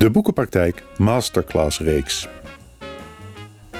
De 0.00 0.10
Boekenpraktijk 0.10 0.82
Masterclass 0.96 1.80
reeks. 1.80 2.28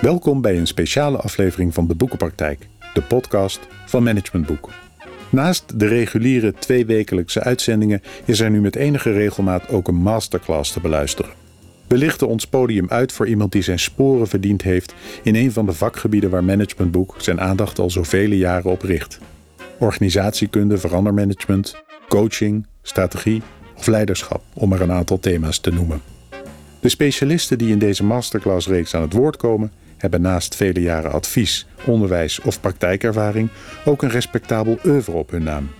Welkom 0.00 0.40
bij 0.40 0.58
een 0.58 0.66
speciale 0.66 1.18
aflevering 1.18 1.74
van 1.74 1.86
De 1.86 1.94
Boekenpraktijk, 1.94 2.68
de 2.94 3.02
podcast 3.02 3.60
van 3.86 4.02
Managementboek. 4.02 4.70
Naast 5.30 5.78
de 5.78 5.86
reguliere 5.86 6.52
tweewekelijkse 6.52 7.40
uitzendingen 7.40 8.02
is 8.24 8.40
er 8.40 8.50
nu 8.50 8.60
met 8.60 8.76
enige 8.76 9.12
regelmaat 9.12 9.68
ook 9.68 9.88
een 9.88 9.94
masterclass 9.94 10.72
te 10.72 10.80
beluisteren. 10.80 11.30
We 11.86 11.96
lichten 11.96 12.28
ons 12.28 12.46
podium 12.46 12.88
uit 12.88 13.12
voor 13.12 13.26
iemand 13.26 13.52
die 13.52 13.62
zijn 13.62 13.78
sporen 13.78 14.28
verdiend 14.28 14.62
heeft 14.62 14.94
in 15.22 15.34
een 15.34 15.52
van 15.52 15.66
de 15.66 15.72
vakgebieden 15.72 16.30
waar 16.30 16.44
Managementboek 16.44 17.14
zijn 17.18 17.40
aandacht 17.40 17.78
al 17.78 17.90
zoveel 17.90 18.30
jaren 18.30 18.70
op 18.70 18.82
richt. 18.82 19.18
Organisatiekunde, 19.78 20.78
verandermanagement, 20.78 21.76
coaching, 22.08 22.66
strategie 22.82 23.42
of 23.80 23.86
leiderschap, 23.86 24.42
om 24.54 24.68
maar 24.68 24.80
een 24.80 24.92
aantal 24.92 25.20
thema's 25.20 25.58
te 25.58 25.70
noemen. 25.70 26.02
De 26.80 26.88
specialisten 26.88 27.58
die 27.58 27.70
in 27.70 27.78
deze 27.78 28.04
masterclass-reeks 28.04 28.94
aan 28.94 29.02
het 29.02 29.12
woord 29.12 29.36
komen, 29.36 29.72
hebben 29.96 30.20
naast 30.20 30.56
vele 30.56 30.80
jaren 30.80 31.12
advies, 31.12 31.66
onderwijs 31.86 32.40
of 32.40 32.60
praktijkervaring 32.60 33.48
ook 33.84 34.02
een 34.02 34.10
respectabel 34.10 34.78
oeuvre 34.84 35.12
op 35.12 35.30
hun 35.30 35.42
naam. 35.42 35.70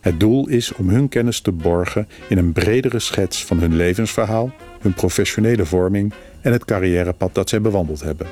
Het 0.00 0.20
doel 0.20 0.48
is 0.48 0.72
om 0.72 0.88
hun 0.88 1.08
kennis 1.08 1.40
te 1.40 1.52
borgen 1.52 2.08
in 2.28 2.38
een 2.38 2.52
bredere 2.52 2.98
schets 2.98 3.44
van 3.44 3.58
hun 3.58 3.76
levensverhaal, 3.76 4.52
hun 4.80 4.94
professionele 4.94 5.64
vorming 5.64 6.12
en 6.40 6.52
het 6.52 6.64
carrièrepad 6.64 7.34
dat 7.34 7.48
zij 7.48 7.60
bewandeld 7.60 8.02
hebben. 8.02 8.26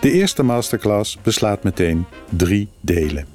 De 0.00 0.12
eerste 0.12 0.42
masterclass 0.42 1.18
beslaat 1.22 1.62
meteen 1.62 2.04
drie 2.28 2.68
delen. 2.80 3.26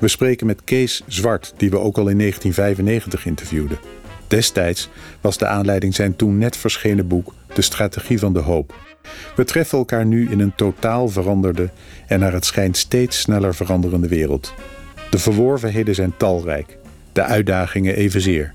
We 0.00 0.08
spreken 0.08 0.46
met 0.46 0.64
Kees 0.64 1.02
Zwart, 1.06 1.54
die 1.56 1.70
we 1.70 1.78
ook 1.78 1.98
al 1.98 2.08
in 2.08 2.18
1995 2.18 3.26
interviewden. 3.26 3.78
Destijds 4.28 4.88
was 5.20 5.38
de 5.38 5.46
aanleiding 5.46 5.94
zijn 5.94 6.16
toen 6.16 6.38
net 6.38 6.56
verschenen 6.56 7.08
boek 7.08 7.34
De 7.54 7.62
Strategie 7.62 8.18
van 8.18 8.32
de 8.32 8.40
Hoop. 8.40 8.74
We 9.36 9.44
treffen 9.44 9.78
elkaar 9.78 10.06
nu 10.06 10.30
in 10.30 10.40
een 10.40 10.54
totaal 10.54 11.08
veranderde 11.08 11.70
en 12.06 12.20
naar 12.20 12.32
het 12.32 12.44
schijnt 12.44 12.76
steeds 12.76 13.20
sneller 13.20 13.54
veranderende 13.54 14.08
wereld. 14.08 14.54
De 15.10 15.18
verworvenheden 15.18 15.94
zijn 15.94 16.16
talrijk, 16.16 16.78
de 17.12 17.22
uitdagingen 17.22 17.96
evenzeer. 17.96 18.54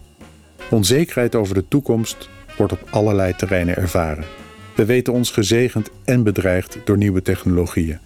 Onzekerheid 0.70 1.36
over 1.36 1.54
de 1.54 1.68
toekomst 1.68 2.30
wordt 2.58 2.74
op 2.74 2.88
allerlei 2.90 3.36
terreinen 3.36 3.76
ervaren. 3.76 4.24
We 4.76 4.86
weten 4.86 5.14
ons 5.14 5.32
gezegend 5.32 5.90
en 6.06 6.24
bedreigd 6.24 6.78
door 6.84 6.98
nieuwe 6.98 7.22
technologieën. 7.22 8.00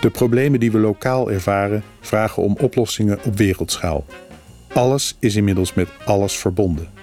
De 0.00 0.10
problemen 0.10 0.60
die 0.60 0.72
we 0.72 0.78
lokaal 0.78 1.30
ervaren 1.30 1.82
vragen 2.00 2.42
om 2.42 2.56
oplossingen 2.60 3.18
op 3.24 3.36
wereldschaal. 3.36 4.04
Alles 4.72 5.16
is 5.18 5.36
inmiddels 5.36 5.74
met 5.74 5.88
alles 6.04 6.36
verbonden. 6.36 6.95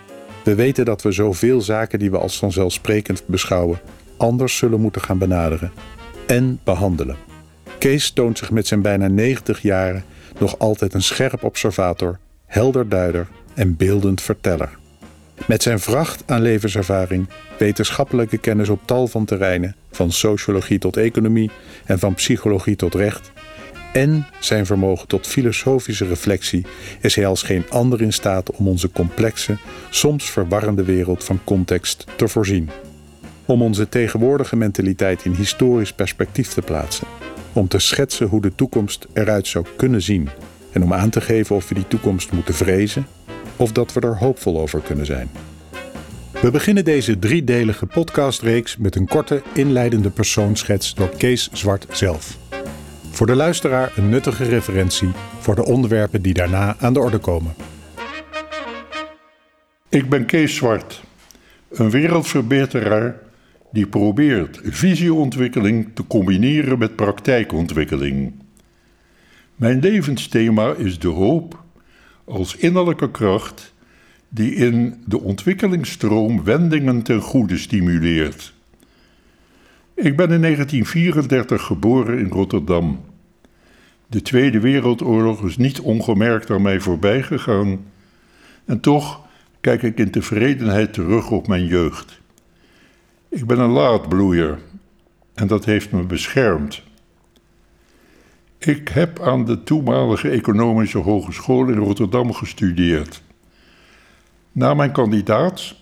We 0.43 0.55
weten 0.55 0.85
dat 0.85 1.01
we 1.01 1.11
zoveel 1.11 1.61
zaken 1.61 1.99
die 1.99 2.11
we 2.11 2.17
als 2.17 2.37
vanzelfsprekend 2.37 3.23
beschouwen, 3.25 3.79
anders 4.17 4.57
zullen 4.57 4.81
moeten 4.81 5.01
gaan 5.01 5.17
benaderen 5.17 5.71
en 6.27 6.59
behandelen. 6.63 7.15
Kees 7.79 8.11
toont 8.11 8.37
zich 8.37 8.51
met 8.51 8.67
zijn 8.67 8.81
bijna 8.81 9.07
90 9.07 9.61
jaren 9.61 10.03
nog 10.39 10.59
altijd 10.59 10.93
een 10.93 11.03
scherp 11.03 11.43
observator, 11.43 12.19
helder 12.45 12.89
duider 12.89 13.27
en 13.53 13.75
beeldend 13.77 14.21
verteller. 14.21 14.69
Met 15.47 15.63
zijn 15.63 15.79
vracht 15.79 16.23
aan 16.25 16.41
levenservaring, 16.41 17.27
wetenschappelijke 17.57 18.37
kennis 18.37 18.69
op 18.69 18.81
tal 18.85 19.07
van 19.07 19.25
terreinen, 19.25 19.75
van 19.91 20.11
sociologie 20.11 20.79
tot 20.79 20.97
economie 20.97 21.51
en 21.85 21.99
van 21.99 22.13
psychologie 22.13 22.75
tot 22.75 22.95
recht, 22.95 23.31
en 23.93 24.25
zijn 24.39 24.65
vermogen 24.65 25.07
tot 25.07 25.27
filosofische 25.27 26.07
reflectie 26.07 26.65
is 27.01 27.15
hij 27.15 27.25
als 27.25 27.41
geen 27.43 27.69
ander 27.69 28.01
in 28.01 28.13
staat 28.13 28.51
om 28.51 28.67
onze 28.67 28.91
complexe, 28.91 29.57
soms 29.89 30.31
verwarrende 30.31 30.83
wereld 30.83 31.23
van 31.23 31.39
context 31.43 32.05
te 32.15 32.27
voorzien. 32.27 32.69
Om 33.45 33.61
onze 33.61 33.89
tegenwoordige 33.89 34.55
mentaliteit 34.55 35.25
in 35.25 35.31
historisch 35.31 35.93
perspectief 35.93 36.53
te 36.53 36.61
plaatsen. 36.61 37.07
Om 37.53 37.67
te 37.67 37.79
schetsen 37.79 38.27
hoe 38.27 38.41
de 38.41 38.55
toekomst 38.55 39.07
eruit 39.13 39.47
zou 39.47 39.65
kunnen 39.75 40.01
zien. 40.01 40.29
En 40.71 40.83
om 40.83 40.93
aan 40.93 41.09
te 41.09 41.21
geven 41.21 41.55
of 41.55 41.69
we 41.69 41.75
die 41.75 41.87
toekomst 41.87 42.31
moeten 42.31 42.53
vrezen 42.53 43.07
of 43.55 43.71
dat 43.71 43.93
we 43.93 43.99
er 43.99 44.17
hoopvol 44.17 44.59
over 44.59 44.81
kunnen 44.81 45.05
zijn. 45.05 45.29
We 46.41 46.51
beginnen 46.51 46.85
deze 46.85 47.19
driedelige 47.19 47.85
podcastreeks 47.85 48.77
met 48.77 48.95
een 48.95 49.07
korte 49.07 49.41
inleidende 49.53 50.09
persoonschets 50.09 50.93
door 50.93 51.09
Kees 51.17 51.49
Zwart 51.51 51.85
zelf. 51.91 52.37
Voor 53.13 53.27
de 53.27 53.35
luisteraar 53.35 53.93
een 53.95 54.09
nuttige 54.09 54.43
referentie 54.43 55.09
voor 55.39 55.55
de 55.55 55.65
onderwerpen 55.65 56.21
die 56.21 56.33
daarna 56.33 56.75
aan 56.79 56.93
de 56.93 56.99
orde 56.99 57.17
komen. 57.17 57.53
Ik 59.89 60.09
ben 60.09 60.25
Kees 60.25 60.55
Zwart, 60.55 61.03
een 61.69 61.89
wereldverbeteraar 61.89 63.19
die 63.71 63.87
probeert 63.87 64.59
visieontwikkeling 64.63 65.89
te 65.93 66.07
combineren 66.07 66.77
met 66.77 66.95
praktijkontwikkeling. 66.95 68.33
Mijn 69.55 69.79
levensthema 69.79 70.73
is 70.73 70.99
de 70.99 71.07
hoop 71.07 71.63
als 72.25 72.55
innerlijke 72.55 73.11
kracht 73.11 73.73
die 74.29 74.55
in 74.55 75.03
de 75.05 75.19
ontwikkelingsstroom 75.19 76.43
wendingen 76.43 77.01
ten 77.01 77.21
goede 77.21 77.57
stimuleert. 77.57 78.52
Ik 79.95 80.15
ben 80.15 80.31
in 80.31 80.41
1934 80.41 81.63
geboren 81.63 82.19
in 82.19 82.27
Rotterdam. 82.27 83.05
De 84.07 84.21
Tweede 84.21 84.59
Wereldoorlog 84.59 85.43
is 85.43 85.57
niet 85.57 85.79
ongemerkt 85.79 86.49
aan 86.49 86.61
mij 86.61 86.79
voorbij 86.79 87.23
gegaan. 87.23 87.85
En 88.65 88.79
toch 88.79 89.21
kijk 89.61 89.83
ik 89.83 89.97
in 89.97 90.11
tevredenheid 90.11 90.93
terug 90.93 91.31
op 91.31 91.47
mijn 91.47 91.65
jeugd. 91.65 92.21
Ik 93.29 93.45
ben 93.45 93.59
een 93.59 93.69
laadbloeier 93.69 94.59
en 95.33 95.47
dat 95.47 95.65
heeft 95.65 95.91
me 95.91 96.03
beschermd. 96.03 96.83
Ik 98.57 98.87
heb 98.87 99.19
aan 99.21 99.45
de 99.45 99.63
toenmalige 99.63 100.29
Economische 100.29 100.97
Hogeschool 100.97 101.67
in 101.67 101.77
Rotterdam 101.77 102.33
gestudeerd. 102.33 103.21
Na 104.51 104.73
mijn 104.73 104.91
kandidaat 104.91 105.75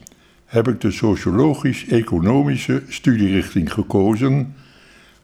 heb 0.51 0.67
ik 0.67 0.81
de 0.81 0.91
sociologisch-economische 0.91 2.83
studierichting 2.87 3.73
gekozen 3.73 4.55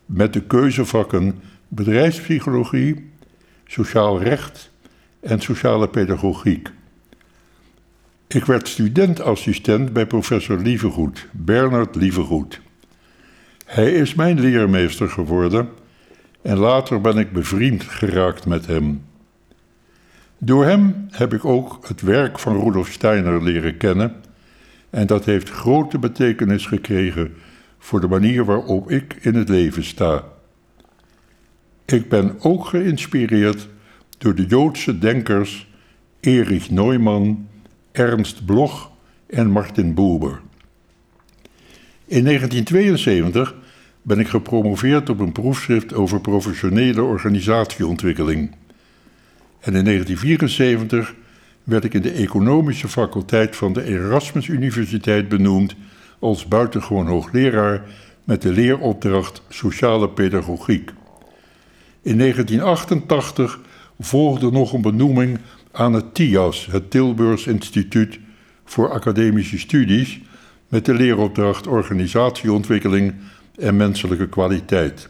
met 0.05 0.33
de 0.33 0.41
keuzevakken 0.41 1.35
bedrijfspsychologie, 1.67 3.09
sociaal 3.65 4.21
recht 4.21 4.71
en 5.19 5.41
sociale 5.41 5.87
pedagogiek. 5.87 6.69
Ik 8.27 8.45
werd 8.45 8.67
studentassistent 8.67 9.93
bij 9.93 10.05
professor 10.05 10.57
Lievegoed, 10.57 11.27
Bernard 11.31 11.95
Lievegoed. 11.95 12.61
Hij 13.65 13.91
is 13.91 14.13
mijn 14.13 14.39
leermeester 14.39 15.09
geworden 15.09 15.69
en 16.41 16.57
later 16.57 17.01
ben 17.01 17.17
ik 17.17 17.31
bevriend 17.31 17.83
geraakt 17.83 18.45
met 18.45 18.65
hem. 18.67 19.03
Door 20.37 20.65
hem 20.65 21.07
heb 21.11 21.33
ik 21.33 21.45
ook 21.45 21.87
het 21.87 22.01
werk 22.01 22.39
van 22.39 22.59
Rudolf 22.59 22.91
Steiner 22.91 23.43
leren 23.43 23.77
kennen 23.77 24.25
en 24.97 25.07
dat 25.07 25.25
heeft 25.25 25.49
grote 25.49 25.99
betekenis 25.99 26.65
gekregen 26.65 27.33
voor 27.77 28.01
de 28.01 28.07
manier 28.07 28.45
waarop 28.45 28.91
ik 28.91 29.17
in 29.21 29.35
het 29.35 29.49
leven 29.49 29.83
sta. 29.83 30.23
Ik 31.85 32.09
ben 32.09 32.35
ook 32.39 32.65
geïnspireerd 32.65 33.67
door 34.17 34.35
de 34.35 34.45
Joodse 34.45 34.99
denkers 34.99 35.67
Erich 36.19 36.69
Neumann, 36.69 37.47
Ernst 37.91 38.45
Bloch 38.45 38.91
en 39.29 39.51
Martin 39.51 39.93
Buber. 39.93 40.41
In 42.05 42.23
1972 42.23 43.55
ben 44.01 44.19
ik 44.19 44.27
gepromoveerd 44.27 45.09
op 45.09 45.19
een 45.19 45.31
proefschrift 45.31 45.93
over 45.93 46.21
professionele 46.21 47.01
organisatieontwikkeling. 47.01 48.55
En 49.59 49.75
in 49.75 49.83
1974 49.83 51.15
werd 51.67 51.83
ik 51.83 51.93
in 51.93 52.01
de 52.01 52.11
economische 52.11 52.87
faculteit 52.87 53.55
van 53.55 53.73
de 53.73 53.83
Erasmus 53.83 54.47
Universiteit 54.47 55.29
benoemd 55.29 55.75
als 56.19 56.47
buitengewoon 56.47 57.07
hoogleraar 57.07 57.81
met 58.23 58.41
de 58.41 58.51
leeropdracht 58.51 59.41
Sociale 59.49 60.09
Pedagogiek. 60.09 60.91
In 62.01 62.17
1988 62.17 63.59
volgde 63.99 64.51
nog 64.51 64.73
een 64.73 64.81
benoeming 64.81 65.39
aan 65.71 65.93
het 65.93 66.13
TIAS, 66.13 66.65
het 66.65 66.91
Tilburgs 66.91 67.47
Instituut 67.47 68.19
voor 68.65 68.91
Academische 68.91 69.59
Studies, 69.59 70.19
met 70.67 70.85
de 70.85 70.93
leeropdracht 70.93 71.67
Organisatieontwikkeling 71.67 73.13
en 73.55 73.77
Menselijke 73.77 74.29
Kwaliteit. 74.29 75.09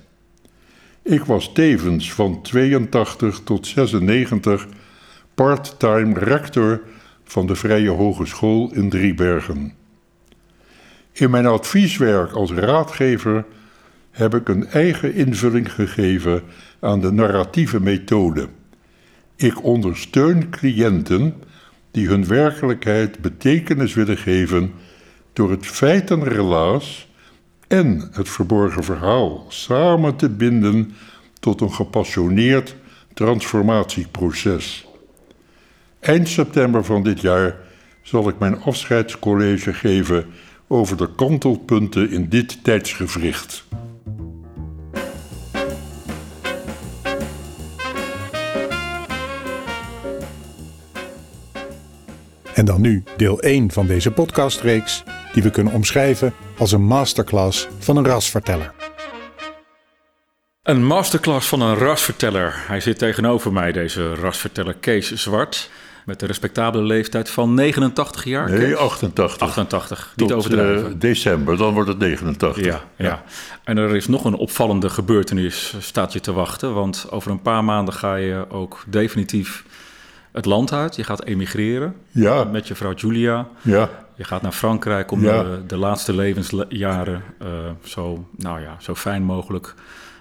Ik 1.02 1.24
was 1.24 1.54
tevens 1.54 2.14
van 2.14 2.42
82 2.42 3.42
tot 3.44 3.68
96 3.68 4.68
part-time 5.38 6.14
rector 6.14 6.82
van 7.24 7.48
de 7.48 7.56
Vrije 7.56 7.90
Hogeschool 7.90 8.72
in 8.74 8.90
Driebergen. 8.90 9.74
In 11.12 11.30
mijn 11.30 11.46
advieswerk 11.46 12.32
als 12.32 12.52
raadgever 12.52 13.46
heb 14.12 14.36
ik 14.36 14.48
een 14.48 14.68
eigen 14.68 15.14
invulling 15.14 15.74
gegeven 15.74 16.42
aan 16.80 17.02
de 17.02 17.12
narratieve 17.12 17.82
methode. 17.82 18.48
Ik 19.36 19.64
ondersteun 19.64 20.50
cliënten 20.50 21.34
die 21.92 22.08
hun 22.08 22.28
werkelijkheid 22.28 23.20
betekenis 23.20 23.94
willen 23.94 24.18
geven 24.18 24.72
door 25.34 25.52
het 25.52 25.66
feit 25.66 26.12
en 26.12 26.24
relaas 26.24 27.12
en 27.68 28.10
het 28.12 28.30
verborgen 28.30 28.84
verhaal 28.84 29.46
samen 29.48 30.16
te 30.16 30.30
binden 30.30 30.96
tot 31.40 31.62
een 31.62 31.74
gepassioneerd 31.74 32.76
transformatieproces. 33.14 34.87
Eind 36.08 36.30
september 36.30 36.84
van 36.84 37.04
dit 37.04 37.22
jaar 37.22 37.56
zal 38.02 38.30
ik 38.30 38.40
mijn 38.40 38.62
afscheidscollege 38.62 39.74
geven 39.74 40.26
over 40.68 40.98
de 40.98 41.16
kantelpunten 41.16 42.10
in 42.10 42.30
dit 42.30 42.64
tijdsgevricht. 42.64 43.66
En 52.54 52.66
dan 52.66 52.82
nu 52.82 53.04
deel 53.18 53.40
1 53.40 53.72
van 53.72 53.88
deze 53.88 54.12
podcastreeks, 54.12 55.04
die 55.34 55.44
we 55.44 55.50
kunnen 55.50 55.74
omschrijven 55.74 56.34
als 56.58 56.72
een 56.72 56.86
masterclass 56.86 57.68
van 57.80 57.98
een 57.98 58.06
rasverteller. 58.06 58.74
Een 60.64 60.86
masterclass 60.86 61.48
van 61.48 61.62
een 61.62 61.76
rasverteller. 61.76 62.54
Hij 62.68 62.80
zit 62.80 62.98
tegenover 62.98 63.54
mij, 63.54 63.72
deze 63.72 64.16
rasverteller 64.16 64.74
Kees 64.74 65.14
Zwart. 65.14 65.70
Met 66.08 66.22
een 66.22 66.28
respectabele 66.28 66.84
leeftijd 66.84 67.30
van 67.30 67.54
89 67.54 68.24
jaar. 68.24 68.50
Nee, 68.50 68.60
Kees? 68.60 68.76
88. 68.76 69.48
88, 69.48 70.14
niet 70.16 70.28
Tot 70.28 70.38
overdrijven. 70.38 70.88
eh, 70.92 71.00
december, 71.00 71.58
dan 71.58 71.74
wordt 71.74 71.90
het 71.90 72.00
89. 72.00 72.66
ja, 72.66 72.82
ja. 72.96 73.24
En 73.64 73.78
er 73.78 73.96
is 73.96 74.08
nog 74.08 74.26
een 74.26 74.34
opvallende 74.36 74.90
gebeurtenis 74.90 75.76
staat 75.80 76.14
je 76.14 76.20
te 76.20 76.32
wachten. 76.34 76.74
Want 76.74 77.08
over 77.10 77.32
een 77.32 77.42
paar 77.42 77.64
maanden 77.64 77.94
ga 77.94 78.16
je 78.16 78.46
ook 78.50 78.84
definitief 78.88 79.66
het 80.32 80.46
land 80.46 80.74
uit. 80.74 80.96
Je 80.96 81.04
gaat 81.04 81.24
emigreren 81.24 81.96
Ja, 82.12 82.44
met 82.44 82.68
je 82.68 82.76
vrouw 82.76 82.94
Julia. 82.94 83.48
ja, 83.62 83.90
Je 84.16 84.24
gaat 84.24 84.42
naar 84.42 84.52
Frankrijk 84.52 85.12
om 85.12 85.24
Ja. 85.24 85.44
de, 85.44 85.60
de 85.68 85.78
laatste 85.78 86.16
levensjaren 86.16 87.24
eh, 87.40 87.48
zo, 87.84 88.28
nou 88.38 88.62
ja, 88.62 88.76
zo 88.80 88.96
fijn 88.96 89.24
mogelijk 89.24 89.74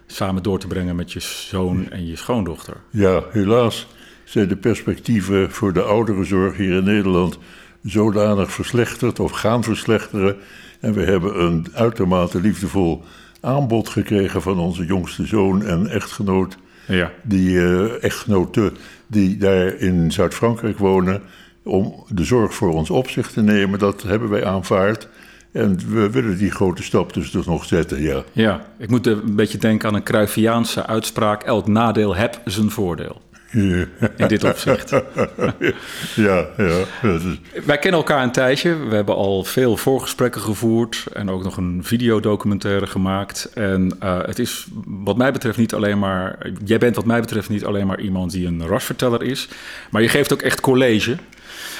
samen 0.07 0.43
door 0.43 0.59
te 0.59 0.67
brengen 0.67 0.97
met 0.97 1.13
je 1.13 1.21
zoon 1.21 1.91
en 1.91 2.07
je 2.07 2.17
schoondochter. 2.17 2.77
ja, 2.91 3.23
helaas 3.31 3.87
zijn 4.27 4.49
de 4.49 4.57
perspectieven 4.57 5.51
voor 5.51 5.73
de 5.73 5.83
ouderenzorg 5.83 6.57
hier 6.57 6.77
in 6.77 6.85
Nederland 6.85 7.39
zodanig 7.83 8.53
verslechterd 8.53 9.21
of 9.21 9.31
gaan 9.31 9.63
verslechteren. 9.63 10.37
En 10.81 10.93
we 10.93 11.03
hebben 11.03 11.41
een 11.43 11.67
uitermate 11.73 12.41
liefdevol 12.41 13.05
aanbod 13.41 13.89
gekregen 13.89 14.43
van 14.43 14.59
onze 14.59 14.85
jongste 14.85 15.27
zoon 15.27 15.65
en 15.65 15.87
echtgenoot, 15.87 16.57
Ja, 16.87 17.13
die 17.23 17.61
echtgenoten 17.99 18.77
die 19.07 19.37
daar 19.37 19.75
in 19.75 20.13
Zuid-Frankrijk 20.13 20.79
wonen, 20.79 21.23
om 21.63 22.05
de 22.09 22.25
zorg 22.25 22.55
voor 22.55 22.73
ons 22.73 22.91
op 22.91 23.09
zich 23.09 23.31
te 23.31 23.43
nemen. 23.43 23.79
Dat 23.79 24.03
hebben 24.03 24.29
wij 24.29 24.45
aanvaard. 24.45 25.09
En 25.53 25.79
we 25.93 26.11
willen 26.11 26.39
die 26.39 26.51
grote 26.51 26.83
stap 26.83 27.13
dus, 27.13 27.31
dus 27.31 27.47
nog 27.47 27.65
zetten, 27.65 28.03
ja. 28.03 28.23
ja. 28.33 28.67
ik 28.79 28.91
moet 28.91 29.07
een 29.07 29.37
beetje 29.37 29.59
denken 29.59 29.89
aan 29.89 29.95
een 29.95 30.03
Cruyffiaanse 30.03 30.87
uitspraak. 30.87 31.43
Elk 31.43 31.67
nadeel 31.67 32.17
heb 32.17 32.41
zijn 32.45 32.71
voordeel. 32.71 33.21
In 34.17 34.27
dit 34.29 34.45
opzicht. 34.45 34.91
Ja, 36.15 36.47
ja. 36.57 36.85
is- 37.03 37.65
Wij 37.65 37.79
kennen 37.79 38.01
elkaar 38.01 38.23
een 38.23 38.33
tijdje. 38.33 38.77
We 38.89 38.95
hebben 38.95 39.15
al 39.15 39.45
veel 39.45 39.77
voorgesprekken 39.77 40.41
gevoerd 40.41 41.05
en 41.13 41.31
ook 41.31 41.43
nog 41.43 41.57
een 41.57 41.81
videodocumentaire 41.85 42.87
gemaakt. 42.87 43.51
En 43.55 43.97
eh, 44.01 44.19
het 44.23 44.39
is 44.39 44.67
wat 44.87 45.17
mij 45.17 45.33
betreft 45.33 45.59
niet 45.59 45.75
alleen 45.75 45.99
maar. 45.99 46.39
Jij 46.65 46.79
bent 46.79 46.97
wat 46.97 47.05
mij 47.05 47.21
betreft 47.21 47.49
niet 47.49 47.65
alleen 47.65 47.87
maar 47.87 48.01
iemand 48.01 48.31
die 48.33 48.47
een 48.47 48.67
rasverteller 48.67 49.23
is, 49.23 49.49
maar 49.91 50.03
je 50.03 50.09
geeft 50.09 50.33
ook 50.33 50.43
echt 50.43 50.61
college. 50.61 51.17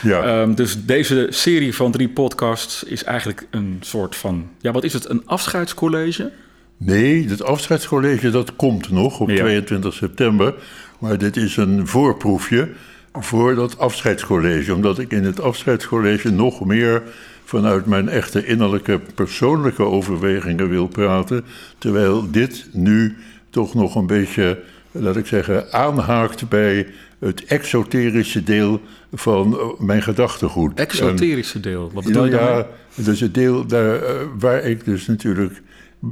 ja. 0.03 0.23
Ehm, 0.23 0.55
dus 0.55 0.85
deze 0.85 1.27
serie 1.31 1.75
van 1.75 1.91
drie 1.93 2.09
podcasts 2.09 2.83
is 2.85 3.05
eigenlijk 3.05 3.47
een 3.51 3.77
soort 3.81 4.17
van. 4.17 4.49
Ja, 4.61 4.73
wat 4.73 4.85
is 4.85 4.93
het? 4.93 5.09
Een 5.11 5.23
afscheidscollege? 5.27 6.31
Nee, 6.79 7.29
het 7.29 7.43
afscheidscollege 7.43 8.31
dat 8.31 8.57
komt 8.57 8.91
nog 8.91 9.21
op 9.21 9.29
Ja. 9.29 9.37
22 9.37 9.95
september. 9.95 10.55
Maar 10.99 11.19
dit 11.19 11.37
is 11.37 11.57
een 11.57 11.87
voorproefje 11.87 12.69
voor 13.13 13.55
dat 13.55 13.79
afscheidscollege. 13.79 14.75
Omdat 14.75 14.99
ik 14.99 15.13
in 15.13 15.25
het 15.25 15.41
afscheidscollege 15.41 16.31
nog 16.31 16.65
meer 16.65 17.03
vanuit 17.45 17.87
mijn 17.87 18.09
echte 18.09 18.47
innerlijke 18.47 19.01
persoonlijke 19.15 19.83
overwegingen 19.83 20.69
wil 20.69 20.87
praten. 20.87 21.45
Terwijl 21.79 22.31
dit 22.31 22.67
nu 22.73 23.17
toch 23.51 23.75
nog 23.75 23.95
een 23.95 24.07
beetje, 24.07 24.63
laat 24.91 25.17
ik 25.17 25.27
zeggen, 25.27 25.73
aanhaakt 25.73 26.49
bij 26.49 26.87
het 27.19 27.45
exoterische 27.45 28.43
deel 28.43 28.81
van 29.13 29.59
eh, 29.59 29.81
mijn 29.81 30.03
gedachtegoed. 30.03 30.79
Exoterische 30.79 31.61
deel. 31.61 31.91
Wat 31.95 32.05
bedoel 32.05 32.25
je 32.25 32.31
ja, 32.31 32.67
is 32.95 33.21
het 33.21 33.35
deel 33.35 33.67
daar, 33.67 34.03
eh, 34.03 34.15
waar 34.39 34.63
ik 34.63 34.85
dus 34.85 35.07
natuurlijk 35.07 35.63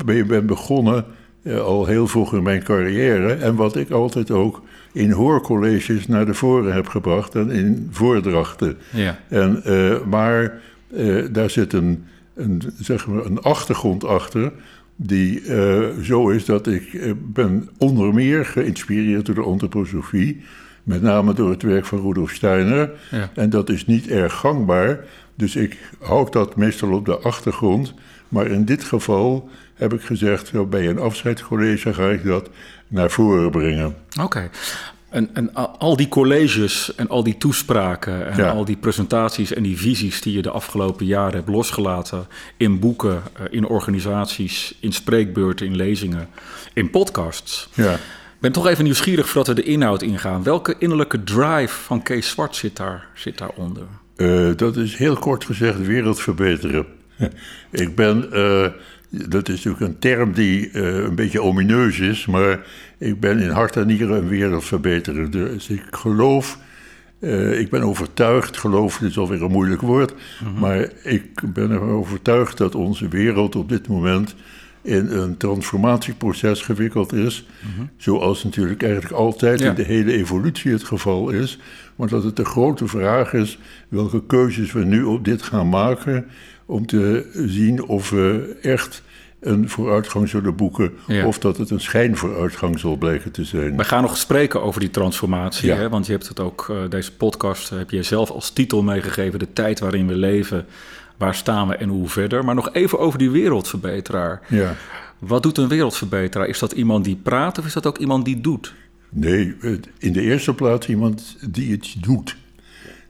mee 0.04 0.24
ben 0.24 0.46
begonnen, 0.46 1.04
al 1.46 1.86
heel 1.86 2.06
vroeg 2.06 2.34
in 2.34 2.42
mijn 2.42 2.62
carrière. 2.62 3.32
En 3.32 3.54
wat 3.54 3.76
ik 3.76 3.90
altijd 3.90 4.30
ook 4.30 4.62
in 4.92 5.10
hoorcolleges 5.10 6.06
naar 6.06 6.26
de 6.26 6.34
voren 6.34 6.74
heb 6.74 6.86
gebracht 6.86 7.34
en 7.34 7.50
in 7.50 7.88
voordrachten. 7.90 8.76
Ja. 8.90 9.18
En, 9.28 9.64
eh, 9.64 10.04
maar 10.10 10.60
eh, 10.96 11.24
daar 11.30 11.50
zit 11.50 11.72
een, 11.72 12.04
een, 12.34 12.62
zeg 12.80 13.06
maar 13.06 13.24
een 13.24 13.40
achtergrond 13.40 14.04
achter. 14.04 14.52
Die 14.96 15.40
eh, 15.40 15.88
zo 16.02 16.28
is 16.28 16.44
dat 16.44 16.66
ik 16.66 16.94
eh, 16.94 17.12
ben 17.18 17.68
onder 17.78 18.14
meer 18.14 18.46
geïnspireerd 18.46 19.26
door 19.26 19.34
de 19.34 19.42
antroposofie. 19.42 20.42
Met 20.82 21.02
name 21.02 21.34
door 21.34 21.50
het 21.50 21.62
werk 21.62 21.84
van 21.84 22.00
Rudolf 22.00 22.30
Steiner. 22.30 22.90
Ja. 23.10 23.30
En 23.34 23.50
dat 23.50 23.68
is 23.68 23.86
niet 23.86 24.08
erg 24.08 24.34
gangbaar. 24.34 25.04
Dus 25.34 25.56
ik 25.56 25.78
houd 26.00 26.32
dat 26.32 26.56
meestal 26.56 26.92
op 26.92 27.06
de 27.06 27.18
achtergrond. 27.18 27.94
Maar 28.28 28.46
in 28.46 28.64
dit 28.64 28.84
geval 28.84 29.48
heb 29.74 29.92
ik 29.92 30.00
gezegd, 30.02 30.68
bij 30.70 30.88
een 30.88 30.98
afscheidscollege 30.98 31.94
ga 31.94 32.08
ik 32.10 32.24
dat 32.24 32.48
naar 32.88 33.10
voren 33.10 33.50
brengen. 33.50 33.96
Oké. 34.20 34.50
En, 35.10 35.30
en 35.32 35.54
al- 35.54 35.96
die 35.96 36.08
colleges 36.08 36.94
en 36.94 37.08
al 37.08 37.22
die 37.22 37.36
toespraken 37.36 38.30
en 38.30 38.36
Ja. 38.36 38.50
al 38.50 38.64
die 38.64 38.76
presentaties 38.76 39.52
en 39.52 39.62
die 39.62 39.76
visies 39.78 40.20
die 40.20 40.32
je 40.36 40.42
de 40.42 40.50
afgelopen 40.50 41.06
jaren 41.06 41.34
hebt 41.34 41.48
losgelaten 41.48 42.26
in 42.56 42.78
boeken, 42.78 43.22
eh, 43.32 43.44
in 43.50 43.66
organisaties, 43.66 44.74
in 44.80 44.92
spreekbeurten, 44.92 45.66
in 45.66 45.76
lezingen, 45.76 46.28
in 46.72 46.90
podcasts. 46.90 47.68
Ja. 47.74 47.92
Ik 47.94 48.50
ben 48.50 48.62
toch 48.62 48.66
even 48.66 48.84
nieuwsgierig 48.84 49.28
voordat 49.28 49.56
we 49.56 49.62
de 49.62 49.68
inhoud 49.70 50.02
ingaan. 50.02 50.42
Welke 50.42 50.74
innerlijke 50.78 51.24
drive 51.24 51.74
van 51.82 52.02
Kees 52.02 52.28
Zwart 52.28 52.56
zit, 52.56 52.76
daar, 52.76 53.06
zit 53.14 53.38
daaronder? 53.38 53.84
Eh, 54.16 54.48
dat 54.56 54.76
is 54.76 54.96
heel 54.96 55.16
kort 55.16 55.44
gezegd 55.44 55.86
wereld 55.86 56.20
verbeteren. 56.20 56.86
ik 57.70 57.94
ben, 57.96 58.32
eh, 58.32 58.66
dat 59.28 59.48
is 59.48 59.64
natuurlijk 59.64 59.92
een 59.92 59.98
term 59.98 60.32
die 60.32 60.70
eh, 60.70 60.96
een 60.96 61.14
beetje 61.14 61.42
omineus 61.42 61.98
is, 61.98 62.26
maar 62.26 62.66
ik 62.98 63.20
ben 63.20 63.38
in 63.38 63.50
hart 63.50 63.76
en 63.76 63.86
nieren 63.86 64.16
een 64.16 64.28
wereldverbeterer. 64.28 65.30
Dus 65.30 65.68
ik 65.68 65.82
geloof, 65.90 66.58
eh, 67.20 67.60
ik 67.60 67.70
ben 67.70 67.82
overtuigd, 67.82 68.56
geloof 68.56 69.00
is 69.00 69.18
alweer 69.18 69.42
een 69.42 69.50
moeilijk 69.50 69.80
woord, 69.80 70.14
maar 70.60 70.88
ik 71.02 71.52
ben 71.54 71.70
ervan 71.70 71.88
overtuigd 71.90 72.58
dat 72.58 72.74
onze 72.74 73.08
wereld 73.08 73.56
op 73.56 73.68
dit 73.68 73.88
moment 73.88 74.34
in 74.82 75.06
een 75.10 75.36
transformatieproces 75.36 76.62
gewikkeld 76.62 77.12
is. 77.12 77.46
Zoals 77.96 78.44
natuurlijk 78.44 78.82
eigenlijk 78.82 79.12
altijd 79.14 79.60
Ja. 79.60 79.68
in 79.68 79.74
de 79.74 79.82
hele 79.82 80.12
evolutie 80.12 80.72
het 80.72 80.84
geval 80.84 81.30
is. 81.30 81.58
Maar 81.96 82.08
dat 82.08 82.24
het 82.24 82.36
de 82.36 82.44
grote 82.44 82.86
vraag 82.86 83.32
is 83.32 83.58
welke 83.88 84.26
keuzes 84.26 84.72
we 84.72 84.84
nu 84.84 85.02
op 85.02 85.24
dit 85.24 85.42
gaan 85.42 85.68
maken. 85.68 86.26
Om 86.66 86.86
te 86.86 87.30
zien 87.46 87.84
of 87.84 88.10
we 88.10 88.56
echt 88.62 89.02
een 89.40 89.68
vooruitgang 89.68 90.28
zullen 90.28 90.56
boeken. 90.56 90.92
Ja. 91.06 91.26
Of 91.26 91.38
dat 91.38 91.56
het 91.56 91.70
een 91.70 91.80
schijnvooruitgang 91.80 92.78
zal 92.78 92.96
blijken 92.96 93.30
te 93.30 93.44
zijn. 93.44 93.76
We 93.76 93.84
gaan 93.84 94.02
nog 94.02 94.16
spreken 94.16 94.62
over 94.62 94.80
die 94.80 94.90
transformatie. 94.90 95.68
Ja. 95.68 95.76
Hè? 95.76 95.88
Want 95.88 96.06
je 96.06 96.12
hebt 96.12 96.28
het 96.28 96.40
ook, 96.40 96.66
eh, 96.70 96.76
deze 96.88 97.12
podcast 97.12 97.70
heb 97.70 97.90
je 97.90 98.02
zelf 98.02 98.30
als 98.30 98.50
titel 98.50 98.82
meegegeven: 98.82 99.38
De 99.38 99.52
tijd 99.52 99.80
waarin 99.80 100.06
we 100.06 100.14
leven. 100.14 100.66
Waar 101.16 101.34
staan 101.34 101.68
we 101.68 101.76
en 101.76 101.88
hoe 101.88 102.08
verder? 102.08 102.44
Maar 102.44 102.54
nog 102.54 102.72
even 102.72 102.98
over 102.98 103.18
die 103.18 103.30
wereldverbeteraar. 103.30 104.40
Ja. 104.48 104.74
Wat 105.18 105.42
doet 105.42 105.58
een 105.58 105.68
wereldverbeteraar? 105.68 106.48
Is 106.48 106.58
dat 106.58 106.72
iemand 106.72 107.04
die 107.04 107.18
praat 107.22 107.58
of 107.58 107.66
is 107.66 107.72
dat 107.72 107.86
ook 107.86 107.98
iemand 107.98 108.24
die 108.24 108.40
doet? 108.40 108.74
Nee, 109.10 109.54
in 109.98 110.12
de 110.12 110.20
eerste 110.20 110.54
plaats 110.54 110.88
iemand 110.88 111.36
die 111.50 111.72
het 111.72 111.94
doet. 112.00 112.36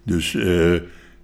Dus, 0.02 0.34
eh 0.34 0.74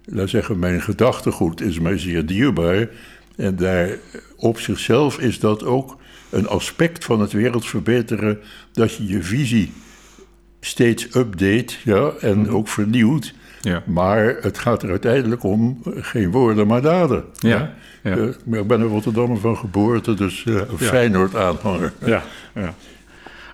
laat 0.04 0.28
zeggen, 0.28 0.58
mijn 0.58 0.82
gedachtegoed 0.82 1.60
is 1.60 1.80
mij 1.80 1.98
zeer 1.98 2.26
dierbaar. 2.26 2.88
En 3.36 3.56
daar 3.56 3.90
op 4.36 4.58
zichzelf 4.58 5.18
is 5.18 5.38
dat 5.38 5.64
ook 5.64 5.98
een 6.30 6.48
aspect 6.48 7.04
van 7.04 7.20
het 7.20 7.32
wereldverbeteren... 7.32 8.38
dat 8.72 8.94
je 8.94 9.06
je 9.06 9.22
visie 9.22 9.72
steeds 10.60 11.14
update 11.16 11.74
ja, 11.84 12.12
en 12.20 12.50
ook 12.50 12.68
vernieuwt. 12.68 13.34
Ja. 13.60 13.82
Maar 13.86 14.36
het 14.40 14.58
gaat 14.58 14.82
er 14.82 14.90
uiteindelijk 14.90 15.42
om 15.42 15.80
eh, 15.84 15.92
geen 15.96 16.30
woorden, 16.30 16.66
maar 16.66 16.82
daden. 16.82 17.24
Ja, 17.38 17.74
ja. 18.02 18.16
Eh, 18.16 18.28
maar 18.44 18.58
ik 18.58 18.66
ben 18.66 18.80
een 18.80 18.86
Rotterdammer 18.86 19.38
van 19.38 19.56
geboorte, 19.56 20.14
dus 20.14 20.44
eh, 20.46 20.54
een 20.54 20.78
Feyenoord-aanhanger. 20.78 21.92
Ja, 22.04 22.22
ja. 22.54 22.74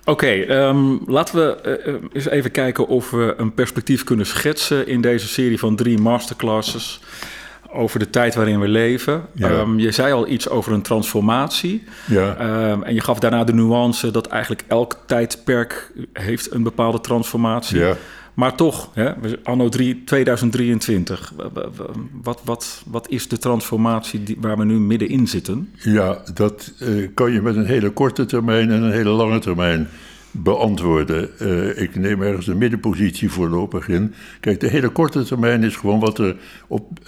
Oké, 0.07 0.27
ehm, 0.27 0.95
laten 1.05 1.35
we 1.35 1.55
eh, 1.61 1.93
eh, 1.93 2.01
eens 2.13 2.29
even 2.29 2.51
kijken 2.51 2.87
of 2.87 3.11
we 3.11 3.33
een 3.37 3.53
perspectief 3.53 4.03
kunnen 4.03 4.25
schetsen 4.25 4.87
in 4.87 5.01
deze 5.01 5.27
serie 5.27 5.59
van 5.59 5.75
drie 5.75 5.99
masterclasses. 5.99 6.99
over 7.71 7.99
de 7.99 8.09
tijd 8.09 8.35
waarin 8.35 8.59
we 8.59 8.67
leven. 8.67 9.25
Ja. 9.33 9.49
Ehm, 9.49 9.79
je 9.79 9.91
zei 9.91 10.13
al 10.13 10.27
iets 10.27 10.49
over 10.49 10.73
een 10.73 10.81
transformatie. 10.81 11.83
Ja. 12.05 12.35
Ehm, 12.35 12.83
en 12.83 12.93
je 12.93 13.01
gaf 13.01 13.19
daarna 13.19 13.43
de 13.43 13.53
nuance 13.53 14.11
dat 14.11 14.27
eigenlijk 14.27 14.63
elk 14.67 14.97
tijdperk 15.05 15.91
heeft 16.13 16.53
een 16.53 16.63
bepaalde 16.63 17.01
transformatie. 17.01 17.79
Ja. 17.79 17.95
Maar 18.37 18.55
toch, 18.55 18.89
hè, 18.93 19.11
anno 19.43 19.69
drie- 19.69 20.03
2023, 20.03 21.33
w- 21.37 21.41
w- 21.53 21.77
w- 21.77 21.81
wat, 22.21 22.41
wat, 22.43 22.83
wat 22.87 23.09
is 23.09 23.27
de 23.27 23.37
transformatie 23.37 24.23
die, 24.23 24.37
waar 24.41 24.57
we 24.57 24.65
nu 24.65 24.79
middenin 24.79 25.27
zitten? 25.27 25.69
Ja, 25.73 26.21
dat 26.33 26.73
eh, 26.79 26.87
kan 27.13 27.31
je 27.31 27.41
met 27.41 27.55
een 27.55 27.65
hele 27.65 27.89
korte 27.89 28.25
termijn 28.25 28.71
en 28.71 28.81
een 28.83 28.91
hele 28.91 29.09
lange 29.09 29.39
termijn 29.39 29.87
beantwoorden. 30.31 31.39
Eh, 31.39 31.81
ik 31.81 31.95
neem 31.95 32.21
ergens 32.21 32.47
een 32.47 32.57
middenpositie 32.57 33.31
voorlopig 33.31 33.87
in. 33.87 34.13
Kijk, 34.39 34.59
de 34.59 34.67
hele 34.67 34.89
korte 34.89 35.23
termijn 35.23 35.63
is 35.63 35.75
gewoon 35.75 35.99
wat 35.99 36.17
er 36.17 36.35
op 36.67 36.99
eh, 36.99 37.05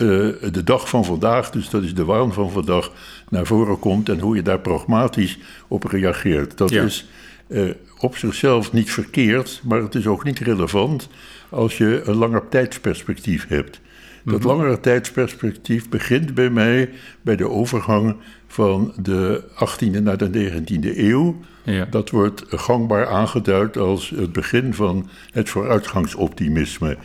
de 0.51 0.61
dag 0.63 0.89
van 0.89 1.05
vandaag, 1.05 1.49
dus 1.51 1.69
dat 1.69 1.83
is 1.83 1.93
de 1.93 2.05
waan 2.05 2.33
van 2.33 2.51
vandaag, 2.51 2.91
naar 3.29 3.45
voren 3.45 3.79
komt 3.79 4.09
en 4.09 4.19
hoe 4.19 4.35
je 4.35 4.41
daar 4.41 4.59
pragmatisch 4.59 5.39
op 5.67 5.83
reageert. 5.83 6.57
Dat 6.57 6.69
Ja. 6.69 6.83
is 6.83 7.09
eh, 7.49 7.69
op 7.99 8.17
zichzelf 8.17 8.73
niet 8.73 8.91
verkeerd, 8.91 9.61
maar 9.63 9.81
het 9.81 9.95
is 9.95 10.07
ook 10.07 10.23
niet 10.23 10.39
relevant 10.39 11.09
als 11.49 11.77
je 11.77 12.01
een 12.05 12.15
langer 12.15 12.49
tijdsperspectief 12.49 13.47
hebt. 13.47 13.81
Dat 14.23 14.43
langere 14.43 14.79
tijdsperspectief 14.79 15.89
begint 15.89 16.33
bij 16.33 16.49
mij 16.49 16.89
bij 17.21 17.35
de 17.35 17.49
overgang 17.49 18.15
van 18.47 18.93
de 19.01 19.43
18e 19.53 20.01
naar 20.03 20.17
de 20.17 20.51
19e 20.51 20.97
eeuw. 20.97 21.39
Ja. 21.63 21.85
Dat 21.85 22.09
wordt 22.09 22.43
gangbaar 22.47 23.07
aangeduid 23.07 23.77
als 23.77 24.09
het 24.09 24.33
begin 24.33 24.73
van 24.73 25.09
het 25.31 25.49
vooruitgangsoptimisme. 25.49 26.97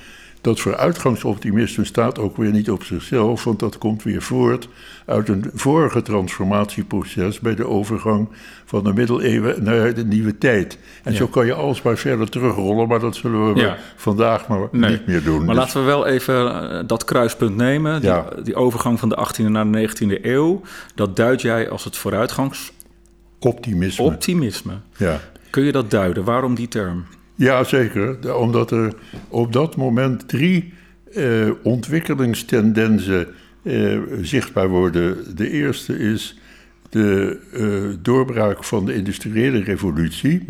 Dat 0.45 0.61
vooruitgangsoptimisme 0.61 1.85
staat 1.85 2.19
ook 2.19 2.37
weer 2.37 2.51
niet 2.51 2.71
op 2.71 2.83
zichzelf, 2.85 3.45
want 3.45 3.59
dat 3.59 3.79
komt 3.79 4.03
weer 4.03 4.23
voort 4.23 4.69
uit 5.07 5.29
een 5.29 5.51
vorige 5.55 6.03
transformatieproces 6.03 7.41
bij 7.41 7.55
de 7.55 7.67
overgang 7.69 8.29
van 8.65 8.85
de 8.85 8.93
middeleeuwen 8.93 9.63
naar 9.63 9.95
de 9.95 10.05
nieuwe 10.05 10.39
tijd. 10.39 10.79
En 11.03 11.13
Ja. 11.13 11.19
zo 11.19 11.27
kan 11.27 11.47
je 11.47 11.55
alsmaar 11.55 11.97
verder 11.97 12.31
terugrollen, 12.31 12.89
maar 12.89 13.01
dat 13.01 13.17
zullen 13.17 13.55
we 13.55 13.61
Ja. 13.61 13.77
vandaag 13.97 14.49
maar 14.49 14.69
Nee. 14.71 14.91
niet 14.91 15.07
meer 15.07 15.23
doen. 15.23 15.45
Maar 15.45 15.55
Dus- 15.55 15.65
laten 15.65 15.81
we 15.81 15.87
wel 15.87 16.07
even 16.07 16.71
eh, 16.71 16.81
dat 16.87 17.05
kruispunt 17.05 17.57
nemen. 17.57 18.01
Die, 18.01 18.11
Ja. 18.11 18.25
die 18.43 18.55
overgang 18.55 18.99
van 18.99 19.09
de 19.09 19.17
18e 19.17 19.49
naar 19.51 19.65
de 19.65 19.71
19e 19.71 20.29
eeuw. 20.29 20.61
Dat 20.95 21.17
duid 21.17 21.43
jij 21.43 21.71
als 21.71 21.85
het 21.85 21.97
vooruitgangsoptimisme. 21.97 24.05
Optimisme. 24.05 24.73
Ja. 24.97 25.21
Kun 25.51 25.65
je 25.65 25.73
dat 25.73 25.91
duiden? 25.91 26.25
Waarom 26.25 26.55
die 26.55 26.69
term? 26.69 27.05
Ja, 27.35 27.65
zeker. 27.65 28.37
Omdat 28.37 28.71
er 28.71 28.93
op 29.29 29.53
dat 29.53 29.77
moment 29.77 30.29
drie 30.29 30.73
eh, 31.13 31.51
ontwikkelingstendensen 31.63 33.27
eh, 33.63 33.99
zichtbaar 34.23 34.69
worden. 34.69 35.37
De 35.37 35.51
eerste 35.51 35.99
is 35.99 36.39
de 36.91 37.39
eh, 37.53 38.03
doorbraak 38.03 38.65
van 38.65 38.85
de 38.87 38.95
industriële 38.95 39.63
revolutie. 39.63 40.45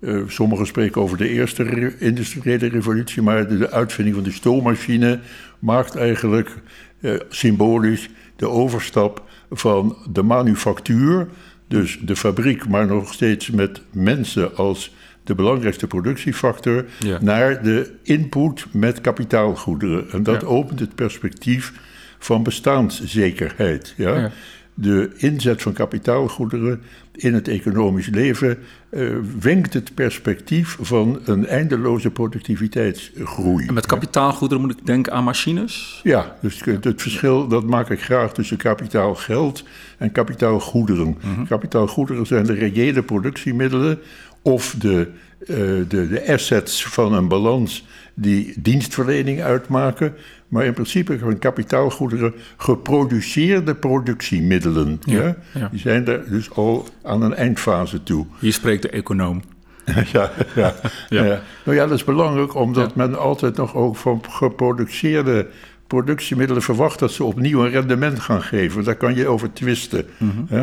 Eh, 0.00 0.20
sommigen 0.26 0.66
spreken 0.66 1.00
over 1.00 1.16
de 1.16 1.28
eerste 1.28 1.62
re- 1.62 1.94
industriële 1.98 2.68
revolutie, 2.68 3.22
maar 3.22 3.48
de, 3.48 3.58
de 3.58 3.70
uitvinding 3.70 4.16
van 4.16 4.24
de 4.24 4.32
stoommachine 4.32 5.20
maakt 5.58 5.96
eigenlijk 5.96 6.54
eh, 7.00 7.14
symbolisch 7.28 8.08
de 8.36 8.48
overstap 8.48 9.22
van 9.50 9.96
de 10.12 10.22
manufactuur, 10.22 11.28
dus 11.68 11.98
de 12.02 12.16
fabriek, 12.16 12.68
maar 12.68 12.86
nog 12.86 13.12
steeds 13.12 13.50
met 13.50 13.80
mensen 13.92 14.56
als 14.56 14.94
de 15.26 15.34
belangrijkste 15.34 15.86
productiefactor, 15.86 16.84
Ja. 16.98 17.18
naar 17.22 17.62
de 17.62 17.90
input 18.02 18.66
met 18.72 19.00
kapitaalgoederen. 19.00 20.10
En 20.12 20.22
dat 20.22 20.40
Ja. 20.40 20.46
opent 20.46 20.80
het 20.80 20.94
perspectief 20.94 21.72
van 22.18 22.42
bestaanszekerheid. 22.42 23.94
Ja? 23.96 24.30
De 24.74 25.10
inzet 25.16 25.62
van 25.62 25.72
kapitaalgoederen 25.72 26.82
in 27.14 27.34
het 27.34 27.48
economisch 27.48 28.06
leven 28.08 28.58
eh, 28.90 29.08
wenkt 29.40 29.74
het 29.74 29.94
perspectief 29.94 30.76
van 30.80 31.20
een 31.24 31.46
eindeloze 31.46 32.10
productiviteitsgroei. 32.10 33.66
En 33.66 33.74
met 33.74 33.86
kapitaalgoederen 33.86 34.64
moet 34.64 34.78
ik 34.78 34.86
denken 34.86 35.12
aan 35.12 35.24
machines. 35.24 36.00
Ja, 36.02 36.36
dus 36.42 36.62
het 36.64 37.02
verschil 37.02 37.48
dat 37.48 37.64
maak 37.64 37.90
ik 37.90 38.00
graag 38.02 38.32
tussen 38.32 38.56
kapitaalgeld 38.56 39.64
en 39.98 40.12
kapitaalgoederen. 40.12 41.16
Kapitaalgoederen 41.48 42.26
zijn 42.26 42.46
de 42.46 42.52
reële 42.52 43.02
productiemiddelen 43.02 43.98
of 44.46 44.74
de, 44.78 45.08
eh, 45.40 45.56
de, 45.88 46.08
de 46.08 46.32
assets 46.32 46.84
van 46.86 47.12
een 47.12 47.28
balans 47.28 47.86
die 48.14 48.54
dienstverlening 48.56 49.42
uitmaken. 49.42 50.14
Maar 50.48 50.64
in 50.64 50.72
principe 50.72 51.18
zijn 51.18 51.38
kapitaalgoederen 51.38 52.34
geproduceerde 52.56 53.74
productiemiddelen. 53.74 55.00
Ja, 55.04 55.22
Ja, 55.22 55.36
ja. 55.54 55.68
Die 55.68 55.80
zijn 55.80 56.06
er 56.06 56.30
dus 56.30 56.50
al 56.50 56.86
aan 57.02 57.22
een 57.22 57.34
eindfase 57.34 58.02
toe. 58.02 58.26
Hier 58.38 58.52
spreekt 58.52 58.82
de 58.82 58.90
econoom. 58.90 59.42
Ja, 60.12 60.30
ja, 60.54 60.74
Ja. 61.08 61.22
Nou 61.64 61.76
ja, 61.76 61.86
dat 61.86 61.98
is 61.98 62.04
belangrijk 62.04 62.54
omdat 62.54 62.94
men 62.94 63.18
altijd 63.18 63.56
nog 63.56 63.74
ook 63.74 63.96
van 63.96 64.22
geproduceerde 64.28 65.46
productiemiddelen 65.86 66.62
verwacht 66.62 66.98
dat 66.98 67.12
ze 67.12 67.24
opnieuw 67.24 67.64
een 67.64 67.70
rendement 67.70 68.20
gaan 68.20 68.42
geven. 68.42 68.84
Daar 68.84 68.96
kan 68.96 69.14
je 69.14 69.28
over 69.28 69.52
twisten. 69.52 70.04
hè? 70.48 70.62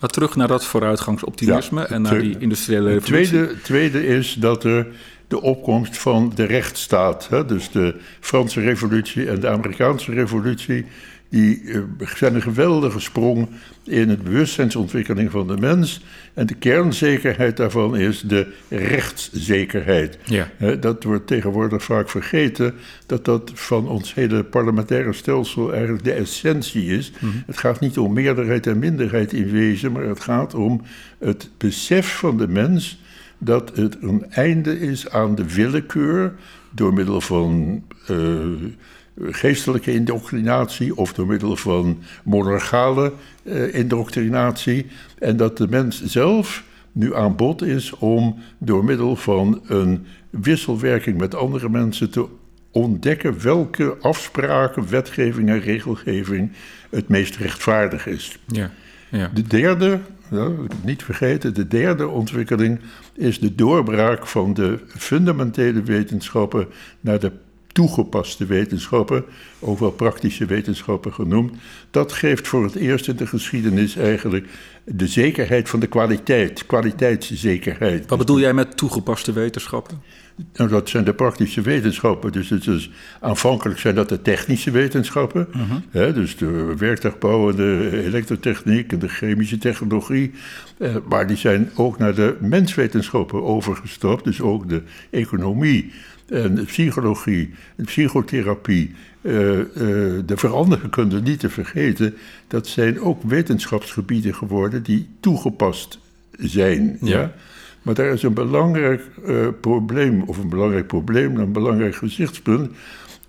Maar 0.00 0.10
terug 0.10 0.36
naar 0.36 0.48
dat 0.48 0.64
vooruitgangsoptimisme 0.64 1.80
Ja, 1.80 1.86
en 1.86 2.02
naar 2.02 2.18
die 2.18 2.38
industriële 2.38 2.92
revolutie. 2.92 3.28
tweede, 3.28 3.60
tweede 3.60 4.06
is 4.06 4.36
dat 4.38 4.64
er 4.64 4.86
de 5.28 5.42
opkomst 5.42 5.98
van 5.98 6.32
de 6.34 6.44
rechtsstaat, 6.44 7.28
hè, 7.28 7.44
dus 7.44 7.70
de 7.70 7.94
Franse 8.20 8.60
revolutie 8.60 9.28
en 9.28 9.40
de 9.40 9.48
Amerikaanse 9.48 10.12
revolutie, 10.12 10.86
die 11.28 11.62
eh, 11.72 12.06
zijn 12.16 12.34
een 12.34 12.42
geweldige 12.42 13.00
sprong 13.00 13.48
in 13.84 14.08
het 14.08 14.22
bewustzijnsontwikkeling 14.22 15.30
van 15.30 15.46
de 15.46 15.56
mens. 15.56 16.00
En 16.34 16.46
de 16.46 16.54
kernzekerheid 16.54 17.56
daarvan 17.56 17.96
is 17.96 18.20
de 18.20 18.52
rechtszekerheid. 18.68 20.18
Ja. 20.24 20.48
Dat 20.80 21.04
wordt 21.04 21.26
tegenwoordig 21.26 21.82
vaak 21.82 22.08
vergeten, 22.08 22.74
dat 23.06 23.24
dat 23.24 23.50
van 23.54 23.88
ons 23.88 24.14
hele 24.14 24.44
parlementaire 24.44 25.12
stelsel 25.12 25.72
eigenlijk 25.72 26.04
de 26.04 26.12
essentie 26.12 26.86
is. 26.96 27.12
Het 27.46 27.58
gaat 27.58 27.80
niet 27.80 27.98
om 27.98 28.12
meerderheid 28.12 28.66
en 28.66 28.78
minderheid 28.78 29.32
in 29.32 29.50
wezen, 29.50 29.92
maar 29.92 30.02
het 30.02 30.20
gaat 30.20 30.54
om 30.54 30.82
het 31.18 31.50
besef 31.58 32.18
van 32.18 32.38
de 32.38 32.48
mens 32.48 33.00
dat 33.38 33.76
het 33.76 33.96
een 34.00 34.30
einde 34.30 34.80
is 34.80 35.10
aan 35.10 35.34
de 35.34 35.54
willekeur 35.54 36.34
door 36.70 36.94
middel 36.94 37.20
van 37.20 37.82
eh, 38.06 38.16
geestelijke 39.20 39.92
indoctrinatie 39.92 40.96
of 40.96 41.12
door 41.12 41.26
middel 41.26 41.56
van 41.56 41.98
monarchale 42.24 43.12
eh, 43.42 43.74
indoctrinatie. 43.74 44.86
En 45.18 45.36
dat 45.36 45.56
de 45.56 45.68
mens 45.68 46.04
zelf 46.04 46.64
nu 46.92 47.14
aan 47.14 47.36
bod 47.36 47.62
is 47.62 47.92
om 47.92 48.38
door 48.58 48.84
middel 48.84 49.16
van 49.16 49.62
een 49.66 50.06
wisselwerking 50.30 51.18
met 51.18 51.34
andere 51.34 51.68
mensen 51.68 52.10
te 52.10 52.26
ontdekken 52.70 53.42
welke 53.42 53.96
afspraken, 54.00 54.88
wetgeving 54.88 55.48
en 55.48 55.60
regelgeving 55.60 56.52
het 56.90 57.08
meest 57.08 57.36
rechtvaardig 57.36 58.06
is. 58.06 58.38
Ja. 58.46 58.70
Ja. 59.08 59.30
De 59.34 59.42
derde, 59.42 60.00
ja, 60.30 60.50
niet 60.84 61.02
vergeten, 61.02 61.54
de 61.54 61.68
derde 61.68 62.08
ontwikkeling 62.08 62.80
is 63.14 63.40
de 63.40 63.54
doorbraak 63.54 64.26
van 64.26 64.54
de 64.54 64.78
fundamentele 64.86 65.82
wetenschappen 65.82 66.66
naar 67.00 67.20
de 67.20 67.32
toegepaste 67.76 68.46
wetenschappen, 68.46 69.24
ook 69.58 69.78
wel 69.78 69.90
praktische 69.90 70.46
wetenschappen 70.46 71.12
genoemd. 71.12 71.52
Dat 71.90 72.12
geeft 72.12 72.48
voor 72.48 72.64
het 72.64 72.74
eerst 72.74 73.08
in 73.08 73.16
de 73.16 73.26
geschiedenis 73.26 73.96
eigenlijk 73.96 74.46
de 74.84 75.06
zekerheid 75.06 75.68
van 75.68 75.80
de 75.80 75.86
kwaliteit, 75.86 76.66
kwaliteitszekerheid. 76.66 78.06
Wat 78.08 78.18
bedoel 78.18 78.40
jij 78.40 78.52
met 78.52 78.76
toegepaste 78.76 79.32
wetenschappen? 79.32 80.02
Nou, 80.52 80.68
dat 80.70 80.88
zijn 80.88 81.04
de 81.04 81.14
praktische 81.14 81.60
wetenschappen. 81.60 82.32
Dus 82.32 82.48
het 82.48 82.66
is, 82.66 82.90
aanvankelijk 83.20 83.78
zijn 83.78 83.94
dat 83.94 84.08
de 84.08 84.22
technische 84.22 84.70
wetenschappen. 84.70 85.48
hè, 85.90 86.12
dus 86.12 86.36
de 86.36 86.74
werktuigbouw 86.78 87.50
en 87.50 87.56
de 87.56 88.02
elektrotechniek 88.04 88.92
en 88.92 88.98
de 88.98 89.08
chemische 89.08 89.58
technologie. 89.58 90.32
Eh, 90.78 90.96
maar 91.08 91.26
die 91.26 91.36
zijn 91.36 91.70
ook 91.74 91.98
naar 91.98 92.14
de 92.14 92.36
menswetenschappen 92.40 93.42
overgestapt. 93.42 94.24
Dus 94.24 94.40
ook 94.40 94.68
de 94.68 94.82
economie 95.10 95.92
en 96.28 96.64
psychologie, 96.64 97.54
psychotherapie. 97.84 98.94
eh, 99.20 99.60
eh, 99.60 99.66
de 100.26 100.36
veranderkunde 100.36 101.20
niet 101.20 101.40
te 101.40 101.50
vergeten. 101.50 102.14
Dat 102.48 102.66
zijn 102.66 103.00
ook 103.00 103.22
wetenschapsgebieden 103.22 104.34
geworden 104.34 104.82
die 104.82 105.08
toegepast 105.20 105.98
zijn. 106.38 106.98
Ja. 107.00 107.20
ja? 107.20 107.32
Maar 107.82 107.94
daar 107.94 108.12
is 108.12 108.22
een 108.22 108.34
belangrijk 108.34 109.02
eh, 109.26 109.46
probleem, 109.60 110.22
of 110.22 110.38
een 110.38 110.48
belangrijk 110.48 110.86
probleem, 110.86 111.36
een 111.36 111.52
belangrijk 111.52 111.94
gezichtspunt. 111.94 112.70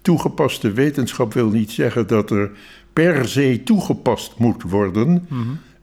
Toegepaste 0.01 0.71
wetenschap 0.71 1.33
wil 1.33 1.49
niet 1.49 1.71
zeggen 1.71 2.07
dat 2.07 2.31
er 2.31 2.51
per 2.93 3.27
se 3.27 3.61
toegepast 3.63 4.37
moet 4.37 4.63
worden. 4.63 5.27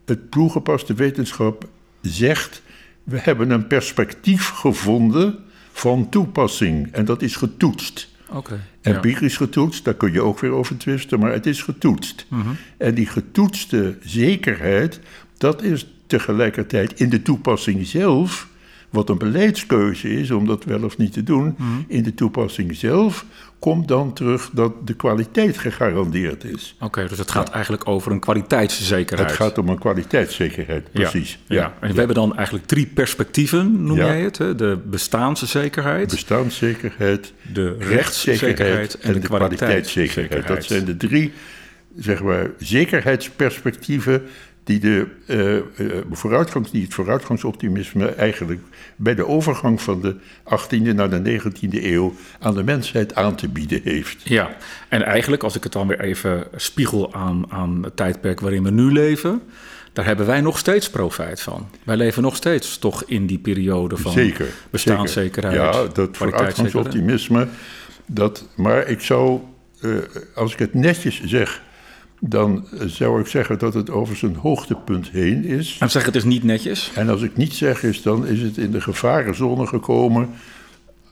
Het 0.05 0.31
toegepaste 0.31 0.93
wetenschap 0.93 1.67
zegt, 2.01 2.61
we 3.03 3.19
hebben 3.19 3.49
een 3.49 3.67
perspectief 3.67 4.49
gevonden 4.49 5.39
van 5.75 6.09
toepassing 6.09 6.91
en 6.91 7.05
dat 7.05 7.21
is 7.21 7.35
getoetst. 7.35 8.09
Oké. 8.29 8.59
Empirisch 8.81 9.37
getoetst, 9.37 9.85
daar 9.85 9.93
kun 9.93 10.11
je 10.11 10.21
ook 10.21 10.39
weer 10.39 10.51
over 10.51 10.77
twisten, 10.77 11.19
maar 11.19 11.31
het 11.31 11.45
is 11.45 11.61
getoetst. 11.61 12.25
Mhm. 12.29 12.49
En 12.77 12.93
die 12.93 13.05
getoetste 13.05 13.97
zekerheid, 14.03 14.99
dat 15.37 15.63
is 15.63 15.87
tegelijkertijd 16.07 16.99
in 16.99 17.09
de 17.09 17.21
toepassing 17.21 17.87
zelf, 17.87 18.49
wat 18.95 19.09
een 19.09 19.17
beleidskeuze 19.17 20.09
is 20.09 20.31
om 20.31 20.45
dat 20.47 20.63
wel 20.63 20.83
of 20.83 20.97
niet 20.97 21.13
te 21.13 21.23
doen, 21.23 21.55
Mhm. 21.57 21.69
in 21.87 22.03
de 22.03 22.13
toepassing 22.13 22.75
zelf 22.75 23.25
komt 23.59 23.87
dan 23.87 24.13
terug 24.13 24.49
dat 24.53 24.87
de 24.87 24.93
kwaliteit 24.93 25.57
gegarandeerd 25.57 26.43
is. 26.43 26.75
Oké, 26.79 27.07
dus 27.07 27.17
het 27.17 27.31
gaat 27.31 27.49
eigenlijk 27.49 27.87
over 27.87 28.11
een 28.11 28.19
kwaliteitszekerheid. 28.19 29.29
Het 29.29 29.39
gaat 29.39 29.57
om 29.57 29.69
een 29.69 29.79
kwaliteitszekerheid, 29.79 30.91
precies. 30.91 31.39
Ja, 31.47 31.55
ja. 31.55 31.73
En 31.79 31.91
we 31.91 31.97
hebben 31.97 32.15
dan 32.15 32.35
eigenlijk 32.35 32.65
drie 32.67 32.85
perspectieven, 32.85 33.83
noem 33.83 33.97
jij 33.97 34.21
het. 34.21 34.37
Hè? 34.37 34.55
De 34.55 34.79
bestaanszekerheid, 34.89 36.09
Bestaanszekerheid, 36.09 37.33
de 37.53 37.75
rechtszekerheid 37.79 38.99
en 38.99 39.13
de 39.13 39.19
kwaliteitszekerheid. 39.19 40.47
Dat 40.47 40.63
zijn 40.63 40.85
de 40.85 40.97
drie 40.97 41.31
zeg 41.97 42.23
maar, 42.23 42.51
zekerheidsperspectieven 42.57 44.23
die, 44.65 44.79
de, 44.79 45.07
eh, 45.25 45.57
eh, 45.57 45.63
vooruitgangs, 46.11 46.71
die 46.71 46.83
het 46.83 46.93
vooruitgangsoptimisme 46.93 48.07
eigenlijk 48.07 48.61
bij 48.95 49.15
de 49.15 49.27
overgang 49.27 49.81
van 49.81 50.01
de 50.01 50.15
18e 50.43 50.93
naar 50.93 51.09
de 51.09 51.19
19e 51.19 51.91
eeuw 51.91 52.13
aan 52.39 52.53
de 52.55 52.63
mensheid 52.63 53.15
aan 53.15 53.35
te 53.35 53.47
bieden 53.47 53.81
heeft. 53.83 54.21
Ja, 54.23 54.57
en 54.89 55.03
eigenlijk 55.03 55.43
als 55.43 55.55
ik 55.55 55.63
het 55.63 55.71
dan 55.71 55.87
weer 55.87 55.99
even 55.99 56.47
spiegel 56.55 57.13
aan, 57.13 57.45
aan 57.49 57.83
het 57.83 57.95
tijdperk 57.95 58.39
waarin 58.39 58.63
we 58.63 58.71
nu 58.71 58.91
leven, 58.91 59.41
daar 59.93 60.05
hebben 60.05 60.25
wij 60.25 60.41
nog 60.41 60.57
steeds 60.57 60.89
profijt 60.89 61.41
van. 61.41 61.67
Wij 61.83 61.95
leven 61.95 62.21
nog 62.21 62.35
steeds 62.35 62.77
toch 62.77 63.03
in 63.03 63.25
die 63.25 63.39
periode 63.39 63.97
van 63.97 64.11
Zeker. 64.11 64.47
bestaanszekerheid. 64.69 65.55
zeker. 65.55 65.81
Ja, 65.81 65.87
dat 65.93 66.17
vooruitgangsoptimisme. 66.17 67.47
Dat, 68.05 68.47
maar 68.55 68.87
ik 68.87 69.01
zou, 69.01 69.39
eh, 69.81 69.91
als 70.35 70.53
ik 70.53 70.59
het 70.59 70.73
netjes 70.73 71.23
zeg, 71.23 71.61
dan 72.19 72.67
zou 72.85 73.19
ik 73.19 73.27
zeggen 73.27 73.59
dat 73.59 73.73
het 73.73 73.89
over 73.89 74.15
zijn 74.15 74.35
hoogtepunt 74.35 75.09
heen 75.09 75.43
is. 75.43 75.77
En 75.79 75.91
zeg 75.91 76.05
het 76.05 76.15
is 76.15 76.23
niet 76.23 76.43
netjes. 76.43 76.91
En 76.95 77.09
als 77.09 77.21
ik 77.21 77.37
niet 77.37 77.53
zeg 77.53 77.83
is, 77.83 78.01
dan 78.01 78.27
is 78.27 78.41
het 78.41 78.57
in 78.57 78.71
de 78.71 78.81
gevarenzone 78.81 79.67
gekomen. 79.67 80.29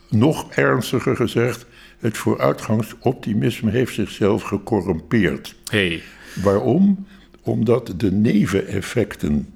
Nog 0.10 0.52
ernstiger 0.52 1.16
gezegd, 1.16 1.66
het 2.00 2.18
vooruitgangsoptimisme 2.18 3.72
heeft 3.72 3.94
zichzelf 3.94 4.44
gecorrumpeerd. 4.44 5.56
Hey. 5.70 6.02
Waarom? 6.44 7.08
Omdat 7.42 7.94
de 7.98 8.12
neveneffecten 8.12 9.48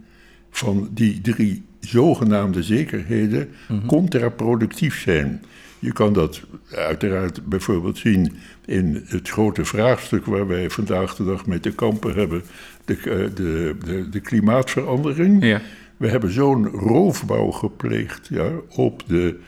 van 0.50 0.89
die 0.92 1.22
drie 1.22 1.66
zogenaamde 1.80 2.63
zekerheden 2.63 3.50
contraproductief 3.86 5.01
zijn. 5.01 5.44
Je 5.80 5.92
kan 5.92 6.13
dat 6.13 6.42
uiteraard 6.72 7.46
bijvoorbeeld 7.46 7.98
zien 7.98 8.34
in 8.68 9.04
het 9.08 9.30
grote 9.30 9.66
vraagstuk 9.66 10.26
waar 10.26 10.48
wij 10.48 10.70
vandaag 10.70 11.16
de 11.16 11.26
dag 11.26 11.46
mee 11.46 11.60
te 11.60 11.72
kampen 11.72 12.14
hebben, 12.14 12.42
de, 12.86 12.94
eh, 12.94 13.36
de, 13.36 13.76
de, 13.86 14.10
de 14.10 14.20
klimaatverandering. 14.20 15.44
Ja. 15.46 15.62
We 15.98 16.08
hebben 16.08 16.32
zo'n 16.32 16.68
roofbouw 16.68 17.52
gepleegd 17.52 18.28
ja, 18.32 18.50
op 18.76 19.04
de 19.08 19.40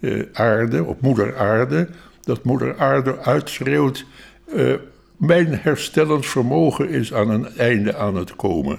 eh, 0.00 0.22
aarde, 0.32 0.84
op 0.84 1.00
moeder 1.00 1.36
aarde, 1.36 1.88
dat 2.22 2.44
moeder 2.44 2.78
aarde 2.78 3.18
uitschreeuwt, 3.18 4.04
eh, 4.54 4.74
mijn 5.16 5.46
herstellend 5.60 6.26
vermogen 6.26 6.88
is 6.88 7.14
aan 7.14 7.30
een 7.30 7.46
einde 7.56 7.96
aan 7.96 8.16
het 8.16 8.36
komen. 8.36 8.78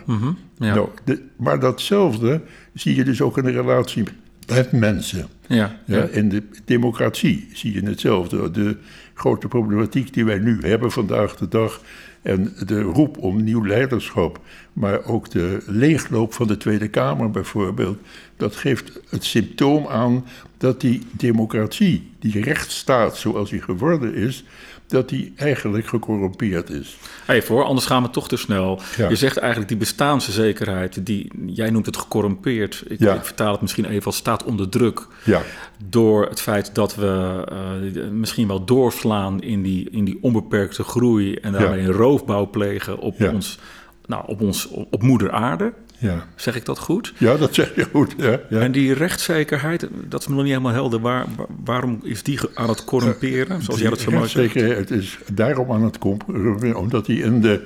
ja. 0.57 0.73
nou, 0.73 0.89
de- 1.03 1.21
maar 1.35 1.59
datzelfde 1.59 2.41
zie 2.73 2.95
je 2.95 3.03
dus 3.03 3.21
ook 3.21 3.37
in 3.37 3.43
de 3.43 3.51
relatie 3.51 4.03
met 4.47 4.71
mensen. 4.71 5.27
Ja, 5.47 5.79
ja. 5.85 6.03
in 6.03 6.29
de 6.29 6.43
democratie 6.65 7.47
zie 7.53 7.73
je 7.73 7.81
hetzelfde. 7.81 8.51
De 8.51 8.77
grote 9.19 9.47
problematiek 9.47 10.13
die 10.13 10.25
wij 10.25 10.37
nu 10.37 10.59
hebben 10.61 10.91
vandaag 10.91 11.35
de 11.35 11.47
dag. 11.47 11.81
En 12.21 12.53
de 12.65 12.81
roep 12.81 13.17
om 13.17 13.43
nieuw 13.43 13.65
leiderschap. 13.65 14.39
Maar 14.73 15.05
ook 15.05 15.29
de 15.29 15.63
leegloop 15.65 16.33
van 16.33 16.47
de 16.47 16.57
Tweede 16.57 16.87
Kamer 16.87 17.31
bijvoorbeeld. 17.31 17.99
Dat 18.37 18.55
geeft 18.55 18.99
het 19.09 19.23
symptoom 19.23 19.87
aan 19.87 20.25
dat 20.57 20.81
die 20.81 21.01
democratie, 21.11 22.11
die 22.19 22.41
rechtsstaat 22.41 23.17
zoals 23.17 23.49
die 23.49 23.61
geworden 23.61 24.13
is. 24.13 24.45
Dat 24.89 25.09
die 25.09 25.33
eigenlijk 25.35 25.87
gecorrumpeerd 25.87 26.69
is. 26.69 26.97
Even 27.27 27.55
hoor, 27.55 27.63
anders 27.63 27.85
gaan 27.85 28.03
we 28.03 28.09
toch 28.09 28.27
te 28.27 28.37
snel. 28.37 28.81
Ja. 28.97 29.09
Je 29.09 29.15
zegt 29.15 29.37
eigenlijk 29.37 29.69
die 29.69 29.77
bestaanszekerheid, 29.77 31.05
die, 31.05 31.31
jij 31.45 31.69
noemt 31.69 31.85
het 31.85 31.97
gecorrumpeerd. 31.97 32.83
Ik, 32.87 32.99
Ja. 32.99 33.13
ik 33.15 33.23
vertaal 33.23 33.51
het 33.51 33.61
misschien 33.61 33.85
even 33.85 34.05
als 34.05 34.15
staat 34.15 34.43
onder 34.43 34.69
druk. 34.69 35.07
Ja, 35.23 35.41
Door 35.89 36.25
het 36.29 36.41
feit 36.41 36.75
dat 36.75 36.95
we 36.95 37.43
eh, 37.49 38.09
misschien 38.11 38.47
wel 38.47 38.65
doorslaan 38.65 39.41
in 39.41 39.61
die, 39.61 39.89
in 39.89 40.05
die 40.05 40.17
onbeperkte 40.21 40.83
groei 40.83 41.33
en 41.35 41.51
daarmee 41.51 41.79
een 41.79 41.91
roofbouw 41.91 42.49
plegen 42.49 42.97
op, 42.99 43.21
ons, 43.21 43.59
nou, 44.05 44.23
op, 44.27 44.41
ons, 44.41 44.67
op 44.67 45.01
moeder 45.01 45.31
aarde. 45.31 45.73
Ja. 45.99 46.27
Zeg 46.35 46.55
ik 46.55 46.65
dat 46.65 46.79
goed? 46.79 47.13
ja 47.17 47.37
dat 47.37 47.53
zeg 47.55 47.75
je 47.75 47.87
goed. 47.91 48.13
Ja, 48.17 48.39
ja. 48.49 48.59
En 48.59 48.71
die 48.71 48.93
rechtszekerheid, 48.93 49.87
dat 50.07 50.19
is 50.21 50.27
me 50.27 50.33
nog 50.33 50.43
niet 50.43 50.51
helemaal 50.51 50.73
helder. 50.73 50.99
Waar, 50.99 51.25
waar- 51.37 51.47
waarom 51.65 51.99
is 52.03 52.23
die 52.23 52.39
aan 52.53 52.69
het 52.69 52.83
corrumperen? 52.83 53.61
Zoals 53.61 53.79
jij 53.79 53.89
dat 53.89 53.99
zo 53.99 54.11
mooi 54.11 54.27
zegt. 54.27 54.53
Het 54.53 54.91
is 54.91 55.17
daarom 55.33 55.71
aan 55.71 55.83
het 55.83 55.97
corrumperen, 55.97 56.75
omdat 56.75 57.07
hij 57.07 57.15
in 57.15 57.41
de, 57.41 57.61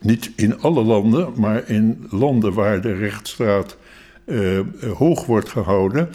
niet 0.00 0.30
in 0.36 0.60
alle 0.60 0.82
landen, 0.84 1.28
maar 1.36 1.68
in 1.68 2.06
landen 2.10 2.52
waar 2.52 2.80
de 2.80 2.92
rechtsstaat 2.94 3.76
eh, 4.24 4.60
hoog 4.96 5.26
wordt 5.26 5.48
gehouden, 5.48 6.08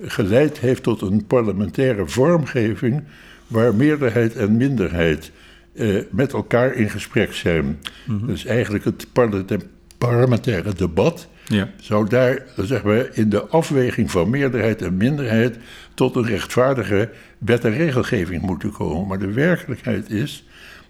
geleid 0.00 0.58
heeft 0.58 0.82
tot 0.82 1.00
een 1.00 1.26
parlementaire 1.26 2.06
vormgeving 2.06 3.02
waar 3.46 3.74
meerderheid 3.74 4.36
en 4.36 4.56
minderheid 4.56 5.30
eh, 5.74 5.96
met 6.10 6.32
elkaar 6.32 6.74
in 6.74 6.90
gesprek 6.90 7.32
zijn. 7.32 7.80
Dus 8.26 8.44
eigenlijk 8.44 8.84
het 8.84 9.06
parlementa- 9.12 9.56
parlementaire 9.98 10.74
debat 10.74 11.28
Ja. 11.46 11.70
zou 11.76 12.08
daar, 12.08 12.42
zeggen 12.56 12.90
we, 12.90 13.10
in 13.12 13.28
de 13.28 13.46
afweging 13.46 14.10
van 14.10 14.30
meerderheid 14.30 14.82
en 14.82 14.96
minderheid 14.96 15.56
tot 15.94 16.16
een 16.16 16.26
rechtvaardige 16.26 17.10
wet 17.38 17.64
en 17.64 17.72
regelgeving 17.72 18.42
moeten 18.42 18.72
komen. 18.72 19.06
Maar 19.06 19.18
de 19.18 19.32
werkelijkheid 19.32 20.10
is 20.10 20.44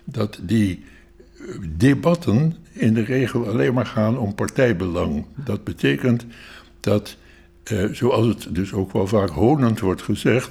dat 0.04 0.38
die 0.42 0.84
eh, 1.38 1.54
debatten 1.76 2.56
in 2.72 2.94
de 2.94 3.04
regel 3.04 3.48
alleen 3.48 3.74
maar 3.74 3.86
gaan 3.86 4.18
om 4.18 4.34
partijbelang. 4.34 5.26
Dat 5.34 5.64
betekent 5.64 6.26
dat, 6.80 7.16
eh, 7.64 7.84
zoals 7.92 8.26
het 8.26 8.46
dus 8.50 8.72
ook 8.72 8.92
wel 8.92 9.06
vaak 9.06 9.30
honend 9.30 9.80
wordt 9.80 10.02
gezegd, 10.02 10.50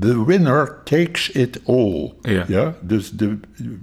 the 0.00 0.24
winner 0.24 0.78
takes 0.84 1.30
it 1.30 1.60
all. 1.64 2.12
Ja. 2.22 2.74
dus 2.80 3.10
de, 3.10 3.38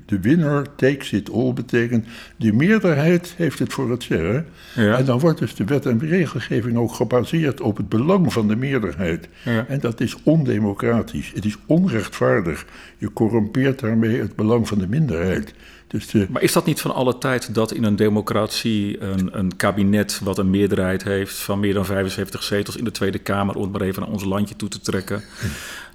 de 0.06 0.20
winner 0.20 0.66
takes 0.76 1.12
it 1.12 1.32
all 1.32 1.54
betekent, 1.54 2.06
de 2.36 2.54
meerderheid 2.54 3.34
heeft 3.38 3.60
het 3.60 3.74
voor 3.74 3.92
het 3.92 4.04
zeggen. 4.04 4.46
Ja. 4.76 4.98
En 4.98 5.06
dan 5.06 5.20
wordt 5.20 5.40
dus 5.40 5.56
de 5.56 5.64
wet 5.64 5.86
en 5.86 6.00
regelgeving 6.00 6.78
ook 6.78 6.94
gebaseerd 6.94 7.62
op 7.62 7.78
het 7.78 7.90
belang 7.90 8.34
van 8.34 8.48
de 8.48 8.56
meerderheid. 8.56 9.28
Ja. 9.44 9.66
En 9.68 9.80
dat 9.80 10.02
is 10.02 10.18
ondemocratisch. 10.24 11.32
Het 11.36 11.46
is 11.46 11.58
onrechtvaardig. 11.66 12.66
Je 12.98 13.14
corrumpeert 13.14 13.80
daarmee 13.80 14.20
het 14.20 14.36
belang 14.36 14.68
van 14.68 14.80
de 14.80 14.88
minderheid. 14.88 15.54
Dus 15.94 16.08
de, 16.08 16.28
Maar 16.30 16.42
is 16.42 16.54
dat 16.54 16.66
niet 16.66 16.82
van 16.82 16.94
alle 16.94 17.18
tijd 17.18 17.54
dat 17.54 17.74
in 17.74 17.84
een 17.84 17.96
democratie 17.96 19.02
een, 19.02 19.38
een 19.38 19.56
kabinet 19.56 20.20
wat 20.24 20.38
een 20.38 20.50
meerderheid 20.50 21.04
heeft 21.04 21.36
van 21.36 21.60
meer 21.60 21.74
dan 21.74 21.86
75 21.86 22.44
zetels 22.44 22.76
in 22.76 22.84
de 22.84 22.92
Tweede 22.92 23.20
Kamer, 23.20 23.56
om 23.56 23.62
het 23.62 23.72
maar 23.72 23.82
even 23.82 24.02
naar 24.02 24.12
ons 24.12 24.24
landje 24.24 24.56
toe 24.56 24.70
te 24.70 24.80
trekken, 24.80 25.24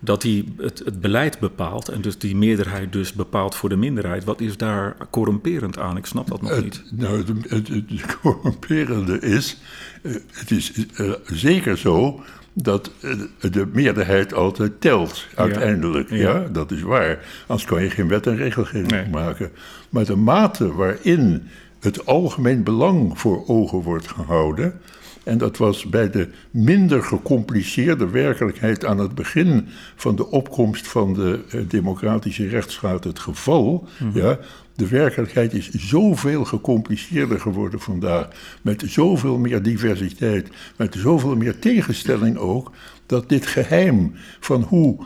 dat 0.00 0.22
die 0.22 0.54
het, 0.56 0.82
het 0.84 1.00
beleid 1.00 1.38
bepaalt 1.38 1.88
en 1.88 2.00
dus 2.00 2.18
die 2.18 2.36
meerderheid 2.36 2.92
dus 2.92 3.12
bepaalt 3.12 3.54
voor 3.54 3.68
de 3.68 3.76
minderheid? 3.76 4.24
Wat 4.24 4.40
is 4.40 4.56
daar 4.56 4.96
corrumperend 5.10 5.78
aan? 5.78 5.96
Ik 5.96 6.06
snap 6.06 6.28
dat 6.28 6.42
nog 6.42 6.62
niet. 6.62 6.76
Het, 6.76 7.00
nou, 7.00 7.16
het, 7.16 7.28
het, 7.50 7.68
het 7.68 8.16
corrumperende 8.22 9.20
is, 9.20 9.56
eh, 10.02 10.12
het 10.32 10.50
is 10.50 10.72
eh, 10.94 11.12
zeker 11.24 11.78
zo 11.78 12.22
dat 12.52 12.90
eh, 13.00 13.12
de 13.52 13.68
meerderheid 13.72 14.34
altijd 14.34 14.80
telt, 14.80 15.26
uiteindelijk. 15.34 16.10
Ja. 16.10 16.16
Ja. 16.16 16.48
dat 16.52 16.70
is 16.70 16.82
waar. 16.82 17.18
Anders 17.46 17.68
kan 17.68 17.82
je 17.82 17.90
geen 17.90 18.08
wet 18.08 18.26
en 18.26 18.36
regelgeving 18.36 18.90
Nee. 18.90 19.08
maken. 19.08 19.50
Maar 19.90 20.04
de 20.04 20.16
mate 20.16 20.74
waarin 20.74 21.42
het 21.80 22.06
algemeen 22.06 22.62
belang 22.62 23.18
voor 23.18 23.44
ogen 23.46 23.82
wordt 23.82 24.08
gehouden... 24.08 24.80
En 25.28 25.38
dat 25.38 25.56
was 25.56 25.84
bij 25.88 26.10
de 26.10 26.28
minder 26.50 27.02
gecompliceerde 27.02 28.08
werkelijkheid 28.08 28.84
aan 28.84 28.98
het 28.98 29.14
begin 29.14 29.68
van 29.96 30.16
de 30.16 30.30
opkomst 30.30 30.88
van 30.88 31.14
de 31.14 31.40
eh, 31.50 31.60
democratische 31.68 32.48
rechtsstaat 32.48 33.04
het 33.04 33.18
geval. 33.18 33.88
Ja, 34.14 34.38
de 34.74 34.88
werkelijkheid 34.88 35.52
is 35.52 35.70
zoveel 35.70 36.44
gecompliceerder 36.44 37.40
geworden 37.40 37.80
vandaag, 37.80 38.28
met 38.62 38.84
zoveel 38.86 39.38
meer 39.38 39.62
diversiteit, 39.62 40.48
met 40.76 40.94
zoveel 40.98 41.36
meer 41.36 41.58
tegenstelling 41.58 42.36
ook, 42.36 42.72
dat 43.06 43.28
dit 43.28 43.46
geheim 43.46 44.14
van 44.40 44.62
hoe 44.62 44.96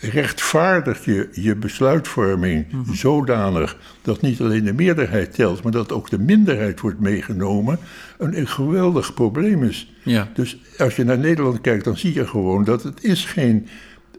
rechtvaardig 0.00 1.04
je 1.04 1.28
je 1.32 1.56
besluitvorming 1.56 2.66
zodanig 2.92 3.76
dat 4.02 4.20
niet 4.20 4.40
alleen 4.40 4.64
de 4.64 4.72
meerderheid 4.72 5.34
telt, 5.34 5.62
maar 5.62 5.72
dat 5.72 5.92
ook 5.92 6.10
de 6.10 6.18
minderheid 6.18 6.80
wordt 6.80 7.00
meegenomen, 7.00 7.78
een, 8.18 8.38
een 8.38 8.48
geweldig 8.48 9.14
probleem 9.14 9.64
is. 9.64 9.94
Ja. 10.02 10.28
Dus 10.34 10.60
als 10.78 10.96
je 10.96 11.04
naar 11.04 11.18
Nederland 11.18 11.60
kijkt, 11.60 11.84
dan 11.84 11.96
zie 11.96 12.14
je 12.14 12.26
gewoon 12.26 12.64
dat 12.64 12.82
het 12.82 13.04
is 13.04 13.24
geen, 13.24 13.66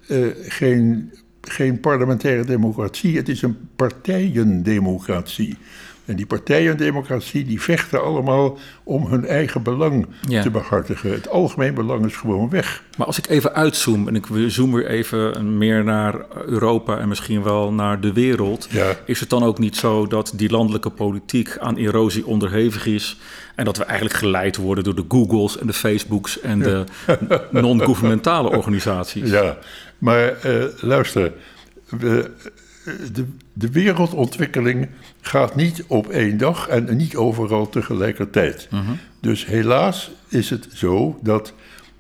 eh, 0.08 0.26
geen 0.48 1.12
geen 1.42 1.80
parlementaire 1.80 2.46
democratie, 2.46 3.18
het 3.18 3.30
is 3.30 3.42
een 3.42 3.58
partijendemocratie. 3.76 5.58
En 6.10 6.16
die 6.16 6.26
partijendemocratie 6.26 7.46
die 7.46 7.62
vechten 7.62 8.04
allemaal 8.04 8.58
om 8.84 9.06
hun 9.06 9.26
eigen 9.26 9.64
belang 9.64 10.08
Ja. 10.28 10.42
te 10.42 10.50
behartigen. 10.50 11.12
Het 11.12 11.30
algemeen 11.30 11.74
belang 11.74 12.06
is 12.06 12.16
gewoon 12.16 12.50
weg. 12.50 12.84
Maar 12.98 13.08
als 13.08 13.18
ik 13.18 13.28
even 13.28 13.54
uitzoom 13.54 14.08
en 14.08 14.16
ik 14.16 14.26
zoom 14.48 14.74
weer 14.74 14.88
even 14.88 15.58
meer 15.58 15.84
naar 15.84 16.16
Europa 16.46 16.98
en 16.98 17.08
misschien 17.08 17.44
wel 17.44 17.74
naar 17.74 18.02
de 18.02 18.14
wereld, 18.14 18.68
Ja. 18.72 18.96
is 19.06 19.20
het 19.20 19.30
dan 19.30 19.44
ook 19.44 19.58
niet 19.60 19.76
zo 19.76 20.08
dat 20.08 20.32
die 20.36 20.50
landelijke 20.52 20.90
politiek 20.90 21.58
aan 21.58 21.78
erosie 21.78 22.26
onderhevig 22.26 22.86
is 22.86 23.18
en 23.56 23.66
dat 23.66 23.78
we 23.78 23.84
eigenlijk 23.84 24.16
geleid 24.16 24.58
worden 24.58 24.84
door 24.84 24.96
de 24.96 25.06
Googles 25.08 25.58
en 25.58 25.68
de 25.68 25.74
Facebooks 25.74 26.40
en 26.42 26.60
de 26.60 26.84
non-gouvernementale 27.52 28.50
organisaties? 28.50 29.30
Ja, 29.30 29.58
maar 29.98 30.28
eh, 30.38 30.64
luister, 30.82 31.32
we, 31.90 32.32
de, 33.14 33.26
de 33.54 33.72
wereldontwikkeling 33.72 34.88
gaat 35.22 35.56
niet 35.56 35.84
op 35.88 36.10
één 36.10 36.38
dag 36.38 36.68
en 36.68 36.98
niet 36.98 37.16
overal 37.16 37.70
tegelijkertijd. 37.70 38.70
Dus 39.22 39.46
helaas 39.46 40.12
is 40.28 40.50
het 40.50 40.68
zo 40.74 41.20
dat 41.24 41.54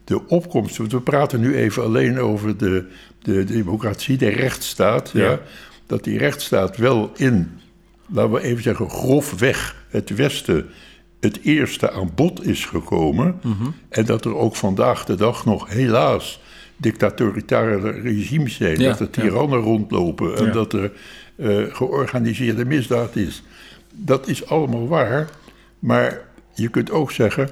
de 0.03 0.27
opkomst, 0.27 0.77
want 0.77 0.91
we 0.91 1.01
praten 1.01 1.39
nu 1.39 1.55
even 1.55 1.83
alleen 1.83 2.19
over 2.19 2.57
de, 2.57 2.85
de 3.21 3.43
democratie, 3.43 4.17
de 4.17 4.29
rechtsstaat, 4.29 5.09
ja. 5.13 5.23
Ja. 5.23 5.39
dat 5.85 6.03
die 6.03 6.17
rechtsstaat 6.17 6.77
wel 6.77 7.11
in, 7.15 7.59
laten 8.07 8.31
we 8.31 8.41
even 8.41 8.63
zeggen, 8.63 8.89
grofweg 8.89 9.75
het 9.89 10.09
Westen 10.09 10.69
het 11.19 11.39
eerste 11.43 11.91
aan 11.91 12.11
bod 12.15 12.45
is 12.45 12.65
gekomen. 12.65 13.41
En 13.89 14.05
dat 14.05 14.25
er 14.25 14.35
ook 14.35 14.55
vandaag 14.55 15.05
de 15.05 15.15
dag 15.15 15.45
nog 15.45 15.69
helaas 15.69 16.41
dictatoritaire 16.79 17.89
regimes 17.91 18.55
zijn. 18.55 18.79
Ja, 18.79 18.89
dat 18.89 18.99
er 18.99 19.05
ja. 19.11 19.21
tirannen 19.21 19.59
rondlopen 19.59 20.37
en 20.37 20.45
Ja. 20.45 20.51
dat 20.51 20.73
er 20.73 20.91
eh, 21.35 21.75
georganiseerde 21.75 22.65
misdaad 22.65 23.15
is. 23.15 23.43
Dat 23.91 24.27
is 24.27 24.45
allemaal 24.45 24.87
waar, 24.87 25.29
maar 25.79 26.21
je 26.53 26.67
kunt 26.67 26.91
ook 26.91 27.11
zeggen... 27.11 27.49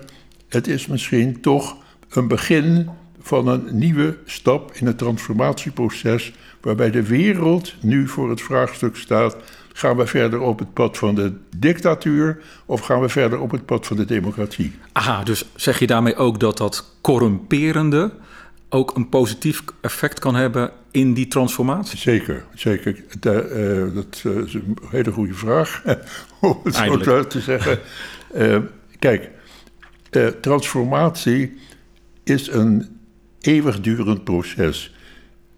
het 0.49 0.67
is 0.67 0.87
misschien 0.87 1.41
toch 1.41 1.77
een 2.09 2.27
begin 2.27 2.89
van 3.21 3.47
een 3.47 3.67
nieuwe 3.71 4.17
stap 4.25 4.71
in 4.73 4.85
het 4.85 4.97
transformatieproces... 4.97 6.33
waarbij 6.61 6.91
de 6.91 7.03
wereld 7.03 7.75
nu 7.81 8.07
voor 8.07 8.29
het 8.29 8.41
vraagstuk 8.41 8.95
staat... 8.95 9.37
gaan 9.73 9.97
we 9.97 10.07
verder 10.07 10.39
op 10.39 10.59
het 10.59 10.73
pad 10.73 10.97
van 10.97 11.15
de 11.15 11.33
dictatuur... 11.57 12.41
of 12.65 12.81
gaan 12.81 13.01
we 13.01 13.09
verder 13.09 13.39
op 13.39 13.51
het 13.51 13.65
pad 13.65 13.87
van 13.87 13.97
de 13.97 14.05
democratie? 14.05 14.71
Aha, 14.91 15.23
dus 15.23 15.45
zeg 15.55 15.79
je 15.79 15.87
daarmee 15.87 16.15
ook 16.15 16.39
dat 16.39 16.57
dat 16.57 16.91
corrumperende 17.01 18.11
ook 18.69 18.95
een 18.95 19.09
positief 19.09 19.63
effect 19.81 20.19
kan 20.19 20.35
hebben 20.35 20.71
in 20.91 21.13
die 21.13 21.27
transformatie? 21.27 21.97
Zeker, 21.97 22.43
zeker. 22.55 23.03
Da- 23.19 23.31
eh, 23.39 23.93
dat 23.93 24.23
eh, 24.25 24.35
is 24.35 24.53
een 24.53 24.77
hele 24.89 25.11
goede 25.11 25.33
vraag, 25.33 25.83
om 26.41 26.59
het 26.63 26.75
zo 26.75 26.81
Eindelijk. 26.81 27.29
te 27.29 27.39
zeggen. 27.39 27.79
Eh, 28.33 28.57
kijk, 28.99 29.29
eh, 30.09 30.27
transformatie 30.27 31.57
is 32.23 32.47
een 32.51 32.87
eeuwigdurend 33.41 34.23
proces. 34.23 34.95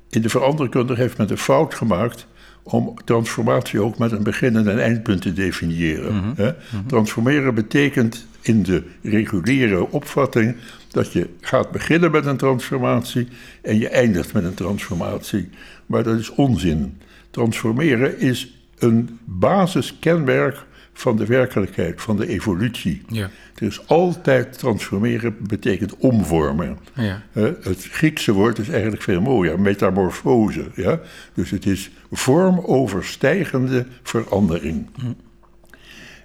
In 0.10 0.22
de 0.22 0.30
veranderkunde 0.30 0.96
heeft 0.96 1.18
men 1.18 1.28
de 1.28 1.38
fout 1.38 1.74
gemaakt 1.76 2.28
om 2.64 2.94
transformatie 3.06 3.82
ook 3.82 3.98
met 3.98 4.12
een 4.12 4.24
begin 4.24 4.56
en 4.56 4.68
een 4.68 4.80
eindpunt 4.80 5.22
te 5.22 5.34
definiëren. 5.34 6.34
hè. 6.36 6.52
Transformeren 6.88 7.56
betekent 7.56 8.26
in 8.42 8.64
de 8.64 8.84
reguliere 9.02 9.90
opvatting 9.92 10.56
dat 10.90 11.14
je 11.14 11.30
gaat 11.42 11.72
beginnen 11.72 12.12
met 12.12 12.26
een 12.26 12.38
transformatie 12.38 13.28
en 13.62 13.78
je 13.80 13.90
eindigt 13.90 14.34
met 14.34 14.44
een 14.44 14.54
transformatie. 14.54 15.50
Maar 15.86 16.04
dat 16.04 16.20
is 16.20 16.30
onzin. 16.30 16.98
Transformeren 17.30 18.20
is 18.20 18.54
een 18.78 19.20
basiskenmerk 19.26 20.66
van 20.94 21.18
de 21.18 21.26
werkelijkheid, 21.26 22.02
van 22.02 22.18
de 22.18 22.28
evolutie. 22.28 23.02
Ja. 23.08 23.30
Is 23.58 23.88
altijd 23.88 24.60
transformeren 24.60 25.36
betekent 25.48 25.98
omvormen. 25.98 26.78
Ja. 26.94 27.22
Het 27.62 27.88
Griekse 27.92 28.32
woord 28.32 28.58
is 28.58 28.70
eigenlijk 28.70 29.02
veel 29.02 29.22
mooier, 29.22 29.60
metamorfose. 29.60 30.66
Ja? 30.76 31.00
Dus 31.34 31.50
het 31.50 31.66
is 31.66 31.92
vormoverstijgende 32.12 33.86
verandering. 34.04 34.88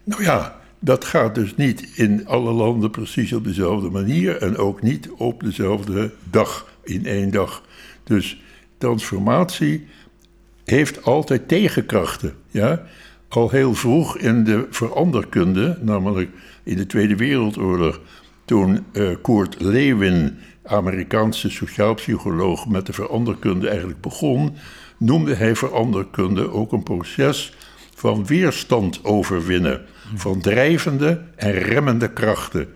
Nou 0.04 0.22
ja, 0.22 0.60
dat 0.84 1.04
gaat 1.04 1.34
dus 1.34 1.56
niet 1.56 1.88
in 1.94 2.26
alle 2.26 2.52
landen 2.52 2.90
precies 2.90 3.32
op 3.32 3.44
dezelfde 3.44 3.90
manier 3.90 4.36
en 4.36 4.56
ook 4.56 4.82
niet 4.82 5.10
op 5.16 5.42
dezelfde 5.42 6.12
dag, 6.30 6.72
in 6.82 7.06
één 7.06 7.30
dag. 7.30 7.62
Dus 8.04 8.42
transformatie 8.78 9.86
heeft 10.64 11.04
altijd 11.04 11.48
tegenkrachten. 11.48 12.34
Ja? 12.50 12.82
Al 13.28 13.50
heel 13.50 13.74
vroeg 13.74 14.18
in 14.18 14.44
de 14.44 14.66
veranderkunde, 14.70 15.78
namelijk 15.80 16.30
in 16.62 16.76
de 16.76 16.86
Tweede 16.86 17.16
Wereldoorlog, 17.16 18.00
toen 18.44 18.84
eh 18.92 19.08
Kurt 19.22 19.60
Lewin, 19.60 20.38
Amerikaanse 20.62 21.50
sociaalpsycholoog, 21.50 22.68
met 22.68 22.86
de 22.86 22.92
veranderkunde 22.92 23.68
eigenlijk 23.68 24.00
begon, 24.00 24.56
noemde 24.98 25.34
hij 25.34 25.56
veranderkunde 25.56 26.52
ook 26.52 26.72
een 26.72 26.82
proces 26.82 27.56
van 27.94 28.26
weerstand 28.26 29.04
overwinnen, 29.04 29.84
van 30.14 30.40
drijvende 30.40 31.22
en 31.36 31.52
remmende 31.52 32.12
krachten. 32.12 32.68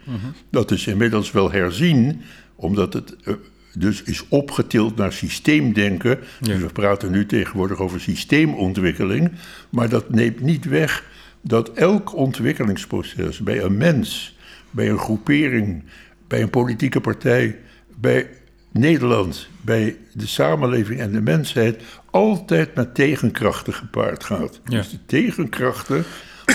Dat 0.51 0.71
is 0.71 0.87
inmiddels 0.87 1.31
wel 1.31 1.51
herzien, 1.51 2.21
omdat 2.55 2.93
het 2.93 3.17
eh, 3.25 3.35
dus 3.75 4.03
is 4.03 4.25
opgetild 4.29 4.97
naar 4.97 5.13
systeemdenken. 5.13 6.19
Dus 6.41 6.59
we 6.59 6.73
praten 6.73 7.11
nu 7.11 7.27
tegenwoordig 7.27 7.79
over 7.79 8.01
systeemontwikkeling, 8.01 9.31
maar 9.71 9.89
dat 9.89 10.11
neemt 10.11 10.41
niet 10.41 10.65
weg 10.65 11.05
dat 11.41 11.73
elk 11.73 12.15
ontwikkelingsproces 12.15 13.39
bij 13.39 13.63
een 13.63 13.77
mens, 13.77 14.37
bij 14.71 14.89
een 14.89 14.99
groepering, 14.99 15.85
bij 16.29 16.43
een 16.43 16.51
politieke 16.51 17.01
partij, 17.01 17.59
bij 18.01 18.29
Nederland, 18.73 19.49
bij 19.61 19.97
de 20.13 20.27
samenleving 20.27 21.01
en 21.01 21.13
de 21.13 21.21
mensheid 21.21 21.83
altijd 22.11 22.75
met 22.75 22.95
tegenkrachten 22.95 23.73
gepaard 23.73 24.25
gaat. 24.25 24.61
Ja. 24.65 24.77
Dus 24.77 24.91
de 24.91 24.99
tegenkrachten, 25.07 26.05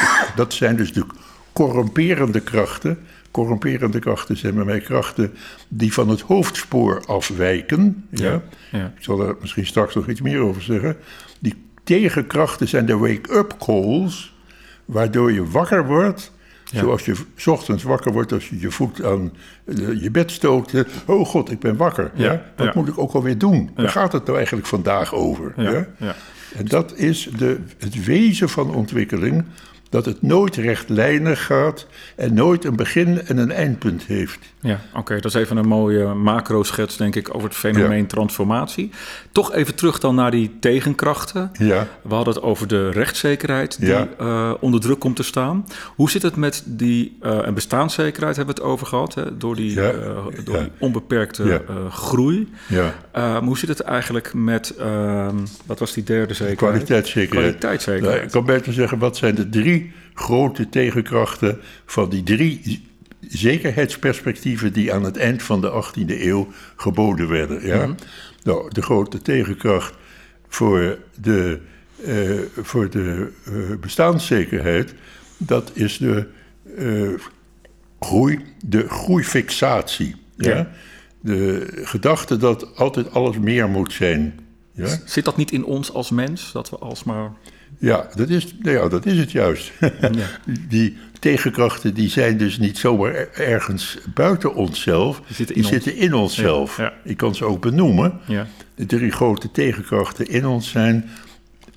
dat 0.35 0.53
zijn 0.53 0.75
dus 0.75 0.93
de 0.93 1.05
corrumperende 1.53 2.39
krachten. 2.39 2.97
Corrumperende 3.31 3.99
krachten 3.99 4.37
zijn 4.37 4.55
bij 4.55 4.63
mij 4.65 4.79
krachten 4.79 5.33
die 5.67 5.93
van 5.93 6.09
het 6.09 6.21
hoofdspoor 6.21 7.03
afwijken. 7.05 8.05
Ja. 8.09 8.41
Ik 8.71 8.81
zal 9.03 9.17
daar 9.17 9.33
misschien 9.41 9.65
straks 9.65 9.95
nog 9.95 10.09
iets 10.09 10.21
meer 10.21 10.39
over 10.39 10.61
zeggen. 10.61 10.95
Die 11.39 11.55
tegenkrachten 11.83 12.67
zijn 12.67 12.85
de 12.85 12.97
wake-up 12.97 13.55
calls, 13.65 14.35
waardoor 14.85 15.31
je 15.31 15.47
wakker 15.49 15.85
wordt. 15.85 16.31
Ja. 16.65 16.79
Zoals 16.79 17.05
je 17.05 17.15
's 17.35 17.47
ochtends 17.47 17.83
wakker 17.83 18.11
wordt 18.11 18.31
als 18.31 18.49
je 18.49 18.59
je 18.59 18.71
voet 18.71 19.03
aan 19.03 19.33
eh, 19.65 20.01
je 20.01 20.11
bed 20.11 20.31
stoot. 20.31 20.73
Oh 21.05 21.25
god, 21.25 21.51
ik 21.51 21.59
ben 21.59 21.75
wakker. 21.77 22.11
Ja, 22.15 22.31
Ja, 22.31 22.43
Wat 22.55 22.65
ja. 22.65 22.71
moet 22.75 22.87
ik 22.87 22.97
ook 22.99 23.13
alweer 23.13 23.37
doen? 23.37 23.71
Waar 23.75 23.89
gaat 23.89 24.11
het 24.11 24.23
nou 24.25 24.37
eigenlijk 24.37 24.67
vandaag 24.67 25.13
over? 25.13 25.53
Ja, 25.57 25.71
Ja? 25.71 25.87
ja. 25.97 26.15
En 26.55 26.65
dat 26.65 26.97
is 26.97 27.29
de, 27.37 27.57
het 27.77 28.05
wezen 28.05 28.49
van 28.49 28.73
ontwikkeling. 28.75 29.43
Dat 29.93 30.05
het 30.05 30.21
nooit 30.21 30.55
rechtlijnig 30.55 31.45
gaat 31.45 31.87
en 32.15 32.33
nooit 32.33 32.65
een 32.65 32.75
begin 32.75 33.21
en 33.27 33.37
een 33.37 33.51
eindpunt 33.51 34.03
heeft. 34.03 34.39
Ja, 34.61 34.79
oké, 34.95 35.13
dat 35.15 35.25
is 35.25 35.33
even 35.33 35.57
een 35.57 35.67
mooie 35.67 36.13
macro-schets, 36.13 36.97
denk 36.97 37.15
ik, 37.15 37.35
over 37.35 37.47
het 37.49 37.57
fenomeen 37.57 37.97
Ja. 38.01 38.05
transformatie. 38.07 38.89
Toch 39.31 39.53
even 39.53 39.75
terug 39.75 39.99
dan 39.99 40.15
naar 40.15 40.31
die 40.31 40.51
tegenkrachten. 40.59 41.51
Ja. 41.59 41.87
We 42.01 42.13
hadden 42.15 42.33
het 42.33 42.43
over 42.43 42.67
de 42.67 42.89
rechtszekerheid 42.89 43.79
die 43.79 43.89
Ja. 43.89 44.07
eh, 44.19 44.53
onder 44.59 44.79
druk 44.81 44.99
komt 44.99 45.15
te 45.15 45.23
staan. 45.23 45.65
Hoe 45.95 46.09
zit 46.09 46.21
het 46.21 46.35
met 46.35 46.63
die 46.65 47.17
en 47.21 47.53
bestaanszekerheid, 47.53 48.35
hebben 48.35 48.55
we 48.55 48.61
het 48.61 48.71
over 48.71 48.87
gehad, 48.87 49.13
hè? 49.15 49.37
door 49.37 49.55
die, 49.55 49.73
Ja, 49.73 49.89
eh, 49.91 50.25
door 50.43 50.57
die 50.57 50.71
onbeperkte 50.79 51.61
groei. 51.89 52.51
Ja. 52.67 52.93
Hoe 53.43 53.57
zit 53.57 53.69
het 53.69 53.79
eigenlijk 53.79 54.33
met, 54.33 54.69
ehm, 54.75 55.35
wat 55.65 55.79
was 55.79 55.93
die 55.93 56.03
derde 56.03 56.33
zekerheid? 56.33 56.57
Kwaliteitszekerheid. 56.57 57.29
Kwaliteitszekerheid. 57.57 58.13
Nou, 58.15 58.25
ik 58.25 58.31
kan 58.31 58.45
beter 58.45 58.73
zeggen, 58.73 58.97
wat 58.97 59.17
zijn 59.17 59.35
de 59.35 59.49
drie 59.49 59.82
grote 60.13 60.69
tegenkrachten 60.69 61.59
van 61.85 62.09
die 62.09 62.23
drie 62.23 62.81
zekerheidsperspectieven 63.27 64.73
die 64.73 64.93
aan 64.93 65.03
het 65.03 65.17
eind 65.17 65.43
van 65.43 65.61
de 65.61 65.83
18e 65.83 66.21
eeuw 66.21 66.47
geboden 66.75 67.27
werden? 67.27 67.67
Ja? 67.67 67.85
Mhm. 67.85 67.95
Nou, 68.43 68.69
de 68.73 68.81
grote 68.81 69.21
tegenkracht 69.21 69.93
voor 70.47 70.97
de, 71.21 71.59
eh, 72.05 72.39
voor 72.61 72.89
de 72.89 73.31
eh, 73.45 73.53
bestaanszekerheid, 73.79 74.93
dat 75.37 75.71
is 75.73 75.97
de 75.97 76.27
eh, 76.77 77.09
groei, 77.99 78.39
de 78.65 78.89
groeifixatie. 78.89 80.15
Ja? 80.35 80.55
Ja. 80.55 80.71
De 81.19 81.67
gedachte 81.83 82.37
dat 82.37 82.75
altijd 82.75 83.11
alles 83.11 83.37
meer 83.37 83.69
moet 83.69 83.93
zijn. 83.93 84.39
Ja? 84.71 84.97
Zit 85.05 85.25
dat 85.25 85.37
niet 85.37 85.51
in 85.51 85.65
ons 85.65 85.93
als 85.93 86.09
mens, 86.09 86.51
dat 86.51 86.69
we 86.69 86.77
alsmaar 86.77 87.31
Ja, 87.79 88.09
dat 88.15 88.29
is, 88.29 88.55
nou 88.59 88.77
ja, 88.77 88.87
dat 88.87 89.05
is 89.05 89.17
het 89.17 89.31
juist. 89.31 89.71
Die 90.69 90.97
tegenkrachten 91.23 91.93
die 91.93 92.09
zijn 92.09 92.37
dus 92.37 92.57
niet 92.57 92.77
zomaar 92.77 93.13
ergens 93.33 93.97
buiten 94.13 94.55
onszelf. 94.55 95.21
Die 95.27 95.35
zitten 95.35 95.55
in, 95.55 95.61
die 95.61 95.71
ons. 95.71 95.83
zitten 95.83 96.01
in 96.01 96.13
onszelf. 96.13 96.77
Ja, 96.77 96.93
Ik 97.03 97.17
kan 97.17 97.35
ze 97.35 97.45
ook 97.45 97.61
benoemen. 97.61 98.19
Ja. 98.27 98.47
De 98.75 98.85
drie 98.85 99.11
grote 99.11 99.51
tegenkrachten 99.51 100.27
in 100.27 100.45
ons 100.45 100.69
zijn... 100.69 101.09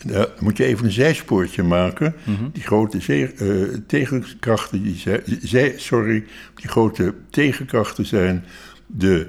Dan 0.04 0.26
moet 0.38 0.56
je 0.56 0.64
even 0.64 0.85
een 0.85 0.92
zijspoortje 0.92 1.62
maken. 1.62 2.14
Mhm. 2.24 2.44
Die 2.52 2.62
grote 2.62 2.98
uh, 3.09 3.74
tegenkrachten, 3.87 4.82
die 4.82 5.02
zij, 5.42 5.74
sorry, 5.76 6.24
die 6.54 6.68
grote 6.68 7.14
tegenkrachten 7.30 8.06
zijn 8.06 8.44
de, 8.87 9.26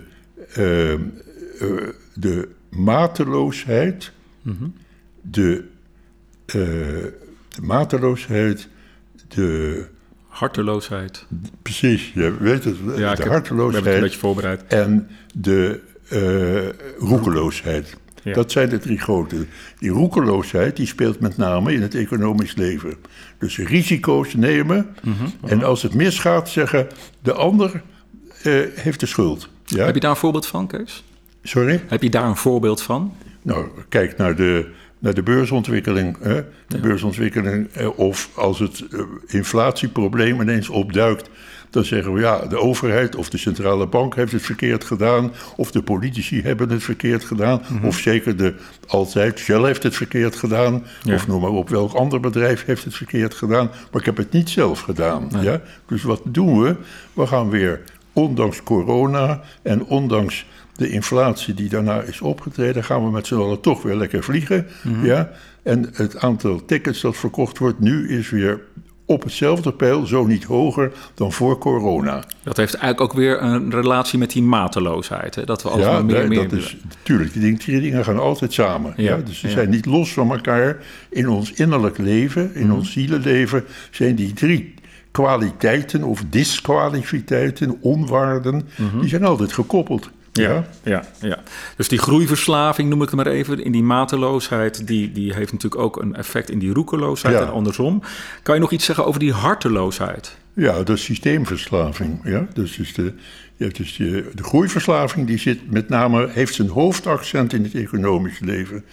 uh, 0.58 0.91
uh, 0.91 0.99
de 2.13 2.49
mateloosheid, 2.69 4.12
mm 4.41 4.56
-hmm. 4.60 4.73
de 5.21 5.63
de 6.47 7.13
mateloosheid, 7.62 8.67
de... 9.27 9.86
Harteloosheid. 10.27 11.25
Precies, 11.62 12.12
je 12.13 12.38
weet 12.39 12.63
het. 12.63 12.75
Ja, 12.95 13.15
de 13.15 13.29
harteloosheid. 13.29 13.77
Ik 13.77 13.83
heb 13.83 13.86
het 13.86 13.93
een 13.93 14.01
beetje 14.01 14.19
voorbereid. 14.19 14.63
En 14.67 15.10
de 15.33 15.79
uh, 16.12 17.10
roekeloosheid. 17.10 17.97
Dat 18.33 18.51
zijn 18.51 18.69
de 18.69 18.77
drie 18.77 18.97
grote. 18.99 19.45
Die 19.79 19.89
roekeloosheid 19.89 20.75
die 20.75 20.86
speelt 20.86 21.19
met 21.19 21.38
name 21.38 21.73
in 21.73 21.81
het 21.81 21.95
economisch 21.95 22.55
leven. 22.55 22.95
Dus 23.38 23.57
risico's 23.57 24.33
nemen 24.33 24.95
mhm. 25.03 25.25
en 25.45 25.63
als 25.63 25.81
het 25.81 25.93
misgaat 25.93 26.49
zeggen... 26.49 26.88
de 27.21 27.33
ander 27.33 27.81
uh, 28.43 28.65
heeft 28.75 28.99
de 28.99 29.05
schuld. 29.05 29.49
Ja? 29.65 29.86
Heb 29.86 29.93
je 29.93 29.99
daar 29.99 30.12
een 30.12 30.17
voorbeeld 30.17 30.45
van, 30.45 30.67
Kees? 30.67 31.03
Sorry? 31.43 31.83
Heb 31.88 32.03
je 32.03 32.10
daar 32.10 32.25
een 32.25 32.36
voorbeeld 32.36 32.81
van? 32.81 33.15
Nou, 33.41 33.67
kijk 33.89 34.17
naar 34.17 34.36
de 34.36 34.71
naar 34.99 35.13
de 35.13 35.23
beursontwikkeling. 35.23 36.17
Hè? 36.21 36.41
De 36.67 36.79
beursontwikkeling, 36.79 37.67
eh, 37.73 37.99
of 37.99 38.29
als 38.36 38.60
het 38.60 38.86
eh, 38.91 38.99
inflatieprobleem 39.27 40.41
ineens 40.41 40.69
opduikt, 40.69 41.29
dan 41.69 41.86
zeggen 41.86 42.13
we 42.13 42.19
ja, 42.19 42.45
de 42.45 42.60
overheid 42.60 43.15
of 43.15 43.29
de 43.29 43.38
centrale 43.38 43.88
bank 43.88 44.15
heeft 44.15 44.31
het 44.31 44.41
verkeerd 44.41 44.83
gedaan, 44.83 45.31
of 45.55 45.71
de 45.71 45.81
politici 45.81 46.41
hebben 46.41 46.69
het 46.69 46.83
verkeerd 46.83 47.23
gedaan, 47.23 47.62
mhm. 47.69 47.86
of 47.86 47.97
zeker 47.97 48.38
de 48.38 48.53
altijd 48.88 49.39
Shell 49.39 49.62
heeft 49.62 49.83
het 49.83 49.95
verkeerd 49.95 50.36
gedaan, 50.36 50.83
of 51.13 51.27
noem 51.27 51.41
maar 51.41 51.49
op 51.49 51.69
welk 51.69 51.93
ander 51.93 52.19
bedrijf 52.19 52.65
heeft 52.65 52.83
het 52.83 52.95
verkeerd 52.95 53.33
gedaan, 53.33 53.69
maar 53.91 54.01
ik 54.01 54.05
heb 54.05 54.17
het 54.17 54.31
niet 54.31 54.49
zelf 54.49 54.81
gedaan. 54.81 55.29
Ja? 55.41 55.62
Dus 55.86 56.03
wat 56.03 56.21
doen 56.25 56.62
we? 56.62 56.75
We 57.13 57.27
gaan 57.27 57.49
weer, 57.49 57.81
ondanks 58.13 58.63
corona 58.63 59.41
en 59.62 59.86
ondanks 59.86 60.45
de 60.77 60.89
inflatie 60.89 61.53
die 61.53 61.69
daarna 61.69 62.01
is 62.01 62.21
opgetreden, 62.21 62.83
gaan 62.83 63.03
we 63.03 63.11
met 63.11 63.27
z'n 63.27 63.35
allen 63.35 63.61
toch 63.61 63.81
weer 63.81 63.95
lekker 63.95 64.23
vliegen. 64.23 64.67
Mhm. 64.83 65.05
ja? 65.05 65.29
En 65.63 65.89
het 65.93 66.17
aantal 66.17 66.65
tickets 66.65 67.01
dat 67.01 67.17
verkocht 67.17 67.57
wordt 67.57 67.79
nu 67.79 68.09
is 68.09 68.29
weer 68.29 68.61
op 69.05 69.23
hetzelfde 69.23 69.73
pijl, 69.73 70.05
zo 70.05 70.25
niet 70.25 70.43
hoger 70.43 70.91
dan 71.13 71.31
voor 71.31 71.57
corona. 71.57 72.23
Dat 72.43 72.57
heeft 72.57 72.73
eigenlijk 72.73 73.11
ook 73.11 73.17
weer 73.17 73.41
een 73.41 73.71
relatie 73.71 74.19
met 74.19 74.31
die 74.31 74.43
mateloosheid. 74.43 75.35
Hè? 75.35 75.43
Dat 75.43 75.63
we 75.63 75.69
alles 75.69 75.85
ja, 75.85 76.01
meer, 76.01 76.27
meer... 76.27 76.49
dat 76.49 76.59
is 76.59 76.77
natuurlijk. 76.83 77.33
Die 77.33 77.81
dingen 77.81 78.03
gaan 78.03 78.19
altijd 78.19 78.53
samen. 78.53 78.93
Ja, 78.97 79.03
ja? 79.03 79.21
Dus 79.25 79.39
ze 79.39 79.49
zijn 79.49 79.69
niet 79.69 79.85
los 79.85 80.13
van 80.13 80.31
elkaar. 80.31 80.77
In 81.09 81.29
ons 81.29 81.51
innerlijk 81.51 81.97
leven, 81.97 82.55
in 82.55 82.65
mm. 82.65 82.73
ons 82.73 82.91
zielenleven, 82.91 83.63
zijn 83.91 84.15
die 84.15 84.33
drie 84.33 84.73
kwaliteiten 85.11 86.03
of 86.03 86.23
disqualiteiten, 86.29 87.77
onwaarden, 87.81 88.67
mhm. 88.75 88.99
die 88.99 89.09
zijn 89.09 89.23
altijd 89.23 89.53
gekoppeld. 89.53 90.09
Ja, 90.38 90.67
ja, 90.84 91.04
ja. 91.19 91.39
Dus 91.76 91.88
die 91.88 92.00
groeiverslaving, 92.00 92.89
noem 92.89 93.02
ik 93.02 93.10
het 93.10 93.15
maar 93.15 93.28
even, 93.28 93.63
in 93.63 93.71
die 93.71 93.84
mateloosheid, 93.84 94.88
die, 94.88 95.12
die 95.12 95.34
heeft 95.34 95.52
natuurlijk 95.52 95.82
ook 95.82 96.02
een 96.02 96.15
effect 96.15 96.50
in 96.50 96.60
die 96.60 96.73
roekeloosheid 96.73 97.39
en 97.39 97.52
andersom. 97.52 98.02
Kan 98.43 98.56
je 98.56 98.62
nog 98.62 98.71
iets 98.71 98.86
zeggen 98.86 99.06
over 99.06 99.19
die 99.19 99.34
harteloosheid? 99.34 100.38
Ja, 100.54 100.84
de 100.84 100.97
systeemverslaving. 100.97 102.19
Ja? 102.23 102.47
Dus, 102.54 102.76
dus, 102.76 102.93
de, 102.93 103.13
ja, 103.56 103.67
dus 103.67 103.95
de, 103.95 104.30
de 104.36 104.43
groeiverslaving 104.43 105.28
die 105.28 105.38
zit 105.38 105.71
met 105.71 105.89
name, 105.89 106.28
heeft 106.30 106.54
zijn 106.54 106.69
hoofdaccent 106.69 107.54
in 107.54 107.63
het 107.63 107.73
economische 107.73 108.45
leven. 108.45 108.84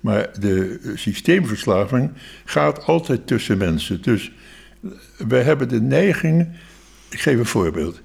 Maar 0.00 0.30
de 0.40 0.80
systeemverslaving 0.94 2.10
gaat 2.44 2.84
altijd 2.84 3.26
tussen 3.26 3.58
mensen. 3.58 4.02
Dus 4.02 4.32
we 5.16 5.36
hebben 5.36 5.68
de 5.68 5.80
neiging, 5.80 6.48
ik 7.08 7.20
geef 7.20 7.38
een 7.38 7.46
voorbeeld. 7.46 8.00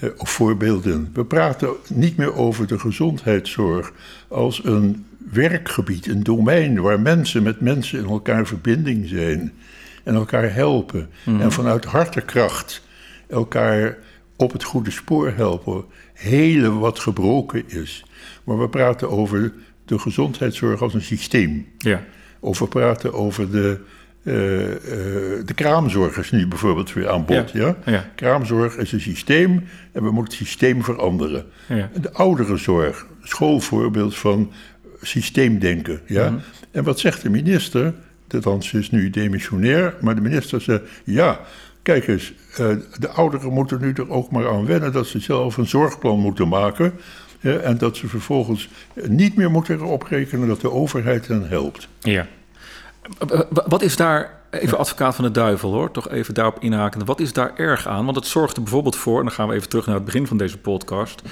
Eh, 0.00 0.08
of 0.16 0.30
voorbeelden. 0.30 1.10
We 1.12 1.24
praten 1.24 1.70
niet 1.88 2.16
meer 2.16 2.34
over 2.34 2.66
de 2.66 2.78
gezondheidszorg 2.78 3.92
als 4.28 4.64
een 4.64 5.06
werkgebied, 5.30 6.06
een 6.06 6.22
domein 6.22 6.80
waar 6.80 7.00
mensen 7.00 7.42
met 7.42 7.60
mensen 7.60 7.98
in 7.98 8.08
elkaar 8.08 8.46
verbinding 8.46 9.08
zijn 9.08 9.52
en 10.04 10.14
elkaar 10.14 10.54
helpen. 10.54 11.08
Mhm. 11.24 11.40
En 11.40 11.52
vanuit 11.52 11.84
hartekracht 11.84 12.82
elkaar 13.28 13.98
op 14.36 14.52
het 14.52 14.64
goede 14.64 14.90
spoor 14.90 15.32
helpen. 15.36 15.84
Helen 16.12 16.78
wat 16.78 16.98
gebroken 16.98 17.68
is. 17.68 18.04
Maar 18.44 18.58
we 18.58 18.68
praten 18.68 19.10
over 19.10 19.52
de 19.84 19.98
gezondheidszorg 19.98 20.82
als 20.82 20.94
een 20.94 21.02
systeem. 21.02 21.66
Ja. 21.78 22.04
Of 22.40 22.58
we 22.58 22.68
praten 22.68 23.12
over 23.12 23.50
de 23.50 23.80
uh, 24.22 24.34
uh, 24.34 24.74
de 25.44 25.54
kraamzorg 25.54 26.18
is 26.18 26.30
nu 26.30 26.46
bijvoorbeeld 26.46 26.92
weer 26.92 27.08
aan 27.08 27.24
bod. 27.24 27.50
Ja, 27.50 27.76
Kraamzorg 28.14 28.76
is 28.76 28.92
een 28.92 29.00
systeem 29.00 29.64
en 29.92 30.02
we 30.02 30.10
moeten 30.10 30.38
het 30.38 30.46
systeem 30.46 30.84
veranderen. 30.84 31.44
Ja. 31.68 31.90
De 32.00 32.12
ouderenzorg, 32.12 33.06
schoolvoorbeeld 33.22 34.16
van 34.16 34.52
systeemdenken. 35.02 36.00
Ja? 36.06 36.30
Mhm. 36.30 36.40
En 36.70 36.84
wat 36.84 36.98
zegt 36.98 37.22
de 37.22 37.30
minister? 37.30 37.94
De 38.26 38.38
dans 38.38 38.72
is 38.72 38.90
nu 38.90 39.10
demissionair, 39.10 39.94
maar 40.00 40.14
de 40.14 40.20
minister 40.20 40.60
zegt: 40.60 40.82
ja, 41.04 41.40
kijk 41.82 42.06
eens, 42.06 42.32
uh, 42.60 42.76
de 42.98 43.08
ouderen 43.08 43.52
moeten 43.52 43.80
nu 43.80 43.92
er 43.92 44.10
ook 44.10 44.30
maar 44.30 44.48
aan 44.48 44.66
wennen 44.66 44.92
dat 44.92 45.06
ze 45.06 45.20
zelf 45.20 45.56
een 45.56 45.66
zorgplan 45.66 46.18
moeten 46.18 46.48
maken. 46.48 46.92
en 47.40 47.78
dat 47.78 47.96
ze 47.96 48.08
vervolgens 48.08 48.68
niet 49.06 49.36
meer 49.36 49.50
moeten 49.50 49.76
erop 49.76 50.02
rekenen 50.02 50.48
dat 50.48 50.60
de 50.60 50.70
overheid 50.70 51.26
hen 51.26 51.48
helpt. 51.48 51.88
Ja. 52.00 52.26
Wat 53.66 53.82
is 53.82 53.96
daar, 53.96 54.38
even 54.50 54.78
advocaat 54.78 55.14
van 55.14 55.24
de 55.24 55.30
duivel 55.30 55.72
hoor, 55.72 55.90
toch 55.90 56.08
even 56.08 56.34
daarop 56.34 56.56
inhaken. 56.60 57.04
Wat 57.04 57.20
is 57.20 57.32
daar 57.32 57.52
erg 57.56 57.86
aan? 57.86 58.04
Want 58.04 58.16
het 58.16 58.26
zorgt 58.26 58.56
er 58.56 58.62
bijvoorbeeld 58.62 58.96
voor, 58.96 59.18
en 59.18 59.24
dan 59.24 59.34
gaan 59.34 59.48
we 59.48 59.54
even 59.54 59.68
terug 59.68 59.86
naar 59.86 59.94
het 59.94 60.04
begin 60.04 60.26
van 60.26 60.36
deze 60.36 60.58
podcast, 60.58 61.22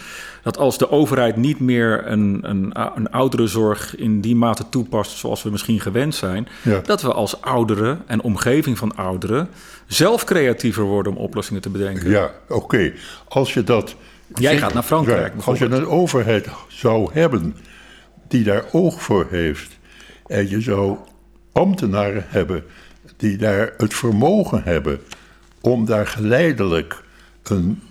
dat 0.43 0.59
als 0.59 0.79
de 0.79 0.91
overheid 0.91 1.37
niet 1.37 1.61
meer 1.61 2.07
een, 2.07 2.39
een, 2.43 2.73
een 2.95 3.11
ouderenzorg 3.11 3.97
in 3.97 4.21
die 4.21 4.37
mate 4.37 4.69
toepast 4.69 5.19
zoals 5.19 5.43
we 5.43 5.51
misschien 5.51 5.81
gewend 5.81 6.15
zijn, 6.15 6.49
dat 6.83 7.03
we 7.03 7.13
als 7.13 7.41
ouderen 7.41 8.03
en 8.07 8.23
omgeving 8.23 8.79
van 8.79 8.97
ouderen 8.97 9.49
zelf 9.87 10.25
creatiever 10.25 10.85
worden 10.85 11.13
om 11.13 11.19
oplossingen 11.19 11.63
te 11.63 11.71
bedenken. 11.71 12.11
Ja, 12.11 12.31
oké. 12.49 12.93
Als 13.29 13.55
je 13.55 13.65
dat. 13.65 13.95
Jij 14.35 14.59
gaat 14.59 14.75
naar 14.75 14.83
Frankrijk. 14.83 15.33
Als 15.45 15.59
je 15.59 15.65
een 15.65 15.87
overheid 15.87 16.49
zou 16.69 17.13
hebben 17.13 17.57
die 18.29 18.45
daar 18.45 18.65
oog 18.73 19.03
voor 19.03 19.27
heeft 19.31 19.79
en 20.27 20.49
je 20.49 20.61
zou 20.61 20.97
ambtenaren 21.59 22.25
hebben 22.29 22.65
die 23.17 23.37
daar 23.37 23.73
het 23.77 23.95
vermogen 23.95 24.63
hebben 24.65 25.01
om 25.61 25.85
daar 25.85 26.07
geleidelijk 26.07 27.03
een 27.43 27.83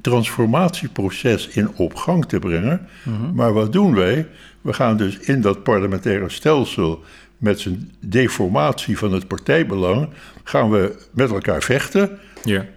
transformatieproces 0.00 1.48
in 1.48 1.68
op 1.76 1.94
gang 1.94 2.26
te 2.26 2.38
brengen. 2.38 2.88
Mhm. 3.02 3.34
Maar 3.34 3.52
wat 3.52 3.72
doen 3.72 3.94
wij? 3.94 4.26
We 4.60 4.72
gaan 4.72 4.96
dus 4.96 5.18
in 5.18 5.40
dat 5.40 5.62
parlementaire 5.62 6.28
stelsel 6.28 7.02
met 7.38 7.60
zijn 7.60 7.92
deformatie 8.00 8.98
van 8.98 9.12
het 9.12 9.26
partijbelang, 9.26 10.08
gaan 10.44 10.70
we 10.70 10.96
met 11.10 11.30
elkaar 11.30 11.62
vechten 11.62 12.18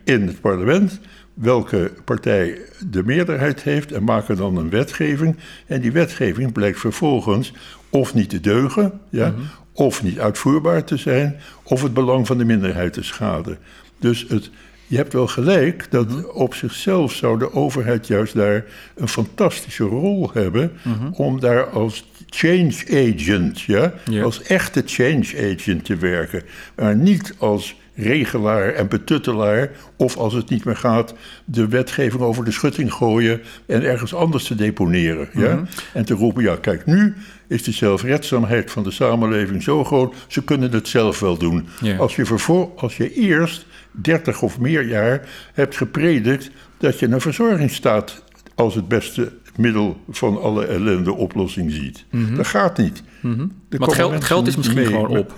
in 0.04 0.28
het 0.28 0.42
parlement. 0.42 1.00
Welke 1.34 1.92
partij 2.04 2.60
de 2.90 3.04
meerderheid 3.04 3.63
heeft 3.63 3.92
en 3.92 4.04
maken 4.04 4.36
dan 4.36 4.58
een 4.58 4.70
wetgeving. 4.70 5.38
En 5.66 5.82
die 5.82 5.92
wetgeving 5.92 6.52
blijkt 6.52 6.80
vervolgens 6.80 7.54
of 7.90 8.13
niet 8.13 8.30
te 8.30 8.40
deugen, 8.40 9.00
ja, 9.10 9.30
mhm 9.30 9.42
of 9.78 10.04
niet 10.04 10.20
uitvoerbaar 10.20 10.84
te 10.84 10.98
zijn, 10.98 11.36
of 11.63 11.82
het 11.82 11.94
belang 11.94 12.28
van 12.28 12.38
de 12.38 12.46
minderheid 12.46 12.94
te 12.94 13.04
schaden. 13.04 13.58
Dus 14.00 14.26
het, 14.28 14.50
je 14.88 14.96
hebt 14.96 15.13
wel 15.13 15.28
gelijk 15.28 15.88
dat 15.90 16.32
op 16.32 16.54
zichzelf 16.54 17.13
zou 17.13 17.40
de 17.40 17.54
overheid 17.54 18.08
juist 18.08 18.34
daar 18.34 18.66
een 18.96 19.08
fantastische 19.08 19.84
rol 19.84 20.30
hebben 20.34 20.72
mhm. 20.84 21.12
om 21.12 21.40
daar 21.40 21.70
als 21.70 22.10
change 22.26 22.84
agent, 22.90 23.62
ja, 23.62 23.94
als 24.24 24.42
echte 24.42 24.84
change 24.86 25.56
agent 25.56 25.86
te 25.86 25.96
werken, 25.96 26.44
maar 26.76 26.96
niet 26.96 27.34
als 27.38 27.76
regelaar 27.96 28.74
en 28.74 28.88
betuttelaar, 28.88 29.70
of 29.96 30.18
als 30.18 30.34
het 30.34 30.50
niet 30.50 30.66
meer 30.66 30.76
gaat, 30.76 31.13
de 31.46 31.68
wetgeving 31.68 32.22
over 32.22 32.46
de 32.46 32.52
schutting 32.52 32.94
gooien 32.94 33.42
en 33.66 33.84
ergens 33.84 34.13
anders 34.13 34.44
te 34.44 34.56
deponeren. 34.56 35.30
Ja? 35.34 35.56
Mhm. 35.56 35.66
En 35.94 36.06
te 36.06 36.13
roepen, 36.13 36.44
ja, 36.44 36.56
kijk, 36.56 36.86
nu 36.86 37.16
is 37.48 37.64
de 37.64 37.72
zelfredzaamheid 37.72 38.72
van 38.72 38.84
de 38.84 38.92
samenleving 38.92 39.64
zo 39.64 39.84
groot, 39.84 40.16
ze 40.28 40.44
kunnen 40.44 40.72
het 40.72 40.88
zelf 40.88 41.20
wel 41.20 41.38
doen. 41.38 41.68
Als, 41.98 42.16
je 42.16 42.26
vervol, 42.26 42.74
als 42.76 42.98
je 42.98 43.14
eerst 43.14 43.66
30 43.92 44.42
of 44.42 44.60
meer 44.60 44.88
jaar 44.88 45.28
hebt 45.54 45.78
gepredikt 45.78 46.50
dat 46.78 47.00
je 47.00 47.08
een 47.08 47.22
verzorgingsstaat 47.22 48.24
als 48.56 48.76
het 48.76 48.88
beste 48.88 49.32
middel 49.56 50.02
van 50.10 50.42
alle 50.42 50.66
ellende 50.66 51.14
oplossing 51.14 51.72
ziet. 51.72 52.06
Mhm. 52.10 52.36
Dat 52.36 52.48
gaat 52.48 52.78
niet. 52.78 53.04
Mm 53.22 53.34
-hmm. 53.34 53.52
het, 53.70 53.94
geld, 53.94 54.14
het 54.14 54.24
geld 54.24 54.48
is 54.48 54.56
misschien 54.56 54.86
gewoon 54.86 55.18
op. 55.18 55.34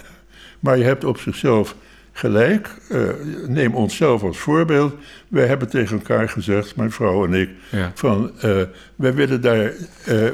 Maar 0.59 0.77
je 0.77 0.83
hebt 0.83 1.03
op 1.03 1.19
zichzelf 1.19 1.75
gelijk. 2.11 2.69
Uh, 2.91 3.09
neem 3.47 3.75
onszelf 3.75 4.23
als 4.23 4.37
voorbeeld. 4.37 4.93
Wij 5.27 5.47
hebben 5.47 5.69
tegen 5.69 5.97
elkaar 5.97 6.29
gezegd, 6.29 6.75
mijn 6.75 6.91
vrouw 6.91 7.25
en 7.25 7.33
ik, 7.33 7.49
Ja. 7.71 7.91
van 7.95 8.31
uh, 8.35 8.61
wij 8.95 9.13
willen 9.13 9.41
daar 9.41 9.73
uh, 10.09 10.29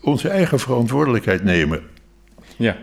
onze 0.00 0.28
eigen 0.28 0.60
verantwoordelijkheid 0.60 1.44
nemen. 1.44 1.82
Ja. 2.56 2.76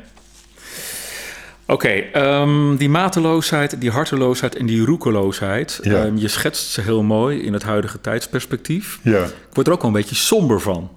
Oké, 1.70 2.10
okay, 2.14 2.42
um, 2.42 2.76
die 2.78 2.90
mateloosheid, 2.90 3.82
die 3.82 3.92
harteloosheid 3.92 4.56
en 4.56 4.66
die 4.66 4.86
roekeloosheid. 4.86 5.80
Ja. 5.82 6.06
Um, 6.06 6.18
je 6.18 6.28
schetst 6.28 6.72
ze 6.72 6.82
heel 6.82 7.04
mooi 7.04 7.40
in 7.42 7.54
het 7.54 7.64
huidige 7.64 8.02
tijdsperspectief. 8.02 9.00
Ja. 9.04 9.24
Ik 9.24 9.54
word 9.54 9.68
er 9.68 9.74
ook 9.74 9.82
wel 9.82 9.92
een 9.92 9.98
beetje 9.98 10.16
somber 10.16 10.62
van. 10.62 10.90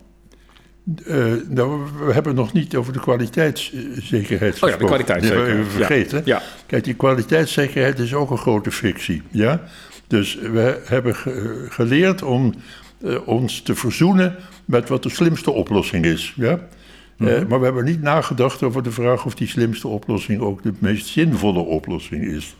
Uh, 1.06 1.24
nou, 1.48 1.80
we 1.98 2.12
hebben 2.12 2.32
het 2.32 2.34
nog 2.34 2.52
niet 2.52 2.76
over 2.76 2.92
de 2.92 3.00
kwaliteitszekerheid 3.00 4.62
Oh 4.62 4.70
ja, 4.70 4.76
de 4.76 4.84
kwaliteitszekerheid. 4.84 5.48
Hebben 5.48 5.64
we 5.64 5.70
vergeten. 5.70 6.22
Ja. 6.24 6.36
ja. 6.36 6.42
Kijk, 6.66 6.84
die 6.84 6.94
kwaliteitszekerheid 6.94 7.98
is 7.98 8.14
ook 8.14 8.30
een 8.30 8.38
grote 8.38 8.70
fictie. 8.70 9.22
Ja? 9.30 9.62
Dus 10.06 10.34
we 10.34 10.80
hebben 10.84 11.14
ge 11.14 11.66
geleerd 11.68 12.22
om 12.22 12.54
uh, 13.02 13.28
ons 13.28 13.62
te 13.62 13.74
verzoenen 13.74 14.36
met 14.70 14.88
wat 14.88 15.02
de 15.02 15.08
slimste 15.08 15.50
oplossing 15.50 16.04
is. 16.04 16.34
Ja? 16.36 16.68
-hmm. 17.16 17.28
uh, 17.28 17.46
maar 17.48 17.58
we 17.58 17.64
hebben 17.64 17.84
niet 17.84 18.02
nagedacht 18.02 18.62
over 18.62 18.82
de 18.82 18.90
vraag 18.90 19.24
of 19.24 19.34
die 19.34 19.48
slimste 19.48 19.88
oplossing 19.88 20.40
ook 20.40 20.62
de 20.62 20.72
meest 20.78 21.06
zinvolle 21.06 21.60
oplossing 21.60 22.24
is. 22.24 22.56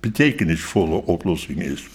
Betekenisvolle 0.00 1.04
oplossing 1.04 1.62
is. 1.62 1.88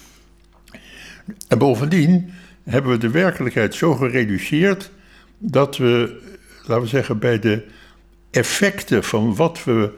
En 1.47 1.57
bovendien 1.57 2.31
hebben 2.63 2.91
we 2.91 2.97
de 2.97 3.09
werkelijkheid 3.09 3.75
zo 3.75 3.93
gereduceerd 3.93 4.91
dat 5.37 5.77
we, 5.77 6.21
laten 6.65 6.83
we 6.83 6.89
zeggen, 6.89 7.19
bij 7.19 7.39
de 7.39 7.65
effecten 8.31 9.03
van 9.03 9.35
wat 9.35 9.63
we 9.63 9.91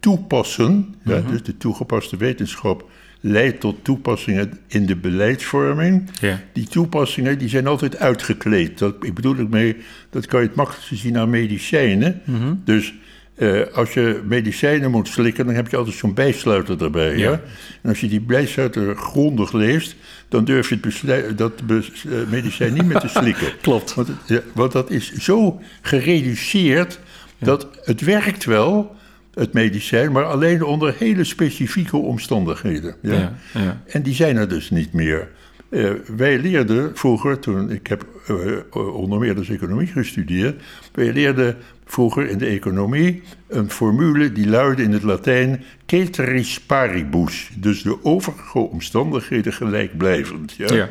toepassen, 0.00 0.72
mm 0.72 0.94
-hmm. 1.02 1.12
ja, 1.12 1.20
dus 1.20 1.42
de 1.42 1.56
toegepaste 1.56 2.16
wetenschap 2.16 2.90
leidt 3.20 3.60
tot 3.60 3.84
toepassingen 3.84 4.58
in 4.66 4.86
de 4.86 4.96
beleidsvorming. 4.96 6.10
Ja. 6.20 6.40
Die 6.52 6.68
toepassingen 6.68 7.38
die 7.38 7.48
zijn 7.48 7.66
altijd 7.66 7.98
uitgekleed. 7.98 8.78
Dat, 8.78 8.94
ik 9.00 9.14
bedoel 9.14 9.36
ik 9.36 9.48
mee, 9.48 9.76
dat 10.10 10.26
kan 10.26 10.40
je 10.40 10.46
het 10.46 10.56
makkelijkste 10.56 10.96
zien 10.96 11.18
aan 11.18 11.30
medicijnen. 11.30 12.22
Mhm. 12.24 12.36
Mm 12.36 12.42
-hmm. 12.42 12.62
Dus 12.64 12.94
uh, 13.40 13.62
als 13.72 13.94
je 13.94 14.20
medicijnen 14.24 14.90
moet 14.90 15.08
slikken, 15.08 15.46
dan 15.46 15.54
heb 15.54 15.70
je 15.70 15.76
altijd 15.76 15.96
zo'n 15.96 16.14
bijsluiter 16.14 16.82
erbij. 16.82 17.16
Ja. 17.16 17.30
Ja? 17.30 17.40
En 17.82 17.88
als 17.88 18.00
je 18.00 18.08
die 18.08 18.20
bijsluiter 18.20 18.96
grondig 18.96 19.52
leest, 19.52 19.96
dan 20.28 20.44
durf 20.44 20.68
je 20.68 20.78
het 21.06 21.38
dat 21.38 21.66
bes 21.66 22.04
uh, 22.06 22.12
medicijn 22.30 22.72
niet 22.72 22.84
meer 22.84 22.98
te 22.98 23.08
slikken. 23.08 23.52
Klopt. 23.62 23.94
Want, 23.94 24.08
ja, 24.26 24.40
want, 24.54 24.72
dat 24.72 24.90
is 24.90 25.12
zo 25.12 25.60
gereduceerd 25.80 27.00
dat 27.38 27.66
het 27.84 28.00
werkt 28.00 28.44
wel, 28.44 28.96
het 29.34 29.52
medicijn, 29.52 30.12
maar 30.12 30.24
alleen 30.24 30.64
onder 30.64 30.94
hele 30.98 31.24
specifieke 31.24 31.96
omstandigheden. 31.96 32.94
Ja? 33.02 33.32
Ja, 33.52 33.82
en 33.86 34.02
die 34.02 34.14
zijn 34.14 34.36
er 34.36 34.48
dus 34.48 34.70
niet 34.70 34.92
meer. 34.92 35.28
Uh, 35.68 35.90
wij 36.16 36.38
leerden 36.38 36.90
vroeger, 36.94 37.38
toen 37.38 37.70
ik 37.70 37.86
heb 37.86 38.06
uh, 38.30 38.94
onder 38.94 39.18
meer 39.18 39.34
dus 39.34 39.48
economie 39.48 39.86
gestudeerd, 39.86 40.62
wij 40.92 41.12
leerden 41.12 41.56
vroeger 41.84 42.28
in 42.28 42.38
de 42.38 42.46
economie 42.46 43.22
een 43.48 43.70
formule 43.70 44.32
die 44.32 44.48
luidde 44.48 44.82
in 44.82 44.92
het 44.92 45.02
Latijn 45.02 45.64
ceteris 45.86 46.60
paribus, 46.60 47.50
dus 47.56 47.82
de 47.82 48.04
overige 48.04 48.58
omstandigheden 48.58 49.52
gelijkblijvend. 49.52 50.52
Ja? 50.52 50.74
ja. 50.74 50.88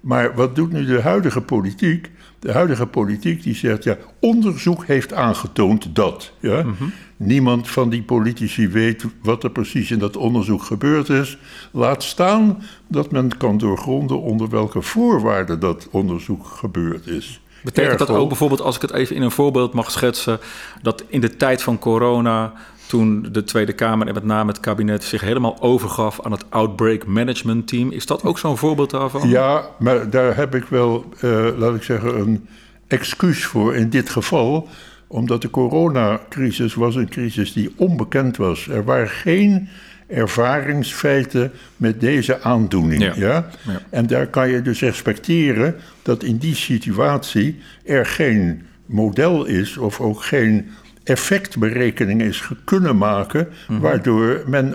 Maar 0.00 0.34
wat 0.34 0.54
doet 0.54 0.72
nu 0.72 0.84
de 0.84 1.00
huidige 1.00 1.40
politiek? 1.40 2.10
De 2.44 2.52
huidige 2.52 2.86
politiek 2.86 3.42
die 3.42 3.54
zegt, 3.54 3.84
ja, 3.84 3.96
onderzoek 4.20 4.86
heeft 4.86 5.12
aangetoond 5.12 5.94
dat. 5.94 6.32
Ja? 6.40 6.62
Mm 6.62 6.74
-hmm. 6.78 6.92
Niemand 7.16 7.70
van 7.70 7.90
die 7.90 8.02
politici 8.02 8.68
weet 8.68 9.04
wat 9.22 9.44
er 9.44 9.50
precies 9.50 9.90
in 9.90 9.98
dat 9.98 10.16
onderzoek 10.16 10.62
gebeurd 10.62 11.08
is. 11.08 11.38
Laat 11.70 12.02
staan 12.02 12.62
dat 12.88 13.10
men 13.10 13.36
kan 13.36 13.58
doorgronden 13.58 14.20
onder 14.20 14.48
welke 14.48 14.82
voorwaarden 14.82 15.60
dat 15.60 15.88
onderzoek 15.90 16.46
gebeurd 16.46 17.06
is. 17.06 17.40
Betekent 17.62 17.98
dat 17.98 18.10
ook 18.10 18.28
bijvoorbeeld, 18.28 18.60
als 18.60 18.76
ik 18.76 18.82
het 18.82 18.92
even 18.92 19.16
in 19.16 19.22
een 19.22 19.30
voorbeeld 19.30 19.72
mag 19.72 19.90
schetsen, 19.90 20.38
dat 20.82 21.04
in 21.08 21.20
de 21.20 21.36
tijd 21.36 21.62
van 21.62 21.78
corona, 21.78 22.52
toen 22.86 23.28
de 23.32 23.44
Tweede 23.44 23.72
Kamer 23.72 24.06
en 24.06 24.14
met 24.14 24.24
name 24.24 24.50
het 24.50 24.60
kabinet 24.60 25.04
zich 25.04 25.20
helemaal 25.20 25.60
overgaf 25.60 26.20
aan 26.22 26.32
het 26.32 26.44
Outbreak 26.50 27.06
Management 27.06 27.68
Team, 27.68 27.90
is 27.90 28.06
dat 28.06 28.22
ook 28.22 28.38
zo'n 28.38 28.58
voorbeeld 28.58 28.90
daarvan? 28.90 29.28
Ja, 29.28 29.68
maar 29.78 30.10
daar 30.10 30.36
heb 30.36 30.54
ik 30.54 30.64
wel, 30.64 31.04
uh, 31.24 31.48
laat 31.56 31.74
ik 31.74 31.82
zeggen, 31.82 32.20
een 32.20 32.48
excuus 32.86 33.44
voor 33.44 33.74
in 33.74 33.90
dit 33.90 34.10
geval 34.10 34.68
omdat 35.06 35.42
de 35.42 35.50
coronacrisis 35.50 36.74
was 36.74 36.94
een 36.94 37.08
crisis 37.08 37.52
die 37.52 37.72
onbekend 37.76 38.36
was. 38.36 38.68
Er 38.68 38.84
waren 38.84 39.08
geen 39.08 39.68
ervaringsfeiten 40.06 41.52
met 41.76 42.00
deze 42.00 42.40
aandoening. 42.40 43.02
Ja. 43.02 43.12
Ja? 43.16 43.48
Ja. 43.66 43.80
En 43.90 44.06
daar 44.06 44.26
kan 44.26 44.48
je 44.48 44.62
dus 44.62 44.80
respecteren 44.80 45.76
dat 46.02 46.22
in 46.22 46.36
die 46.36 46.54
situatie 46.54 47.58
er 47.84 48.06
geen 48.06 48.62
model 48.86 49.44
is 49.44 49.76
of 49.76 50.00
ook 50.00 50.22
geen 50.22 50.66
effectberekening 51.04 52.22
is 52.22 52.48
kunnen 52.64 52.96
maken, 52.96 53.48
Mhm. 53.68 53.80
waardoor 53.80 54.42
men 54.46 54.74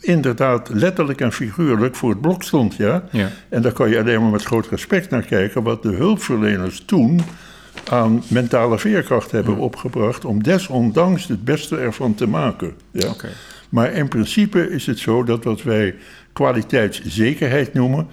inderdaad 0.00 0.68
letterlijk 0.72 1.20
en 1.20 1.32
figuurlijk 1.32 1.94
voor 1.94 2.10
het 2.10 2.20
blok 2.20 2.42
stond. 2.42 2.76
Ja? 2.76 3.04
Ja. 3.10 3.28
En 3.48 3.62
daar 3.62 3.72
kan 3.72 3.90
je 3.90 3.98
alleen 3.98 4.20
maar 4.20 4.30
met 4.30 4.44
groot 4.44 4.68
respect 4.68 5.10
naar 5.10 5.22
kijken 5.22 5.62
wat 5.62 5.82
de 5.82 5.88
hulpverleners 5.92 6.82
toen 6.86 7.20
aan 7.90 8.22
mentale 8.28 8.78
veerkracht 8.78 9.30
hebben 9.30 9.56
opgebracht 9.56 10.24
om 10.24 10.42
desondanks 10.42 11.26
het 11.28 11.44
beste 11.44 11.76
ervan 11.76 12.14
te 12.14 12.26
maken. 12.26 12.72
Ja? 12.90 13.12
Maar 13.68 13.92
in 13.92 14.08
principe 14.08 14.70
is 14.70 14.86
het 14.86 14.98
zo 14.98 15.24
dat 15.24 15.44
wat 15.44 15.62
wij 15.62 15.94
kwaliteitszekerheid 16.32 17.72
noemen, 17.74 18.06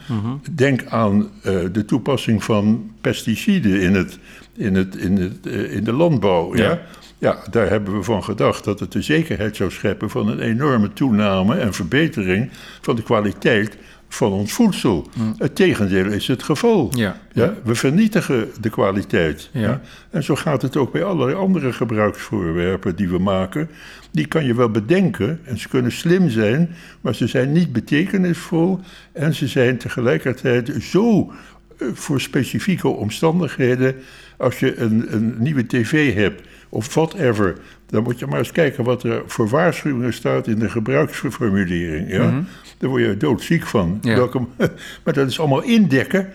denk 0.52 0.86
aan 0.86 1.30
eh, 1.43 1.54
de 1.72 1.86
toepassing 1.86 2.43
van 2.43 2.91
pesticiden 3.02 3.82
in, 3.82 3.93
het, 3.96 4.20
in, 4.56 4.76
het, 4.76 4.96
in, 4.96 5.17
het, 5.17 5.46
eh, 5.48 5.76
in 5.76 5.84
de 5.84 5.93
landbouw. 5.93 6.56
Ja? 6.56 6.63
Ja. 6.63 6.80
Ja, 7.19 7.38
daar 7.49 7.69
hebben 7.69 7.97
we 7.97 8.03
van 8.03 8.23
gedacht 8.23 8.63
dat 8.63 8.80
het 8.80 8.91
de 8.91 9.01
zekerheid 9.01 9.56
zou 9.56 9.71
scheppen 9.71 10.10
van 10.10 10.27
een 10.27 10.39
enorme 10.39 10.93
toename 10.93 11.56
en 11.56 11.73
verbetering 11.73 12.49
van 12.82 12.95
de 12.95 13.03
kwaliteit 13.03 13.77
van 14.10 14.32
ons 14.32 14.53
voedsel. 14.53 15.08
Het 15.38 15.56
tegendeel 15.56 16.06
is 16.06 16.27
het 16.27 16.43
geval. 16.43 16.91
Ja. 16.95 17.17
Ja, 17.32 17.53
we 17.63 17.75
vernietigen 17.75 18.49
de 18.62 18.69
kwaliteit. 18.69 19.49
Ja. 19.51 19.82
En 20.10 20.23
zo 20.23 20.36
gaat 20.36 20.62
het 20.62 20.77
ook 20.77 20.91
bij 20.91 21.03
allerlei 21.03 21.38
andere 21.38 21.73
gebruiksvoorwerpen 21.73 22.95
die 22.95 23.10
we 23.10 23.17
maken. 23.17 23.69
Die 24.12 24.27
kan 24.27 24.45
je 24.45 24.56
wel 24.56 24.69
bedenken 24.69 25.39
en 25.43 25.58
ze 25.58 25.69
kunnen 25.69 25.91
slim 25.91 26.30
zijn, 26.30 26.75
maar 27.01 27.15
ze 27.15 27.27
zijn 27.27 27.51
niet 27.51 27.73
betekenisvol 27.73 28.80
en 29.12 29.34
ze 29.34 29.47
zijn 29.47 29.77
tegelijkertijd 29.77 30.71
zo 30.82 31.32
eh, 31.77 31.88
voor 31.93 32.21
specifieke 32.21 32.88
omstandigheden. 32.88 33.95
Als 34.38 34.60
je 34.60 34.77
een, 34.77 35.13
een 35.13 35.36
nieuwe 35.38 35.65
tv 35.65 36.13
hebt 36.13 36.41
of 36.69 36.93
whatever, 36.93 37.58
dan 37.89 38.03
moet 38.03 38.19
je 38.19 38.27
maar 38.27 38.39
eens 38.39 38.51
kijken 38.51 38.84
wat 38.84 39.03
er 39.03 39.21
voor 39.25 39.49
waarschuwingen 39.49 40.13
staat 40.13 40.47
in 40.47 40.60
de 40.60 40.69
gebruiksformulering. 40.69 42.12
Ja? 42.12 42.43
Daar 42.77 42.89
word 42.89 43.03
je 43.03 43.17
doodziek 43.17 43.65
van. 43.65 43.99
Ja. 44.01 44.15
Welke, 44.15 44.39
maar 45.03 45.13
dat 45.13 45.27
is 45.30 45.39
allemaal 45.39 45.62
indekken 45.63 46.30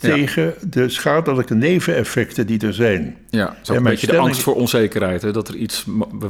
Ja. 0.00 0.08
tegen 0.14 0.54
de 0.70 0.88
schadelijke 0.88 1.54
neveneffecten 1.54 2.46
die 2.46 2.66
er 2.66 2.74
zijn. 2.74 3.16
Ja, 3.30 3.56
En 3.66 3.76
een 3.76 3.82
beetje 3.82 4.06
de 4.06 4.16
angst 4.18 4.40
voor 4.42 4.54
onzekerheid. 4.54 5.22
Hè? 5.22 5.32
Dat 5.32 5.48
er 5.48 5.54
iets, 5.56 5.86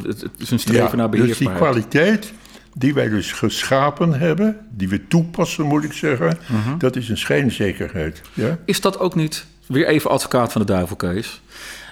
het 0.07 0.25
is 0.39 0.51
een 0.51 0.59
streven 0.59 0.99
naar 0.99 1.11
dus 1.11 1.21
die 1.21 1.29
beheersbaarheid. 1.29 1.59
kwaliteit 1.89 2.33
die 2.75 2.95
wij 2.95 3.09
dus 3.09 3.33
geschapen 3.33 4.13
hebben, 4.13 4.57
die 4.71 4.89
we 4.89 5.07
toepassen 5.09 5.65
moet 5.67 5.85
ik 5.85 5.93
zeggen, 5.93 6.39
Mhm. 6.49 6.79
dat 6.79 6.97
is 6.97 7.09
een 7.09 7.19
schijnzekerheid. 7.19 8.21
Ja? 8.35 8.59
Is 8.65 8.81
dat 8.81 8.99
ook 8.99 9.15
niet, 9.15 9.47
weer 9.67 9.87
even 9.87 10.11
advocaat 10.11 10.53
van 10.53 10.61
de 10.61 10.67
duivel, 10.73 10.97
Kees? 10.97 11.43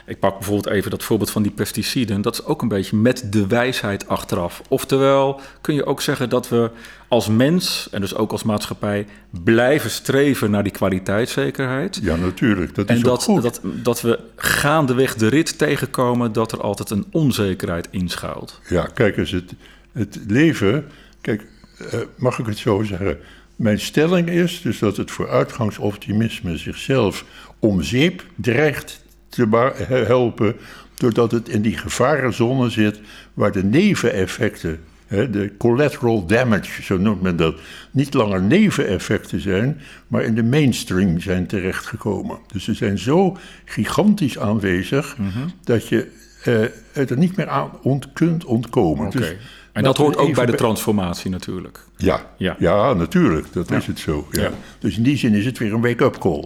Ik 0.07 0.19
pak 0.19 0.35
bijvoorbeeld 0.39 0.75
even 0.75 0.91
dat 0.91 1.03
voorbeeld 1.05 1.31
van 1.31 1.43
die 1.43 1.53
pesticiden. 1.53 2.23
Dat 2.23 2.35
is 2.35 2.45
ook 2.45 2.63
een 2.63 2.69
beetje 2.69 2.97
met 2.97 3.33
de 3.33 3.47
wijsheid 3.47 4.09
achteraf. 4.09 4.63
Oftewel, 4.69 5.41
kun 5.61 5.75
je 5.75 5.85
ook 5.85 6.01
zeggen 6.03 6.29
dat 6.29 6.49
we 6.49 6.71
als 7.09 7.29
mens 7.29 7.89
en 7.91 8.01
dus 8.01 8.15
ook 8.15 8.33
als 8.33 8.43
maatschappij 8.43 9.07
blijven 9.45 9.91
streven 9.91 10.51
naar 10.51 10.63
die 10.63 10.73
kwaliteitszekerheid. 10.73 11.99
ja, 12.03 12.17
natuurlijk. 12.17 12.75
Dat 12.75 12.89
is 12.91 12.97
En 12.97 12.99
ook 12.99 13.05
dat, 13.05 13.23
goed. 13.23 13.43
dat, 13.43 13.61
dat 13.63 14.01
we 14.01 14.19
gaandeweg 14.37 15.15
de 15.15 15.29
rit 15.29 15.59
tegenkomen 15.59 16.33
dat 16.33 16.53
er 16.53 16.61
altijd 16.61 16.91
een 16.91 17.07
onzekerheid 17.11 17.89
inschuilt. 17.91 18.61
Ja, 18.69 18.89
kijk 18.95 19.17
eens, 19.17 19.31
het, 19.31 19.53
het 19.93 20.19
leven. 20.27 20.87
Kijk, 21.21 21.47
eh, 21.91 22.01
mag 22.17 22.39
ik 22.39 22.47
het 22.47 22.59
zo 22.59 22.83
zeggen? 22.83 23.19
Mijn 23.57 23.81
stelling 23.81 24.29
is 24.29 24.63
dus 24.63 24.79
dat 24.79 24.97
het 24.97 25.11
vooruitgangsoptimisme 25.11 26.57
zichzelf 26.57 27.25
om 27.59 27.83
zeep 27.83 28.25
dreigt 28.35 29.05
te 29.37 30.05
helpen. 30.07 30.55
doordat 30.95 31.31
het 31.31 31.49
in 31.49 31.63
die 31.63 31.77
gevarenzone 31.79 32.71
zit 32.71 33.01
waar 33.35 33.53
de 33.53 33.65
neveneffecten. 33.65 34.81
hè, 35.07 35.31
de 35.31 35.53
collateral 35.59 36.27
damage, 36.27 36.83
zo 36.83 36.97
noemt 36.99 37.23
men 37.23 37.37
dat. 37.37 37.55
Niet 37.91 38.15
langer 38.15 38.43
neveneffecten 38.43 39.41
zijn, 39.41 39.81
maar 40.09 40.23
in 40.23 40.35
de 40.35 40.43
mainstream 40.43 41.21
zijn 41.21 41.47
terechtgekomen. 41.47 42.39
Dus 42.53 42.65
ze 42.65 42.75
zijn 42.75 42.99
zo 42.99 43.37
gigantisch 43.65 44.39
aanwezig 44.39 45.17
dat 45.65 45.89
je 45.89 46.11
eh, 46.45 46.55
het 46.93 47.11
er 47.11 47.19
niet 47.19 47.37
meer 47.37 47.49
aan 47.49 47.71
ont, 47.83 48.13
kunt 48.13 48.45
ontkomen. 48.45 49.11
Dus 49.11 49.35
En 49.73 49.83
dat 49.83 49.97
hoort 49.97 50.17
ook 50.17 50.35
bij 50.35 50.47
de 50.47 50.55
transformatie 50.55 51.31
natuurlijk. 51.31 51.85
Ja, 51.97 52.27
Ja. 52.37 52.57
ja. 52.59 52.93
natuurlijk, 52.93 53.47
dat 53.53 53.71
is 53.71 53.87
het 53.87 53.99
zo. 53.99 54.27
Ja. 54.31 54.51
Dus 54.79 54.97
in 54.97 55.03
die 55.03 55.17
zin 55.17 55.35
is 55.35 55.45
het 55.45 55.59
weer 55.59 55.73
een 55.73 55.81
wake-up 55.81 56.19
call. 56.19 56.45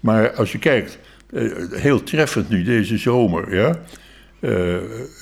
Maar 0.00 0.32
als 0.34 0.52
je 0.52 0.58
kijkt, 0.58 0.98
heel 1.70 2.02
treffend 2.02 2.48
nu 2.48 2.62
deze 2.62 2.98
zomer. 2.98 3.54
Ja? 3.54 3.80
Eh, 4.40 4.74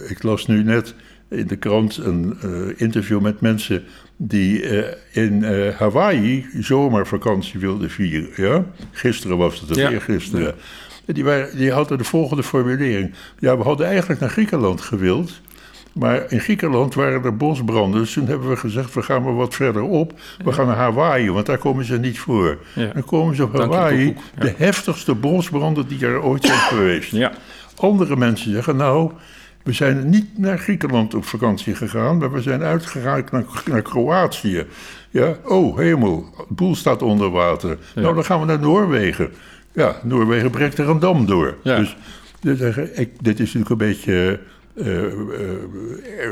ik 0.09 0.23
las 0.23 0.47
nu 0.47 0.63
net 0.63 0.95
in 1.31 1.47
de 1.47 1.57
krant 1.57 1.97
een 1.97 2.37
eh, 2.43 2.51
interview 2.77 3.21
met 3.21 3.41
mensen 3.41 3.85
die 4.17 4.63
eh, 4.63 5.25
in 5.25 5.45
eh, 5.45 5.77
Hawaii 5.77 6.47
zomervakantie 6.61 7.61
wilden 7.61 7.91
vieren. 7.91 8.29
Ja? 8.37 8.65
Gisteren 8.91 9.37
was 9.37 9.61
het, 9.61 9.71
of 9.71 9.77
Ja. 9.77 9.91
eergisteren. 9.91 10.55
Die, 11.07 11.25
waren, 11.25 11.57
die 11.57 11.71
hadden 11.73 11.99
de 11.99 12.05
volgende 12.05 12.43
formulering. 12.43 13.13
Ja, 13.39 13.57
we 13.57 13.63
hadden 13.63 13.87
eigenlijk 13.87 14.21
naar 14.21 14.31
Griekenland 14.31 14.81
gewild. 14.81 15.41
Maar 15.95 16.25
in 16.33 16.41
Griekenland 16.41 16.95
waren 16.95 17.25
er 17.25 17.37
bosbranden. 17.37 18.01
Dus 18.01 18.13
toen 18.13 18.27
hebben 18.27 18.49
we 18.49 18.57
gezegd, 18.57 18.95
we 18.95 19.03
gaan 19.03 19.23
maar 19.23 19.37
wat 19.37 19.55
verder 19.55 19.83
op. 19.83 20.13
We 20.45 20.53
gaan 20.53 20.67
naar 20.67 20.77
Hawaii, 20.77 21.31
want 21.31 21.47
daar 21.47 21.59
komen 21.59 21.85
ze 21.85 21.99
niet 21.99 22.19
voor. 22.19 22.59
Ja. 22.75 22.91
Dan 22.93 23.05
komen 23.05 23.37
ze 23.37 23.43
op 23.43 23.59
Hawaii. 23.59 24.07
Ja. 24.07 24.43
de 24.43 24.55
heftigste 24.57 25.15
bosbranden 25.15 25.87
die 25.87 26.07
er 26.07 26.23
ooit 26.23 26.45
zijn 26.45 26.59
geweest. 26.59 27.11
Ja, 27.11 27.33
Andere 27.77 28.17
mensen 28.17 28.53
zeggen, 28.53 28.77
nou, 28.77 29.11
we 29.63 29.73
zijn 29.73 30.09
niet 30.09 30.39
naar 30.39 30.59
Griekenland 30.59 31.15
op 31.15 31.25
vakantie 31.25 31.75
gegaan, 31.75 32.19
maar 32.19 32.33
we 32.33 32.43
zijn 32.43 32.63
uitgegaan 32.63 33.25
naar, 33.31 33.45
naar 33.65 33.83
Kroatië. 33.83 34.67
Ja, 35.11 35.37
oh 35.45 35.79
hemel, 35.79 36.27
de 36.37 36.55
boel 36.55 36.75
staat 36.75 37.03
onder 37.03 37.31
water. 37.31 37.79
Nou, 37.95 38.15
dan 38.15 38.25
gaan 38.25 38.41
we 38.41 38.47
naar 38.47 38.61
Noorwegen. 38.61 39.31
Ja, 39.73 39.97
Noorwegen 40.03 40.51
breekt 40.51 40.79
er 40.79 40.89
een 40.89 40.99
dam 40.99 41.27
door. 41.27 41.57
Dus, 41.63 41.97
dus 42.41 42.61
ik, 42.77 43.11
dit 43.21 43.41
is 43.41 43.53
natuurlijk 43.53 43.71
een 43.71 43.89
beetje 43.89 44.41
eh, 44.75 45.05
eh, 45.05 45.13
eh, 46.19 46.31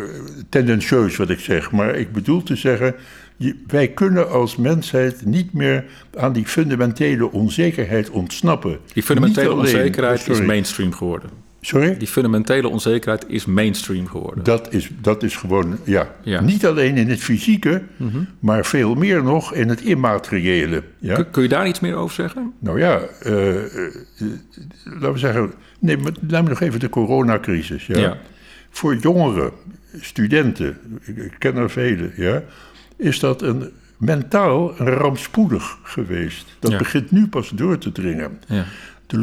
tendentieus 0.48 1.16
wat 1.16 1.30
ik 1.30 1.38
zeg, 1.40 1.70
maar 1.70 1.94
ik 1.96 2.12
bedoel 2.12 2.42
te 2.42 2.56
zeggen, 2.56 2.94
je- 3.36 3.62
wij 3.66 3.88
kunnen 3.88 4.30
als 4.30 4.56
mensheid 4.56 5.24
niet 5.24 5.52
meer 5.52 5.84
aan 6.16 6.32
die 6.32 6.46
fundamentele 6.46 7.32
onzekerheid 7.32 8.10
ontsnappen. 8.10 8.78
die 8.92 9.02
fundamentele 9.02 9.48
alleen- 9.48 9.60
onzekerheid 9.60 10.28
is 10.28 10.40
mainstream 10.40 10.92
geworden. 10.92 11.30
Sorry? 11.60 11.96
Die 11.96 12.08
fundamentele 12.08 12.68
onzekerheid 12.68 13.24
is 13.28 13.44
mainstream 13.44 14.06
geworden. 14.06 14.44
Dat 14.44 14.72
is, 14.72 14.90
dat 15.00 15.22
is 15.22 15.36
gewoon, 15.36 15.78
ja, 15.84 16.14
Ja. 16.22 16.40
niet 16.40 16.66
alleen 16.66 16.96
in 16.96 17.08
het 17.08 17.20
fysieke, 17.20 17.82
maar 18.38 18.64
veel 18.66 18.94
meer 18.94 19.22
nog 19.22 19.54
in 19.54 19.68
het 19.68 19.80
immateriële. 19.80 20.82
Ja? 20.98 21.14
Kun, 21.14 21.30
kun 21.30 21.42
je 21.42 21.48
daar 21.48 21.68
iets 21.68 21.80
meer 21.80 21.94
over 21.94 22.14
zeggen? 22.14 22.52
Nou 22.58 22.78
ja, 22.78 23.00
eh, 23.22 23.64
eh, 23.64 23.92
laten 24.84 25.12
we 25.12 25.18
zeggen, 25.18 25.52
neem, 25.80 26.00
neem 26.20 26.44
nog 26.44 26.60
even 26.60 26.80
de 26.80 26.88
coronacrisis. 26.88 27.86
Ja? 27.86 27.98
Ja. 27.98 28.18
Voor 28.70 28.96
jongeren, 28.96 29.50
studenten, 30.00 30.78
ik, 31.04 31.34
ken 31.38 31.56
er 31.56 31.70
vele, 31.70 32.10
ja, 32.16 32.42
is 32.96 33.18
dat 33.18 33.42
een, 33.42 33.72
mentaal 34.00 34.76
rampspoedig 34.76 35.78
geweest. 35.82 36.56
Dat 36.58 36.78
begint 36.78 37.10
nu 37.10 37.28
pas 37.28 37.50
door 37.50 37.78
te 37.78 37.92
dringen. 37.92 38.40
Ja. 38.46 38.64
De 39.06 39.18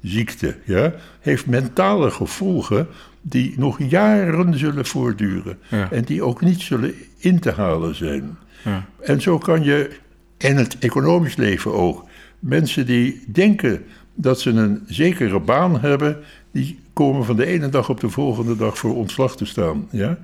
long-covid-ziekte 0.00 0.56
ja, 0.64 0.92
heeft 1.20 1.46
mentale 1.46 2.10
gevolgen 2.10 2.86
die 3.22 3.54
nog 3.56 3.78
jaren 3.88 4.58
zullen 4.58 4.86
voortduren. 4.86 5.58
Ja. 5.68 5.90
En 5.90 6.04
die 6.04 6.22
ook 6.22 6.40
niet 6.40 6.60
zullen 6.60 6.94
in 7.18 7.38
te 7.38 7.50
halen 7.50 7.94
zijn. 7.94 8.36
Ja. 8.64 8.86
En 9.00 9.20
zo 9.20 9.38
kan 9.38 9.62
je, 9.62 9.90
in 10.36 10.56
het 10.56 10.78
economisch 10.78 11.36
leven 11.36 11.72
ook, 11.72 12.04
mensen 12.38 12.86
die 12.86 13.24
denken 13.26 13.84
dat 14.14 14.40
ze 14.40 14.50
een 14.50 14.82
zekere 14.86 15.40
baan 15.40 15.80
hebben, 15.80 16.18
die 16.52 16.78
komen 16.92 17.24
van 17.24 17.36
de 17.36 17.46
ene 17.46 17.68
dag 17.68 17.88
op 17.88 18.00
de 18.00 18.10
volgende 18.10 18.56
dag 18.56 18.78
voor 18.78 18.96
ontslag 18.96 19.36
te 19.36 19.44
staan. 19.44 19.88
Ja? 19.90 20.18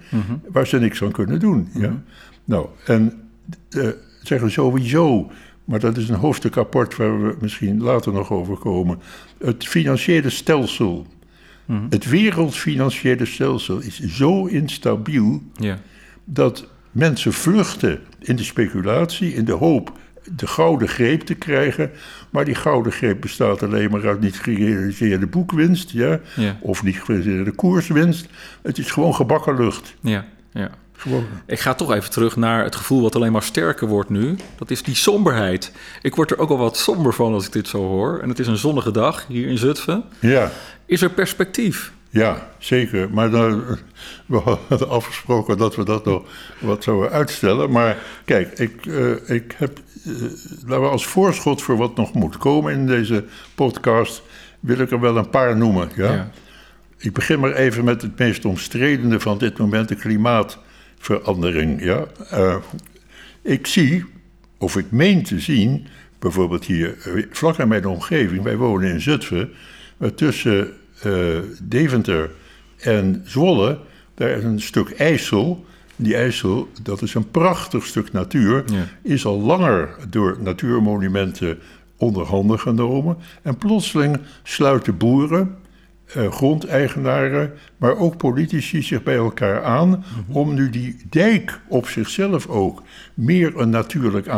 Waar 0.48 0.66
ze 0.66 0.78
niks 0.78 1.02
aan 1.02 1.12
kunnen 1.12 1.40
doen. 1.40 1.68
Ja? 1.74 2.02
Nou, 2.44 2.68
en 2.86 3.12
eh, 3.70 3.88
zeggen 4.22 4.50
sowieso, 4.50 5.30
maar 5.66 5.80
dat 5.80 5.96
is 5.96 6.08
een 6.08 6.14
hoofdstuk 6.14 6.56
apart 6.56 6.96
waar 6.96 7.22
we 7.22 7.36
misschien 7.40 7.80
later 7.82 8.12
nog 8.12 8.32
over 8.32 8.56
komen. 8.56 8.98
Het 9.38 9.66
financiële 9.66 10.30
stelsel, 10.30 11.06
het 11.90 12.04
wereldfinanciële 12.08 13.24
stelsel 13.24 13.78
is 13.80 14.00
zo 14.00 14.44
instabiel 14.46 15.42
Ja. 15.56 15.78
dat 16.24 16.68
mensen 16.92 17.32
vluchten 17.32 18.00
in 18.18 18.36
de 18.36 18.44
speculatie, 18.44 19.34
in 19.34 19.44
de 19.44 19.52
hoop 19.52 19.92
de 20.36 20.46
gouden 20.46 20.88
greep 20.88 21.20
te 21.20 21.34
krijgen. 21.34 21.90
Maar 22.30 22.44
die 22.44 22.54
gouden 22.54 22.92
greep 22.92 23.20
bestaat 23.20 23.62
alleen 23.62 23.90
maar 23.90 24.06
uit 24.06 24.20
niet 24.20 24.38
gerealiseerde 24.40 25.26
boekwinst, 25.26 25.90
ja, 25.90 26.20
Ja. 26.36 26.58
of 26.60 26.82
niet 26.82 27.02
gerealiseerde 27.02 27.50
koerswinst. 27.50 28.28
Het 28.62 28.78
is 28.78 28.90
gewoon 28.90 29.14
gebakken 29.14 29.56
lucht. 29.56 29.94
Ja. 30.00 30.24
ja. 30.52 30.70
Ik 31.46 31.60
ga 31.60 31.74
toch 31.74 31.92
even 31.92 32.10
terug 32.10 32.36
naar 32.36 32.64
het 32.64 32.76
gevoel 32.76 33.02
wat 33.02 33.14
alleen 33.16 33.32
maar 33.32 33.42
sterker 33.42 33.88
wordt 33.88 34.10
nu. 34.10 34.36
Dat 34.58 34.70
is 34.70 34.82
die 34.82 34.94
somberheid. 34.94 35.72
Ik 36.02 36.14
word 36.14 36.30
er 36.30 36.38
ook 36.38 36.50
al 36.50 36.58
wat 36.58 36.76
somber 36.76 37.12
van 37.14 37.32
als 37.32 37.46
ik 37.46 37.52
dit 37.52 37.68
zo 37.68 37.78
hoor. 37.78 38.18
En 38.18 38.28
het 38.28 38.38
is 38.38 38.46
een 38.46 38.56
zonnige 38.56 38.90
dag 38.90 39.24
hier 39.28 39.48
in 39.48 39.58
Zutphen. 39.58 40.04
Ja, 40.20 40.50
Is 40.86 41.02
er 41.02 41.10
perspectief? 41.10 41.92
ja, 42.10 42.48
zeker. 42.58 43.10
Maar 43.10 43.30
dan, 43.30 43.62
we 44.26 44.36
hadden 44.38 44.88
afgesproken 44.88 45.58
dat 45.58 45.76
we 45.76 45.84
dat 45.84 46.04
nog 46.04 46.22
wat 46.58 46.82
zouden 46.84 47.10
uitstellen. 47.10 47.70
Maar 47.70 47.96
kijk, 48.24 48.58
ik, 48.58 48.86
eh, 48.86 49.30
ik 49.36 49.54
heb, 49.58 49.78
eh, 50.04 50.12
laten 50.66 50.82
we 50.82 50.88
als 50.88 51.06
voorschot 51.06 51.62
voor 51.62 51.76
wat 51.76 51.96
nog 51.96 52.12
moet 52.12 52.36
komen 52.38 52.72
in 52.72 52.86
deze 52.86 53.24
podcast, 53.54 54.22
wil 54.60 54.78
ik 54.78 54.90
er 54.90 55.00
wel 55.00 55.16
een 55.16 55.30
paar 55.30 55.56
noemen. 55.56 55.90
Ja? 55.96 56.12
Ja. 56.12 56.30
Ik 56.98 57.12
begin 57.12 57.40
maar 57.40 57.52
even 57.52 57.84
met 57.84 58.02
het 58.02 58.18
meest 58.18 58.44
omstredende 58.44 59.20
van 59.20 59.38
dit 59.38 59.58
moment, 59.58 59.88
de 59.88 59.96
klimaatverandering. 61.00 61.82
Ja? 61.84 62.04
Eh, 62.30 62.56
ik 63.42 63.66
zie, 63.66 64.04
of 64.58 64.76
ik 64.76 64.90
meen 64.90 65.22
te 65.22 65.40
zien, 65.40 65.86
bijvoorbeeld 66.18 66.64
hier 66.64 66.96
eh, 67.04 67.24
vlak 67.30 67.58
in 67.58 67.68
mijn 67.68 67.86
omgeving, 67.86 68.42
wij 68.42 68.56
wonen 68.56 68.90
in 68.90 69.00
Zutphen, 69.00 69.50
maar 69.96 70.14
tussen 70.14 70.72
eh, 71.02 71.38
Deventer 71.62 72.30
en 72.76 73.22
Zwolle, 73.24 73.78
daar 74.14 74.28
is 74.30 74.44
een 74.44 74.60
stuk 74.60 74.90
IJssel. 74.90 75.64
Die 75.98 76.16
IJssel, 76.16 76.68
dat 76.82 77.02
is 77.02 77.14
een 77.14 77.30
prachtig 77.30 77.86
stuk 77.86 78.12
natuur, 78.12 78.64
Ja. 78.72 78.88
is 79.02 79.24
al 79.24 79.40
langer 79.40 79.96
door 80.08 80.36
natuurmonumenten 80.40 81.58
onder 81.96 82.26
handen 82.26 82.58
genomen. 82.60 83.16
En 83.42 83.56
plotseling 83.56 84.18
sluiten 84.42 84.96
boeren, 84.96 85.56
eh, 86.06 86.32
grondeigenaren, 86.32 87.52
maar 87.76 87.96
ook 87.96 88.16
politici 88.16 88.82
zich 88.82 89.02
bij 89.02 89.16
elkaar 89.16 89.64
aan 89.64 90.04
om 90.28 90.54
nu 90.54 90.70
die 90.70 90.96
dijk 91.10 91.60
op 91.68 91.86
zichzelf 91.86 92.46
ook 92.46 92.82
meer 93.14 93.56
een 93.56 93.70
natuurlijk 93.70 94.28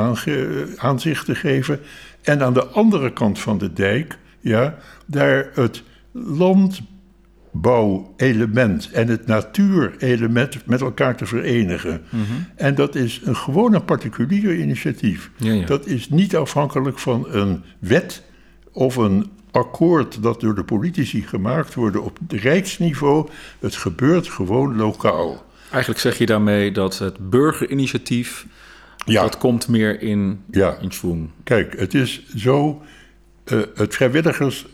aanzicht 0.77 1.25
te 1.25 1.35
geven. 1.35 1.81
En 2.23 2.43
aan 2.43 2.55
de 2.55 2.67
andere 2.67 3.13
kant 3.13 3.39
van 3.39 3.59
de 3.59 3.73
dijk, 3.73 4.19
ja, 4.41 4.77
daar 5.07 5.51
het 5.55 5.83
landbouwelement 6.13 8.91
en 8.91 9.09
het 9.09 9.27
natuurelement 9.27 10.67
met 10.67 10.81
elkaar 10.81 11.17
te 11.17 11.27
verenigen. 11.27 12.03
En 12.55 12.75
dat 12.75 12.95
is 12.95 13.21
een 13.25 13.37
gewoon 13.37 13.75
een 13.75 13.85
particulier 13.85 14.59
initiatief. 14.59 15.31
Ja, 15.37 15.53
ja. 15.53 15.67
Dat 15.67 15.87
is 15.87 16.09
niet 16.09 16.37
afhankelijk 16.37 16.99
van 16.99 17.27
een 17.31 17.63
wet 17.79 18.23
of 18.73 18.97
een 18.97 19.37
akkoord 19.51 20.23
dat 20.23 20.41
door 20.41 20.55
de 20.55 20.65
politici 20.65 21.23
gemaakt 21.23 21.75
wordt 21.75 21.97
op 21.97 22.19
rijksniveau. 22.29 23.29
Het 23.59 23.77
gebeurt 23.77 24.29
gewoon 24.29 24.77
lokaal. 24.77 25.45
Eigenlijk 25.71 26.01
zeg 26.01 26.19
je 26.19 26.27
daarmee 26.27 26.73
dat 26.73 26.99
het 26.99 27.31
burgerinitiatief... 27.31 28.47
Ja. 29.05 29.23
dat 29.23 29.39
komt 29.39 29.69
meer 29.69 30.03
in, 30.03 30.41
Ja. 30.51 30.77
in 30.81 30.93
schwung. 30.93 31.31
Kijk, 31.45 31.79
het 31.79 31.95
is 31.95 32.23
zo. 32.37 32.83
eh, 33.45 33.59
het, 33.75 33.95
vrijwilligers, 33.95 34.67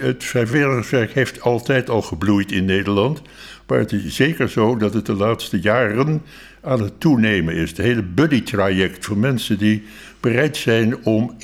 het 0.00 0.24
vrijwilligerswerk 0.24 1.12
heeft 1.12 1.40
altijd 1.40 1.90
al 1.90 2.02
gebloeid 2.02 2.52
in 2.52 2.64
Nederland. 2.64 3.22
Maar 3.66 3.78
het 3.78 3.92
is 3.92 4.14
zeker 4.14 4.48
zo 4.48 4.76
dat 4.76 4.94
het 4.94 5.06
de 5.06 5.14
laatste 5.14 5.60
jaren 5.60 6.22
aan 6.62 6.82
het 6.82 7.00
toenemen 7.00 7.54
is. 7.54 7.68
Het 7.70 7.78
hele 7.78 8.02
buddy-traject 8.02 9.04
voor 9.04 9.18
mensen 9.18 9.58
die 9.58 9.82
bereid 10.20 10.56
zijn 10.56 11.04
om 11.04 11.34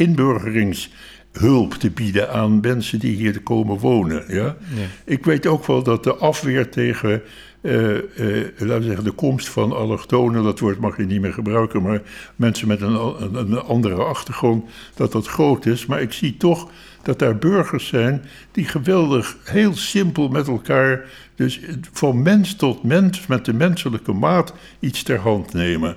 inburgeringshulp 1.32 1.74
te 1.74 1.90
bieden 1.90 2.32
aan 2.32 2.60
mensen 2.60 2.98
die 2.98 3.16
hier 3.16 3.40
komen 3.40 3.78
wonen. 3.78 4.24
Ja? 4.28 4.56
Ik 5.04 5.24
weet 5.24 5.46
ook 5.46 5.66
wel 5.66 5.82
dat 5.82 6.04
de 6.04 6.14
afweer 6.14 6.70
tegen 6.70 7.22
eh, 7.60 7.96
eh, 7.96 8.52
laten 8.58 8.78
we 8.78 8.84
zeggen, 8.84 9.04
de 9.04 9.10
komst 9.10 9.48
van 9.48 9.72
allochtonen, 9.72 10.42
dat 10.42 10.58
woord 10.58 10.78
mag 10.78 10.96
je 10.96 11.04
niet 11.04 11.20
meer 11.20 11.32
gebruiken, 11.32 11.82
maar 11.82 12.02
mensen 12.36 12.68
met 12.68 12.80
een, 12.80 12.94
een, 13.32 13.60
andere 13.60 13.94
achtergrond, 13.94 14.70
dat 14.94 15.12
dat 15.12 15.26
groot 15.26 15.66
is. 15.66 15.86
Maar 15.86 16.00
ik 16.00 16.12
zie 16.12 16.36
toch 16.36 16.70
dat 17.02 17.18
daar 17.18 17.38
burgers 17.38 17.86
zijn 17.86 18.22
die 18.52 18.64
geweldig, 18.64 19.36
heel 19.44 19.74
simpel 19.74 20.28
met 20.28 20.48
elkaar, 20.48 21.04
dus 21.34 21.60
van 21.92 22.22
mens 22.22 22.56
tot 22.56 22.82
mens, 22.82 23.26
met 23.26 23.44
de 23.44 23.52
menselijke 23.52 24.12
maat, 24.12 24.54
iets 24.80 25.02
ter 25.02 25.18
hand 25.18 25.52
nemen. 25.52 25.96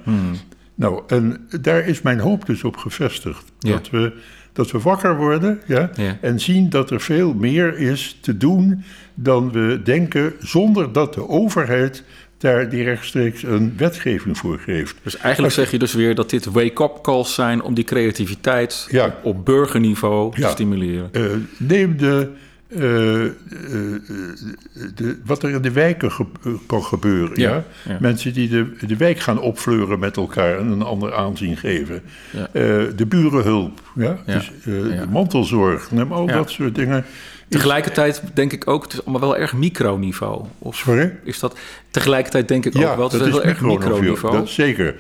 Nou, 0.75 1.03
en 1.07 1.47
daar 1.61 1.87
is 1.87 2.01
mijn 2.01 2.19
hoop 2.19 2.45
dus 2.45 2.63
op 2.63 2.77
gevestigd. 2.77 3.51
Ja. 3.59 3.71
Dat, 3.71 3.89
we, 3.89 4.13
dat 4.55 4.71
we 4.71 4.79
wakker 4.79 5.17
worden 5.17 5.59
ja, 5.65 5.89
Ja. 5.95 6.17
en 6.21 6.39
zien 6.39 6.69
dat 6.69 6.91
er 6.91 7.01
veel 7.01 7.33
meer 7.33 7.77
is 7.77 8.17
te 8.21 8.37
doen 8.37 8.83
dan 9.13 9.51
we 9.51 9.81
denken, 9.83 10.33
zonder 10.39 10.91
dat 10.91 11.13
de 11.13 11.27
overheid 11.29 12.03
daar 12.37 12.69
die 12.69 12.83
rechtstreeks 12.83 13.43
een 13.43 13.73
wetgeving 13.77 14.37
voor 14.37 14.59
geeft. 14.59 14.95
Dus 15.03 15.17
eigenlijk 15.17 15.53
zeg 15.53 15.71
je 15.71 15.79
dus 15.79 15.93
weer 15.93 16.15
dat 16.15 16.29
dit 16.29 16.45
wake-up 16.45 16.99
calls 17.01 17.33
zijn 17.33 17.61
om 17.61 17.73
die 17.73 17.83
creativiteit 17.83 18.87
Ja. 18.91 19.05
op, 19.05 19.13
op 19.23 19.45
burgerniveau 19.45 20.33
Ja. 20.35 20.45
te 20.47 20.51
stimuleren. 20.51 21.09
Eh, 21.11 21.21
neem 21.57 21.97
de, 21.97 22.29
eh, 22.67 23.25
eh, 23.25 23.31
de, 24.95 25.17
wat 25.25 25.43
er 25.43 25.49
in 25.49 25.61
de 25.61 25.71
wijken 25.71 26.11
ge- 26.11 26.25
eh, 26.45 26.51
kan 26.65 26.83
gebeuren. 26.83 27.39
Ja, 27.39 27.49
Ja, 27.49 27.63
ja. 27.87 27.97
Mensen 27.99 28.33
die 28.33 28.49
de, 28.49 28.71
de 28.87 28.97
wijk 28.97 29.19
gaan 29.19 29.39
opfleuren 29.39 29.99
met 29.99 30.17
elkaar 30.17 30.57
en 30.59 30.67
een 30.67 30.81
ander 30.81 31.13
aanzien 31.15 31.57
geven. 31.57 32.01
Ja. 32.31 32.39
Eh, 32.51 32.51
de 32.95 33.05
burenhulp, 33.07 33.81
ja? 33.95 34.17
Dus, 34.25 34.51
eh, 34.59 34.63
de 34.65 35.05
mantelzorg, 35.11 35.91
neem 35.91 36.11
al 36.11 36.25
dat 36.25 36.49
soort 36.49 36.75
dingen. 36.75 37.05
Tegelijkertijd 37.49 38.21
denk 38.33 38.51
ik 38.53 38.67
ook, 38.67 38.83
het 38.83 38.93
is 38.93 39.01
allemaal 39.05 39.21
wel 39.29 39.37
erg 39.37 39.53
microniveau. 39.53 40.45
Of 40.59 40.75
Sorry? 40.75 41.15
is 41.23 41.39
dat 41.39 41.57
tegelijkertijd 41.91 42.47
denk 42.47 42.65
ik 42.65 42.75
ook 42.77 42.95
wel, 42.95 43.09
het 43.09 43.21
is, 43.21 43.29
wel 43.29 43.43
erg 43.43 43.61
microniveau. 43.61 44.35
Dat 44.37 44.49
zeker. 44.49 44.95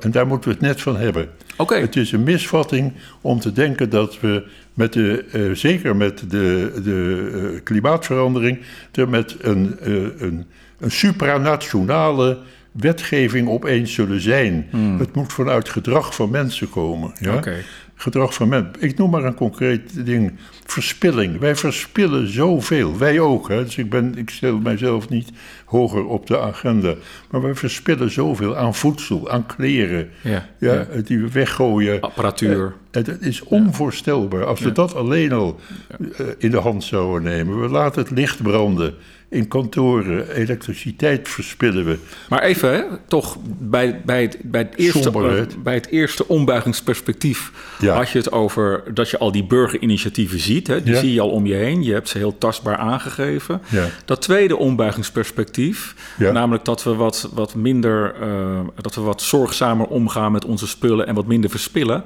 En 0.00 0.10
daar 0.10 0.26
moeten 0.26 0.48
we 0.50 0.56
het 0.56 0.64
net 0.66 0.80
van 0.80 0.96
hebben. 0.96 1.28
Oké, 1.56 1.74
Het 1.74 1.96
is 1.96 2.12
een 2.12 2.22
misvatting 2.22 2.92
om 3.20 3.40
te 3.40 3.52
denken 3.52 3.90
dat 3.90 4.20
we 4.20 4.42
met 4.80 4.92
de, 4.92 5.24
eh, 5.32 5.50
zeker 5.52 5.96
met 5.96 6.30
de, 6.30 6.72
de 6.84 7.30
eh, 7.34 7.60
klimaatverandering, 7.62 8.60
er 8.92 9.08
met 9.08 9.36
een, 9.40 9.78
eh, 9.78 9.92
een, 9.94 10.46
een 10.78 10.90
supranationale 10.90 12.38
wetgeving 12.72 13.48
opeens 13.48 13.94
zullen 13.94 14.20
zijn. 14.20 14.66
Het 14.98 15.14
moet 15.14 15.32
vanuit 15.32 15.68
gedrag 15.68 16.14
van 16.14 16.30
mensen 16.30 16.70
komen. 16.70 17.12
Ja? 17.18 17.42
Hmm. 17.42 17.54
Gedrag 18.00 18.34
van 18.34 18.48
mensen. 18.48 18.72
Ik 18.78 18.96
noem 18.98 19.10
maar 19.10 19.24
een 19.24 19.34
concreet 19.34 20.06
ding. 20.06 20.32
Verspilling. 20.66 21.38
Wij 21.38 21.56
verspillen 21.56 22.32
zoveel. 22.32 22.98
Wij 22.98 23.20
ook. 23.20 23.48
Hè? 23.48 23.64
Dus 23.64 23.76
ik, 23.76 23.90
ben, 23.90 24.18
ik 24.18 24.30
stel 24.30 24.58
mijzelf 24.58 25.08
niet 25.08 25.30
hoger 25.64 26.06
op 26.06 26.26
de 26.26 26.38
agenda. 26.40 26.94
Maar 27.30 27.42
wij 27.42 27.54
verspillen 27.54 28.10
zoveel 28.10 28.56
aan 28.56 28.74
voedsel, 28.74 29.30
aan 29.30 29.46
kleren. 29.46 30.08
Ja, 30.22 30.48
Ja, 30.58 30.74
ja. 30.74 30.86
Die 31.04 31.18
we 31.18 31.30
weggooien. 31.32 32.00
apparatuur. 32.00 32.74
Het, 32.90 33.06
het 33.06 33.22
is 33.22 33.42
onvoorstelbaar. 33.42 34.44
Als 34.44 34.60
we 34.60 34.72
dat 34.72 34.94
alleen 34.94 35.32
al 35.32 35.60
eh, 35.98 36.26
in 36.38 36.50
de 36.50 36.58
hand 36.60 36.84
zouden 36.84 37.22
nemen. 37.22 37.60
We 37.60 37.68
laten 37.68 38.02
het 38.02 38.10
licht 38.10 38.42
branden 38.42 38.94
in 39.30 39.48
kantoren. 39.48 40.34
Elektriciteit 40.34 41.28
verspillen 41.28 41.84
we. 41.84 41.98
Maar 42.28 42.42
even, 42.42 42.72
hè, 42.72 42.82
toch 43.08 43.36
bij, 43.58 44.00
bij, 44.04 44.22
het, 44.22 44.38
bij, 44.42 44.60
het 44.60 44.76
eerste, 44.76 45.02
Somberheid. 45.02 45.52
eh, 45.52 45.58
bij 45.58 45.74
het 45.74 45.88
eerste 45.88 46.28
ombuigingsperspectief 46.28 47.52
Ja. 47.80 47.94
had 47.94 48.10
je 48.10 48.18
het 48.18 48.32
over 48.32 48.82
dat 48.94 49.10
je 49.10 49.18
al 49.18 49.32
die 49.32 49.44
burgerinitiatieven 49.44 50.38
ziet. 50.40 50.66
Hè, 50.66 50.82
die 50.82 50.94
Ja. 50.94 51.00
zie 51.00 51.12
je 51.12 51.20
al 51.20 51.30
om 51.30 51.46
je 51.46 51.54
heen. 51.54 51.82
Je 51.82 51.92
hebt 51.92 52.08
ze 52.08 52.18
heel 52.18 52.38
tastbaar 52.38 52.76
aangegeven. 52.76 53.60
Ja. 53.68 53.86
Dat 54.04 54.22
tweede 54.22 54.56
ombuigingsperspectief, 54.56 55.94
namelijk 56.18 56.64
dat 56.64 56.82
we 56.82 56.94
wat, 56.94 57.30
wat 57.34 57.54
minder, 57.54 58.14
eh, 58.20 58.60
dat 58.80 58.94
we 58.94 59.00
wat 59.00 59.22
zorgzamer 59.22 59.86
omgaan 59.86 60.32
met 60.32 60.44
onze 60.44 60.66
spullen 60.66 61.06
en 61.06 61.14
wat 61.14 61.26
minder 61.26 61.50
verspillen. 61.50 62.04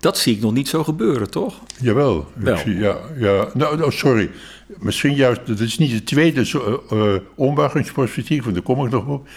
Dat 0.00 0.18
zie 0.18 0.34
ik 0.36 0.40
nog 0.40 0.52
niet 0.52 0.68
zo 0.68 0.84
gebeuren, 0.84 1.30
toch? 1.30 1.60
Jawel. 1.80 2.18
ik 2.18 2.44
Wel. 2.44 2.56
zie- 2.56 2.78
ja, 2.78 2.96
ja. 3.18 3.48
Nou, 3.54 3.76
nou, 3.78 3.92
sorry. 3.92 4.30
Misschien 4.78 5.14
juist, 5.14 5.40
dat 5.46 5.60
is 5.60 5.78
niet 5.78 5.92
het 5.92 6.06
tweede 6.06 6.44
ombuigingsperspectief, 7.34 8.42
want 8.42 8.54
daar 8.54 8.64
kom 8.64 8.84
ik 8.84 8.90
nog 8.90 9.06
op. 9.06 9.28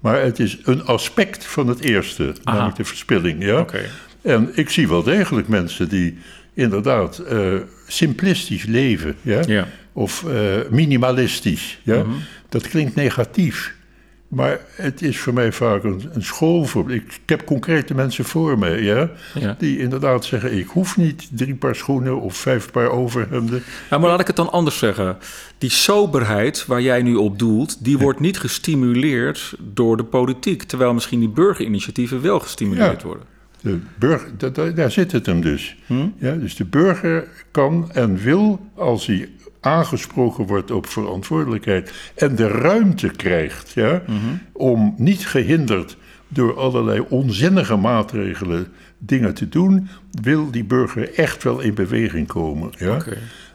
Maar 0.00 0.22
het 0.22 0.38
is 0.38 0.58
een 0.64 0.84
aspect 0.84 1.46
van 1.46 1.66
het 1.66 1.80
eerste, 1.80 2.34
namelijk 2.44 2.76
de 2.76 2.84
verspilling. 2.84 3.44
Ja? 3.44 3.60
Oké. 3.60 3.80
En 4.22 4.50
ik 4.54 4.70
zie 4.70 4.88
wel 4.88 5.02
degelijk 5.02 5.48
mensen 5.48 5.88
die 5.88 6.18
inderdaad 6.54 7.18
eh, 7.18 7.54
simplistisch 7.86 8.64
leven. 8.64 9.16
Ja? 9.22 9.40
Ja. 9.46 9.68
Of 9.92 10.24
minimalistisch. 10.70 11.78
Ja? 11.82 12.04
Dat 12.48 12.68
klinkt 12.68 12.94
negatief. 12.94 13.74
Maar 14.32 14.60
het 14.74 15.02
is 15.02 15.18
voor 15.18 15.32
mij 15.32 15.52
vaak 15.52 15.84
een, 15.84 16.02
een 16.12 16.22
school 16.22 16.64
voor. 16.64 16.92
Ik, 16.92 17.02
ik 17.02 17.20
heb 17.26 17.44
concrete 17.44 17.94
mensen 17.94 18.24
voor 18.24 18.58
me, 18.58 18.82
ja, 18.82 19.10
Ja. 19.34 19.54
die 19.58 19.78
inderdaad 19.78 20.24
zeggen: 20.24 20.58
ik 20.58 20.66
hoef 20.66 20.96
niet 20.96 21.28
drie 21.32 21.54
paar 21.54 21.74
schoenen 21.74 22.20
of 22.20 22.36
vijf 22.36 22.70
paar 22.70 22.88
overhemden. 22.90 23.62
Nou, 23.90 24.02
maar 24.02 24.10
laat 24.10 24.20
ik 24.20 24.26
het 24.26 24.36
dan 24.36 24.52
anders 24.52 24.78
zeggen. 24.78 25.16
Die 25.58 25.70
soberheid 25.70 26.66
waar 26.66 26.80
jij 26.82 27.02
nu 27.02 27.14
op 27.14 27.38
doelt, 27.38 27.84
die 27.84 27.98
wordt 27.98 28.20
niet 28.20 28.38
gestimuleerd 28.38 29.54
door 29.72 29.96
de 29.96 30.04
politiek. 30.04 30.62
Terwijl 30.62 30.94
misschien 30.94 31.20
die 31.20 31.28
burgerinitiatieven 31.28 32.22
wel 32.22 32.40
gestimuleerd 32.40 33.00
Ja. 33.00 33.06
worden. 33.06 33.24
De 33.60 33.78
burger, 33.98 34.30
da- 34.38 34.48
da- 34.48 34.70
daar 34.70 34.90
zit 34.90 35.12
het 35.12 35.26
hem 35.26 35.40
dus. 35.40 35.76
Ja, 36.18 36.32
dus 36.34 36.56
de 36.56 36.64
burger 36.64 37.28
kan 37.50 37.90
en 37.92 38.16
wil, 38.16 38.66
als 38.74 39.06
hij 39.06 39.28
aangesproken 39.62 40.46
wordt 40.46 40.70
op 40.70 40.86
verantwoordelijkheid 40.86 41.92
en 42.14 42.36
de 42.36 42.48
ruimte 42.48 43.08
krijgt 43.08 43.70
ja, 43.70 44.02
om 44.52 44.94
niet 44.98 45.26
gehinderd 45.26 45.96
door 46.28 46.58
allerlei 46.58 47.04
onzinnige 47.08 47.76
maatregelen 47.76 48.66
dingen 48.98 49.34
te 49.34 49.48
doen, 49.48 49.88
wil 50.10 50.50
die 50.50 50.64
burger 50.64 51.14
echt 51.14 51.42
wel 51.42 51.60
in 51.60 51.74
beweging 51.74 52.26
komen. 52.26 52.70
Ja? 52.78 52.98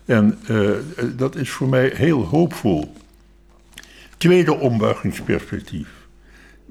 En 0.05 0.37
eh, 0.47 0.69
dat 1.15 1.35
is 1.35 1.49
voor 1.49 1.69
mij 1.69 1.91
heel 1.93 2.23
hoopvol. 2.23 2.93
Tweede 4.17 4.53
ombuigingsperspectief. 4.59 5.87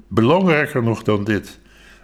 Belangrijker 0.07 0.83
nog 0.83 1.03
dan 1.03 1.23
dit. 1.23 1.59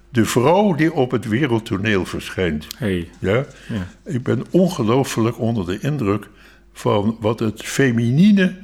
De 0.10 0.26
vrouw 0.26 0.76
die 0.76 0.94
op 0.94 1.12
het 1.12 1.28
wereldtoneel 1.28 2.06
verschijnt. 2.06 2.68
Hey. 2.78 3.10
Ja? 3.20 3.46
Ja. 3.68 3.88
Ik 4.06 4.24
ben 4.24 4.44
ongelooflijk 4.50 5.40
onder 5.40 5.66
de 5.66 5.80
indruk 5.80 6.30
van 6.74 7.18
wat 7.20 7.40
het 7.40 7.62
feminine, 7.64 8.56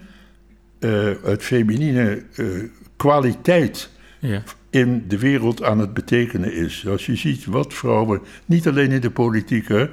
eh, 0.80 1.10
het 1.24 1.43
feminine 1.43 2.24
eh, 2.36 2.45
kwaliteit 2.95 3.89
Ja. 4.20 4.43
in 4.70 5.05
de 5.07 5.18
wereld 5.18 5.64
aan 5.64 5.80
het 5.80 5.93
betekenen 5.93 6.53
is. 6.53 6.88
Als 6.88 7.05
je 7.05 7.16
ziet 7.16 7.45
wat 7.45 7.74
vrouwen, 7.74 8.22
niet 8.45 8.68
alleen 8.68 8.91
in 8.91 9.01
de 9.01 9.12
politiek, 9.12 9.68
hè, 9.68 9.88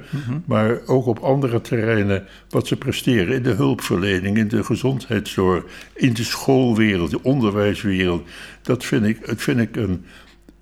maar 0.45 0.79
ook 0.85 1.05
op 1.05 1.19
andere 1.19 1.61
terreinen, 1.61 2.25
wat 2.49 2.67
ze 2.67 2.75
presteren 2.77 3.35
in 3.35 3.43
de 3.43 3.53
hulpverlening, 3.53 4.37
in 4.37 4.47
de 4.47 4.63
gezondheidszorg, 4.63 5.63
in 5.93 6.13
de 6.13 6.23
schoolwereld, 6.23 7.11
de 7.11 7.23
onderwijswereld. 7.23 8.27
Dat 8.61 8.85
vind 8.85 9.05
ik, 9.05 9.25
dat 9.25 9.41
vind 9.41 9.59
ik 9.59 9.75
een. 9.75 10.05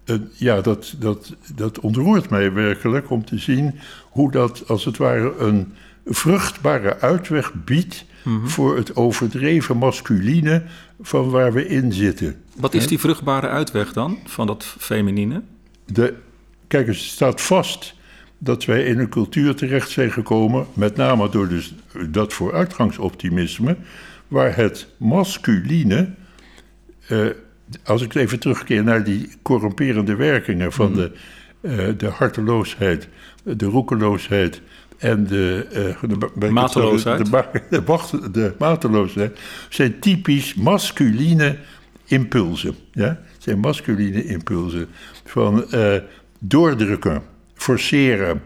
een 0.06 0.30
ja, 0.34 0.62
dat, 0.62 0.96
dat, 1.00 1.36
dat 1.56 1.80
ontroert 1.80 2.30
mij 2.30 2.54
werkelijk 2.54 3.10
om 3.10 3.26
te 3.26 3.38
zien 3.38 3.74
hoe 4.10 4.32
dat 4.32 4.64
als 4.68 4.86
het 4.86 4.98
ware 4.98 5.34
een 5.38 5.74
vruchtbare 6.06 7.00
uitweg 7.00 7.54
biedt 7.54 8.06
voor 8.44 8.78
het 8.78 8.96
overdreven 8.96 9.78
masculine 9.78 10.64
van 11.02 11.30
waar 11.30 11.54
we 11.54 11.68
in 11.68 11.94
zitten. 11.94 12.36
Wat 12.56 12.74
is 12.74 12.88
die 12.88 13.00
vruchtbare 13.00 13.48
uitweg 13.48 13.94
dan 13.94 14.18
van 14.26 14.48
dat 14.48 14.64
feminine? 14.64 15.42
De, 15.86 16.14
kijk, 16.68 16.88
het 16.88 16.96
staat 16.96 17.42
vast 17.42 17.96
dat 18.38 18.66
wij 18.66 18.86
in 18.86 19.00
een 19.00 19.10
cultuur 19.10 19.56
terecht 19.56 19.90
zijn 19.90 20.12
gekomen, 20.12 20.66
met 20.74 20.96
name 20.96 21.30
door 21.30 21.48
dus 21.48 21.74
dat 22.10 22.34
vooruitgangsoptimisme, 22.34 23.78
waar 24.28 24.56
het 24.56 24.88
masculine, 24.98 26.10
eh, 27.08 27.26
als 27.84 28.02
ik 28.02 28.16
even 28.16 28.40
terugkeer 28.40 28.84
naar 28.84 29.04
die 29.04 29.30
corrumperende 29.42 30.16
werkingen 30.16 30.72
van 30.72 30.94
de, 30.94 31.12
eh, 31.62 31.88
de 31.98 32.08
harteloosheid, 32.08 33.08
de 33.44 33.66
roekeloosheid 33.66 34.62
en 34.98 35.28
de, 35.28 35.68
eh, 35.72 36.10
de, 36.10 36.30
de- 36.36 36.50
Mateloosheid. 36.50 37.32
De, 37.32 37.48
de, 37.70 38.32
de 38.32 38.54
mateloosheid, 38.60 39.40
zijn 39.70 40.00
typisch 40.00 40.54
masculine 40.54 41.58
impulsen. 42.06 42.76
Ja? 42.92 43.20
Zijn 43.38 43.60
masculine 43.60 44.26
impulsen 44.26 44.88
van 45.26 45.72
eh, 45.72 45.96
doordrukken, 46.40 47.22
forceren, 47.54 48.42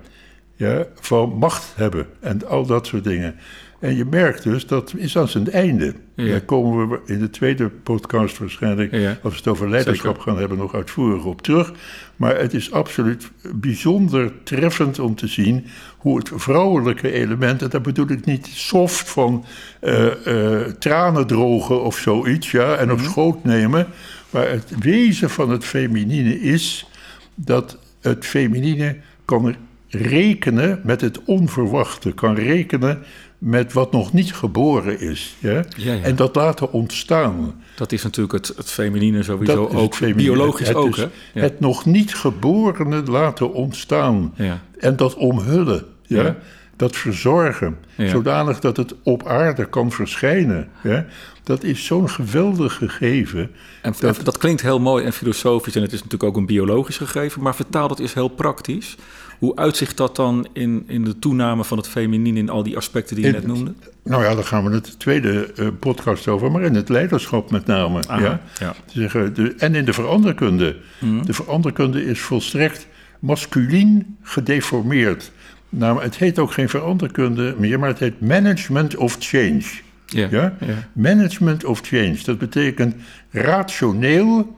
ja? 0.56 0.86
van 1.00 1.30
macht 1.30 1.74
hebben 1.76 2.08
en 2.20 2.47
al 2.47 2.66
dat 2.66 2.88
soort 2.88 3.04
dingen. 3.04 3.36
En 3.80 3.95
je 3.95 4.05
merkt 4.05 4.43
dus, 4.43 4.67
dat 4.67 4.93
is 4.97 5.17
aan 5.17 5.27
zijn 5.27 5.51
einde. 5.51 5.93
Ja. 6.15 6.25
Daar 6.25 6.41
komen 6.41 6.89
we 6.89 6.99
in 7.05 7.19
de 7.19 7.30
tweede 7.30 7.69
podcast 7.69 8.38
waarschijnlijk, 8.38 8.91
Ja. 8.91 9.17
als 9.23 9.34
we 9.34 9.39
het 9.39 9.47
over 9.47 9.69
leiderschap 9.69 10.15
Zeker. 10.15 10.32
gaan 10.32 10.39
hebben, 10.39 10.57
nog 10.57 10.75
uitvoerig 10.75 11.23
op 11.23 11.41
terug. 11.41 11.71
Maar 12.15 12.38
het 12.39 12.53
is 12.53 12.71
absoluut 12.71 13.32
bijzonder 13.55 14.32
treffend 14.43 14.99
om 14.99 15.15
te 15.15 15.27
zien 15.27 15.65
hoe 15.97 16.17
het 16.17 16.32
vrouwelijke 16.34 17.11
element, 17.11 17.61
en 17.61 17.69
daar 17.69 17.82
bedoel 17.82 18.09
ik 18.09 18.25
niet 18.25 18.47
soft 18.47 19.09
van 19.09 19.45
eh, 19.80 20.61
eh, 20.61 20.65
tranen 20.80 21.27
drogen 21.27 21.84
of 21.84 21.97
zoiets, 21.97 22.51
ja, 22.51 22.75
en 22.75 22.91
op 22.91 22.99
schoot 22.99 23.43
nemen. 23.43 23.88
Maar 24.30 24.49
het 24.49 24.71
wezen 24.80 25.30
van 25.30 25.49
het 25.49 25.65
feminine 25.65 26.41
is 26.41 26.89
dat 27.36 27.77
het 28.01 28.25
feminine 28.25 28.95
kan 29.25 29.55
rekenen 29.88 30.80
met 30.84 31.01
het 31.01 31.23
onverwachte, 31.23 32.11
kan 32.13 32.36
rekenen 32.36 33.03
met 33.39 33.73
wat 33.73 33.91
nog 33.91 34.13
niet 34.13 34.33
geboren 34.33 34.99
is. 34.99 35.35
Ja? 35.39 35.51
Ja, 35.77 35.93
ja. 35.93 36.01
En 36.01 36.15
dat 36.15 36.35
laten 36.35 36.71
ontstaan. 36.71 37.61
Dat 37.75 37.91
is 37.91 38.03
natuurlijk 38.03 38.33
het, 38.33 38.57
het 38.57 38.69
feminine 38.71 39.23
sowieso 39.23 39.67
het 39.67 39.75
ook. 39.75 39.95
feminine. 39.95 40.23
Biologisch 40.23 40.67
het, 40.67 40.77
ook, 40.77 40.95
hè? 40.95 41.07
Ja. 41.33 41.41
Het 41.41 41.59
nog 41.59 41.85
niet 41.85 42.15
geborene 42.15 43.03
laten 43.03 43.53
ontstaan. 43.53 44.33
Ja. 44.35 44.61
En 44.77 44.95
dat 44.95 45.15
omhullen. 45.15 45.85
Ja? 46.01 46.23
Ja. 46.23 46.35
dat 46.75 46.95
verzorgen, 46.95 47.77
Ja. 47.95 48.07
zodanig 48.07 48.59
dat 48.59 48.77
het 48.77 48.95
op 49.03 49.27
aarde 49.27 49.65
kan 49.65 49.91
verschijnen. 49.91 50.67
Hè? 50.73 51.01
Dat 51.43 51.63
is 51.63 51.85
zo'n 51.85 52.09
geweldig 52.09 52.73
gegeven. 52.73 53.51
En 53.81 53.93
dat, 53.99 54.19
dat 54.23 54.37
klinkt 54.37 54.61
heel 54.61 54.79
mooi 54.79 55.05
en 55.05 55.13
filosofisch 55.13 55.75
en 55.75 55.81
het 55.81 55.91
is 55.93 56.03
natuurlijk 56.03 56.29
ook 56.29 56.37
een 56.37 56.45
biologisch 56.45 56.97
gegeven, 56.97 57.41
maar 57.41 57.55
vertaal 57.55 57.87
dat 57.87 57.99
is 57.99 58.13
heel 58.13 58.27
praktisch. 58.27 58.95
Hoe 59.39 59.55
uitzicht 59.55 59.97
dat 59.97 60.15
dan 60.15 60.47
in, 60.53 60.83
in 60.87 61.03
de 61.03 61.19
toename 61.19 61.63
van 61.63 61.77
het 61.77 61.87
feminien 61.87 62.37
in 62.37 62.49
al 62.49 62.63
die 62.63 62.77
aspecten 62.77 63.15
die 63.15 63.25
je 63.25 63.31
In- 63.31 63.37
net 63.37 63.47
noemde? 63.47 63.73
Nou 64.03 64.23
ja, 64.23 64.35
daar 64.35 64.43
gaan 64.43 64.63
we 64.65 64.71
het 64.73 64.85
de 64.85 64.97
tweede 64.97 65.53
eh, 65.55 65.67
podcast 65.79 66.27
over, 66.27 66.51
maar 66.51 66.61
in 66.61 66.75
het 66.75 66.89
leiderschap 66.89 67.51
met 67.51 67.65
name. 67.65 67.99
Aha, 68.07 68.39
ja? 68.59 68.75
zeggen, 68.93 69.33
de, 69.33 69.53
en 69.57 69.75
in 69.75 69.85
de 69.85 69.93
veranderkunde. 69.93 70.75
Mhm. 70.99 71.25
De 71.25 71.33
veranderkunde 71.33 72.05
is 72.05 72.19
volstrekt 72.19 72.87
masculien 73.19 74.17
gedeformeerd. 74.21 75.31
Nou, 75.69 76.01
het 76.01 76.17
heet 76.17 76.39
ook 76.39 76.51
geen 76.51 76.69
veranderkunde 76.69 77.55
meer, 77.57 77.79
maar 77.79 77.89
het 77.89 77.99
heet 77.99 78.21
management 78.21 78.95
of 78.95 79.15
change. 79.19 79.63
Ja, 80.05 80.27
Ja? 80.31 80.55
ja. 80.59 80.89
Management 80.93 81.65
of 81.65 81.79
change. 81.83 82.17
Dat 82.23 82.37
betekent 82.37 82.95
rationeel 83.31 84.55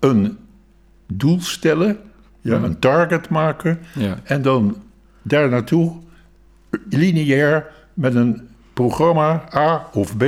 een 0.00 0.36
doel 1.12 1.40
stellen, 1.40 1.98
ja, 2.40 2.54
een 2.56 2.78
target 2.78 3.28
maken 3.28 3.78
Ja. 3.94 4.18
en 4.22 4.42
dan 4.42 4.76
daar 5.22 5.48
naartoe 5.48 5.92
lineair 6.88 7.66
met 7.94 8.14
een 8.14 8.48
programma 8.72 9.48
A 9.54 9.88
of 9.92 10.16
B. 10.16 10.22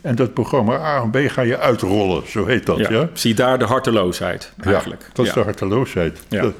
En 0.00 0.14
dat 0.14 0.34
programma 0.34 0.78
A 0.78 1.02
en 1.02 1.10
B 1.10 1.16
ga 1.30 1.42
je 1.42 1.58
uitrollen, 1.58 2.30
zo 2.30 2.46
heet 2.46 2.66
dat. 2.66 2.78
Ja. 2.78 2.90
Ja, 2.90 3.08
Zie 3.12 3.34
daar 3.34 3.58
de 3.58 3.64
harteloosheid 3.64 4.52
eigenlijk. 4.60 5.02
Ja, 5.02 5.08
dat 5.12 5.26
is 5.26 5.32
de 5.32 5.40
harteloosheid. 5.40 6.18
Dat-. 6.28 6.54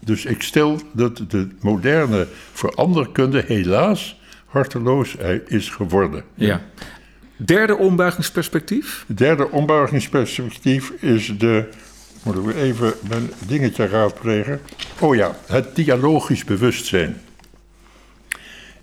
Dus 0.00 0.24
ik 0.24 0.42
stel 0.42 0.78
dat 0.92 1.20
de 1.28 1.48
moderne 1.60 2.26
veranderkunde 2.52 3.44
helaas 3.46 4.20
harteloos 4.46 5.16
is 5.46 5.68
geworden. 5.68 6.22
Ja. 6.34 6.60
Derde 7.36 7.76
ombuigingsperspectief. 7.76 9.04
Derde 9.06 9.50
ombuigingsperspectief 9.50 10.90
is 11.00 11.38
de. 11.38 11.68
Moet 12.24 12.36
ik 12.36 12.54
even 12.56 12.92
mijn 13.08 13.30
dingetje 13.46 13.86
raadplegen? 13.86 14.60
Oh 15.00 15.14
ja, 15.14 15.36
het 15.46 15.76
dialogisch 15.76 16.44
bewustzijn. 16.44 17.20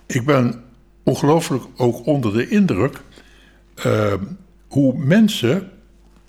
Ik 0.05 0.25
ben 0.25 0.63
ongelooflijk 1.03 1.63
ook 1.75 2.05
onder 2.05 2.33
de 2.33 2.47
indruk 2.47 3.01
eh, 3.75 4.13
hoe 4.67 4.97
mensen 4.97 5.71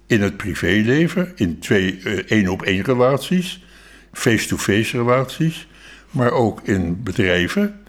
in 0.07 0.23
het 0.23 0.37
privéleven, 0.37 1.33
in 1.35 1.59
twee 1.59 2.01
eh, 2.03 2.13
één-op-één 2.13 2.83
relaties, 2.83 3.65
face-to-face 4.13 4.97
relaties, 4.97 5.69
maar 6.11 6.31
ook 6.31 6.61
in 6.63 7.03
bedrijven, 7.03 7.81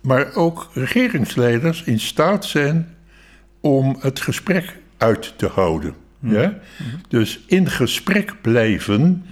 maar 0.00 0.34
ook 0.34 0.70
regeringsleiders 0.72 1.82
in 1.82 2.00
staat 2.00 2.44
zijn 2.44 2.96
om 3.60 3.96
het 4.00 4.20
gesprek 4.20 4.76
uit 4.96 5.38
te 5.38 5.46
houden. 5.46 6.05
Ja? 6.18 6.58
Dus 7.08 7.44
in 7.46 7.70
gesprek 7.70 8.34
blijven, 8.42 9.24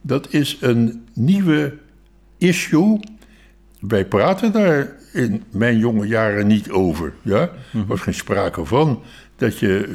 dat 0.00 0.32
is 0.32 0.56
een 0.60 1.04
nieuwe 1.14 1.76
issue. 2.38 3.00
Wij 3.80 4.04
praten 4.04 4.52
daar 4.52 4.92
in 5.12 5.42
mijn 5.50 5.78
jonge 5.78 6.06
jaren 6.06 6.46
niet 6.46 6.70
over. 6.70 7.12
Ja? 7.22 7.40
Er 7.72 7.86
was 7.86 8.00
geen 8.00 8.14
sprake 8.14 8.64
van 8.64 9.02
dat 9.36 9.58
je 9.58 9.86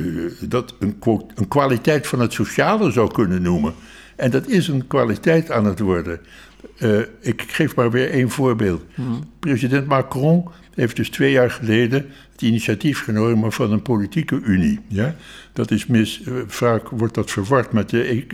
eh, 0.41 0.49
dat 0.49 0.75
een, 0.79 0.97
een 1.35 1.47
kwaliteit 1.47 2.07
van 2.07 2.19
het 2.19 2.33
sociale 2.33 2.91
zou 2.91 3.11
kunnen 3.11 3.41
noemen. 3.41 3.73
En 4.15 4.31
dat 4.31 4.47
is 4.47 4.67
een 4.67 4.87
kwaliteit 4.87 5.51
aan 5.51 5.65
het 5.65 5.79
worden. 5.79 6.19
Eh, 6.77 6.99
ik 7.19 7.43
geef 7.47 7.75
maar 7.75 7.91
weer 7.91 8.09
één 8.09 8.29
voorbeeld. 8.29 8.83
President 9.39 9.87
Macron 9.87 10.49
heeft 10.73 10.95
dus 10.95 11.09
twee 11.09 11.31
jaar 11.31 11.51
geleden 11.51 12.05
het 12.35 12.43
initiatief 12.43 13.03
genomen 13.03 13.51
van 13.51 13.71
een 13.71 13.81
politieke 13.81 14.39
unie. 14.43 14.79
Ja? 14.87 15.15
Dat 15.53 15.71
is 15.71 15.85
mis, 15.85 16.23
eh, 16.23 16.33
vaak 16.47 16.89
wordt 16.89 17.13
dat 17.13 17.31
verward 17.31 17.71
met 17.71 17.89
de, 17.89 18.11
E- 18.11 18.25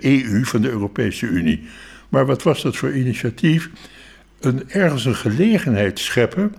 eh, 0.00 0.22
EU 0.22 0.44
van 0.44 0.62
de 0.62 0.70
Europese 0.70 1.26
Unie. 1.26 1.62
Maar 2.08 2.26
wat 2.26 2.42
was 2.42 2.62
dat 2.62 2.76
voor 2.76 2.92
initiatief? 2.92 3.70
Een, 4.40 4.70
ergens 4.70 5.04
een 5.04 5.14
gelegenheid 5.14 5.98
scheppen, 5.98 6.54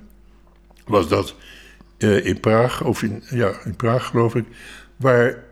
was 0.86 1.08
dat 1.08 1.36
eh, 1.98 2.26
in 2.26 2.40
Praag, 2.40 2.84
of 2.84 3.04
in, 3.04 3.24
ja, 3.30 3.52
in 3.66 3.76
Praag 3.76 4.06
geloof 4.06 4.36
ik, 4.36 4.46
waar 4.96 5.48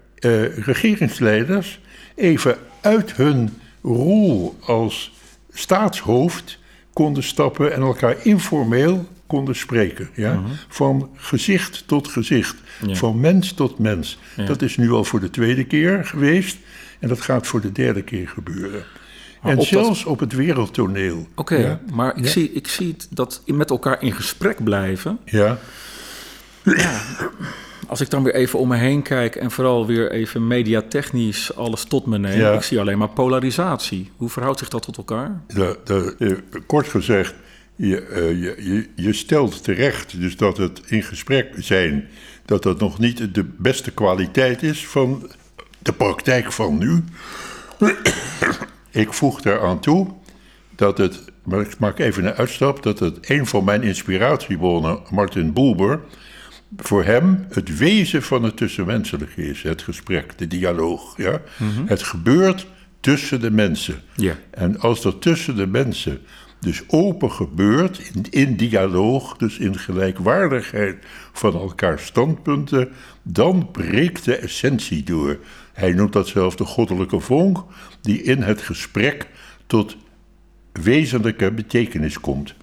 regeringsleiders 0.56 1.80
even 2.16 2.58
uit 2.82 3.16
hun 3.16 3.50
rol 3.82 4.58
als 4.62 5.14
staatshoofd 5.54 6.60
konden 6.94 7.24
stappen 7.24 7.74
en 7.74 7.82
elkaar 7.82 8.16
informeel 8.24 9.08
konden 9.28 9.56
spreken. 9.56 10.10
Ja? 10.14 10.42
Van 10.68 11.10
gezicht 11.16 11.84
tot 11.88 12.08
gezicht, 12.08 12.56
Ja. 12.88 12.96
van 12.96 13.20
mens 13.20 13.54
tot 13.54 13.80
mens. 13.80 14.20
Ja. 14.36 14.46
Dat 14.46 14.62
is 14.62 14.78
nu 14.78 14.92
al 14.92 15.04
voor 15.04 15.20
de 15.20 15.30
tweede 15.30 15.64
keer 15.64 16.06
geweest 16.06 16.58
en 17.00 17.08
dat 17.10 17.22
gaat 17.22 17.48
voor 17.48 17.62
de 17.62 17.72
derde 17.72 18.02
keer 18.02 18.28
gebeuren. 18.28 18.84
Maar 19.42 19.52
en 19.52 19.58
op 19.58 19.70
dat- 19.70 19.82
zelfs 19.84 20.06
op 20.06 20.20
het 20.20 20.34
wereldtoneel. 20.34 21.28
Oké, 21.36 21.56
Ja. 21.56 21.80
maar 21.94 22.18
ik, 22.18 22.24
Ja. 22.24 22.30
zie, 22.30 22.52
ik 22.52 22.68
zie 22.68 22.96
dat 23.10 23.42
met 23.46 23.70
elkaar 23.70 24.02
in 24.04 24.14
gesprek 24.14 24.64
blijven. 24.64 25.18
Ja, 25.26 25.58
Als 27.88 28.02
ik 28.02 28.10
dan 28.10 28.24
weer 28.24 28.36
even 28.36 28.60
om 28.60 28.68
me 28.68 28.76
heen 28.78 29.02
kijk 29.02 29.36
en 29.36 29.52
vooral 29.52 29.86
weer 29.86 30.12
even 30.12 30.48
mediatechnisch 30.48 31.56
alles 31.56 31.84
tot 31.84 32.06
me 32.06 32.18
neem, 32.18 32.40
Ja. 32.40 32.52
ik 32.54 32.62
zie 32.62 32.80
alleen 32.80 32.98
maar 32.98 33.10
polarisatie. 33.10 34.12
Hoe 34.16 34.30
verhoudt 34.30 34.60
zich 34.60 34.68
dat 34.70 34.82
tot 34.82 34.98
elkaar? 34.98 35.42
de, 35.48 35.80
de, 35.84 36.16
eh, 36.20 36.62
kort 36.66 36.88
gezegd, 36.88 37.34
je, 37.78 38.02
eh, 38.02 38.30
je, 38.30 38.56
je, 38.60 38.90
je 38.96 39.14
stelt 39.14 39.64
terecht 39.64 40.20
dus 40.20 40.38
dat 40.38 40.58
het 40.58 40.82
in 40.86 41.04
gesprek 41.04 41.54
zijn, 41.58 42.08
dat 42.46 42.64
dat 42.64 42.80
nog 42.80 43.00
niet 43.00 43.34
de 43.36 43.44
beste 43.44 43.92
kwaliteit 43.92 44.64
is 44.64 44.88
van 44.88 45.32
de 45.80 45.94
praktijk 45.94 46.52
van 46.52 46.78
nu. 46.78 47.04
ik 48.92 49.14
voeg 49.14 49.42
daaraan 49.42 49.80
toe 49.80 50.08
dat 50.76 50.98
het, 50.98 51.24
maar 51.44 51.62
ik 51.62 51.80
maak 51.80 52.00
even 52.00 52.26
een 52.26 52.34
uitstap, 52.34 52.84
dat 52.84 53.00
het 53.00 53.30
een 53.30 53.46
van 53.46 53.64
mijn 53.64 53.84
inspiratiebronnen, 53.84 55.00
Martin 55.10 55.54
Boelber, 55.54 56.00
voor 56.78 57.04
hem 57.04 57.46
het 57.50 57.78
wezen 57.78 58.24
van 58.24 58.44
het 58.44 58.58
tussenmenselijke 58.58 59.50
is. 59.50 59.64
Het 59.64 59.82
gesprek, 59.82 60.38
de 60.38 60.48
dialoog. 60.48 61.18
Ja? 61.18 61.42
Het 61.86 62.04
gebeurt 62.04 62.68
tussen 63.00 63.42
de 63.42 63.52
mensen. 63.52 64.02
Ja. 64.16 64.38
En 64.50 64.80
als 64.80 65.02
dat 65.02 65.22
tussen 65.22 65.56
de 65.56 65.68
mensen 65.68 66.22
dus 66.60 66.84
open 66.88 67.32
gebeurt, 67.32 68.12
in, 68.14 68.26
in 68.30 68.56
dialoog, 68.56 69.38
dus 69.38 69.58
in 69.58 69.78
gelijkwaardigheid 69.78 71.06
van 71.32 71.54
elkaars 71.54 72.06
standpunten, 72.06 72.90
dan 73.24 73.72
breekt 73.72 74.26
de 74.26 74.36
essentie 74.36 75.04
door. 75.04 75.40
Hij 75.74 75.92
noemt 75.92 76.14
dat 76.14 76.28
zelfs 76.28 76.56
de 76.56 76.66
goddelijke 76.66 77.20
vonk, 77.20 77.64
die 78.02 78.22
in 78.22 78.42
het 78.42 78.62
gesprek 78.62 79.28
tot 79.68 79.98
wezenlijke 80.72 81.52
betekenis 81.52 82.20
komt. 82.20 82.56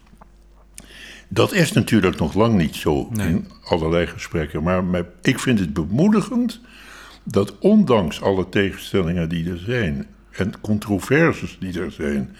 Dat 1.29 1.53
is 1.53 1.73
natuurlijk 1.73 2.19
nog 2.19 2.35
lang 2.35 2.57
niet 2.57 2.75
zo 2.75 3.09
Nee. 3.13 3.29
in 3.29 3.47
allerlei 3.65 4.07
gesprekken. 4.07 4.63
Maar 4.63 5.05
ik 5.23 5.39
vind 5.39 5.59
het 5.59 5.73
bemoedigend 5.73 6.61
dat 7.23 7.59
ondanks 7.59 8.23
alle 8.23 8.49
tegenstellingen 8.49 9.29
die 9.29 9.51
er 9.51 9.59
zijn... 9.59 10.07
en 10.31 10.61
controverses 10.61 11.57
die 11.61 11.81
er 11.81 11.93
zijn... 11.93 12.37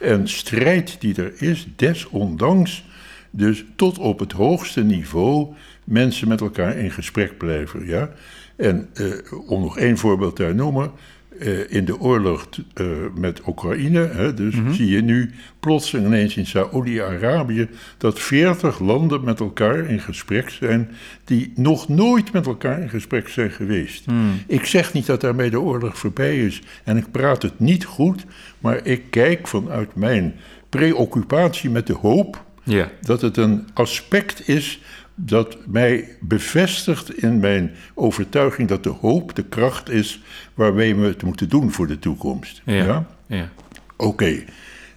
en 0.00 0.28
strijd 0.28 1.00
die 1.00 1.14
er 1.14 1.32
is, 1.42 1.68
desondanks... 1.76 2.84
dus 3.30 3.64
tot 3.76 3.98
op 3.98 4.18
het 4.18 4.32
hoogste 4.32 4.84
niveau 4.84 5.54
mensen 5.84 6.28
met 6.28 6.40
elkaar 6.40 6.76
in 6.76 6.90
gesprek 6.90 7.38
blijven. 7.38 7.86
Ja? 7.86 8.10
En 8.56 8.88
eh, 8.94 9.06
om 9.46 9.60
nog 9.60 9.78
één 9.78 9.98
voorbeeld 9.98 10.36
te 10.36 10.52
noemen... 10.54 10.90
eh, 11.38 11.70
in 11.72 11.84
de 11.84 12.00
oorlog 12.00 12.48
eh, 12.74 12.86
met 13.14 13.40
Oekraïne, 13.46 13.98
hè, 14.12 14.34
dus 14.34 14.54
zie 14.70 14.88
je 14.90 15.02
nu 15.02 15.30
plots 15.60 15.94
ineens 15.94 16.36
in 16.36 16.46
Saoedi-Arabië 16.46 17.68
dat 17.98 18.20
40 18.20 18.78
landen 18.80 19.24
met 19.24 19.40
elkaar 19.40 19.78
in 19.90 20.00
gesprek 20.00 20.50
zijn 20.50 20.90
die 21.24 21.52
nog 21.54 21.88
nooit 21.88 22.32
met 22.32 22.46
elkaar 22.46 22.80
in 22.80 22.88
gesprek 22.88 23.28
zijn 23.28 23.50
geweest. 23.50 24.04
Ik 24.46 24.64
zeg 24.64 24.92
niet 24.92 25.06
dat 25.06 25.20
daarmee 25.20 25.50
de 25.50 25.60
oorlog 25.60 25.98
voorbij 25.98 26.44
is 26.46 26.62
en 26.84 26.96
ik 26.96 27.10
praat 27.10 27.42
het 27.42 27.58
niet 27.60 27.84
goed, 27.84 28.24
maar 28.58 28.86
ik 28.86 29.02
kijk 29.10 29.46
vanuit 29.48 29.94
mijn 29.94 30.34
preoccupatie 30.68 31.70
met 31.70 31.86
de 31.86 31.94
hoop 31.94 32.44
Ja. 32.62 32.90
dat 33.00 33.20
het 33.20 33.36
een 33.36 33.66
aspect 33.74 34.48
is 34.48 34.80
dat 35.20 35.56
mij 35.66 36.16
bevestigt 36.20 37.22
in 37.22 37.40
mijn 37.40 37.70
overtuiging 37.94 38.68
dat 38.68 38.82
de 38.82 38.88
hoop 38.88 39.34
de 39.34 39.44
kracht 39.44 39.90
is 39.90 40.22
waarmee 40.54 40.94
we 40.96 41.06
het 41.06 41.22
moeten 41.22 41.48
doen 41.48 41.72
voor 41.72 41.86
de 41.86 41.98
toekomst. 41.98 42.62
Ja. 42.64 42.74
ja? 42.74 43.06
ja. 43.26 43.48
Oké. 43.96 44.42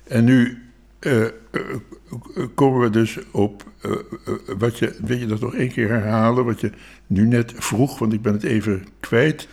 En 0.07 0.24
nu, 0.24 0.61
eh, 0.99 1.22
eh, 1.24 1.32
komen 2.55 2.80
we 2.82 2.89
dus 2.89 3.17
op. 3.32 3.63
eh, 3.82 3.91
wat 4.57 4.78
je, 4.80 4.95
wil 5.03 5.17
je 5.17 5.26
dat 5.26 5.39
nog 5.39 5.55
één 5.55 5.72
keer 5.72 5.89
herhalen? 5.89 6.45
Wat 6.45 6.61
je 6.61 6.72
nu 7.07 7.26
net 7.28 7.53
vroeg, 7.55 7.99
want 7.99 8.13
ik 8.13 8.22
ben 8.22 8.34
het 8.34 8.43
even 8.43 8.86
kwijt. 8.99 9.47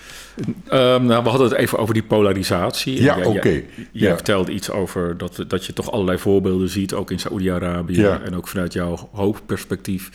Ehm, 0.69 1.05
nou, 1.05 1.23
we 1.23 1.29
hadden 1.29 1.49
het 1.49 1.59
even 1.59 1.79
over 1.79 1.95
die 1.95 2.03
polarisatie. 2.03 3.03
Ja, 3.03 3.17
oké. 3.19 3.49
jij- 3.49 3.67
Jij 3.93 4.09
Ja. 4.09 4.15
vertelde 4.15 4.53
iets 4.53 4.71
over 4.71 5.19
dat, 5.19 5.45
dat 5.49 5.65
je 5.67 5.73
toch 5.73 5.91
allerlei 5.91 6.19
voorbeelden 6.19 6.69
ziet, 6.69 6.95
ook 6.95 7.11
in 7.11 7.19
Saoedi-Arabië 7.19 8.01
Ja. 8.01 8.21
en 8.21 8.35
ook 8.37 8.49
vanuit 8.49 8.73
jouw 8.73 9.09
hoofdperspectief, 9.13 10.11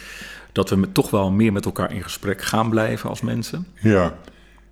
dat 0.54 0.70
we 0.70 0.76
met, 0.76 0.94
toch 0.94 1.10
wel 1.10 1.32
meer 1.32 1.54
met 1.54 1.66
elkaar 1.66 1.94
in 1.94 2.04
gesprek 2.04 2.42
gaan 2.42 2.70
blijven 2.70 3.10
als 3.10 3.22
mensen. 3.22 3.68
Ja, 3.82 4.18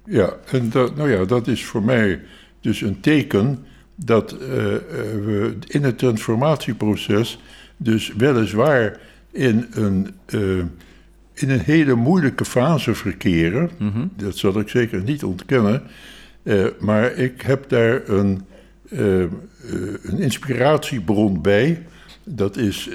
ja. 0.05 0.33
en 0.51 0.69
dat, 0.69 0.95
nou 0.95 1.11
ja, 1.11 1.25
dat 1.25 1.47
is 1.47 1.65
voor 1.65 1.83
mij 1.83 2.21
dus 2.61 2.81
een 2.81 2.99
teken 2.99 3.65
dat 3.95 4.31
eh, 4.31 4.75
eh, 4.75 4.81
we 5.25 5.55
in 5.67 5.83
het 5.83 5.97
transformatieproces 5.97 7.39
dus 7.77 8.13
weliswaar 8.17 8.99
in 9.31 9.67
een, 9.71 10.07
eh, 10.25 10.57
in 11.33 11.49
een 11.49 11.59
hele 11.59 11.95
moeilijke 11.95 12.45
fase 12.45 12.95
verkeren. 12.95 13.69
Dat 14.17 14.37
zal 14.37 14.59
ik 14.59 14.69
zeker 14.69 15.01
niet 15.01 15.23
ontkennen. 15.23 15.83
Maar 16.79 17.13
ik 17.13 17.41
heb 17.41 17.69
daar 17.69 18.09
een, 18.09 18.45
een 18.89 20.19
inspiratiebron 20.19 21.41
bij. 21.41 21.85
Dat 22.23 22.57
is 22.57 22.89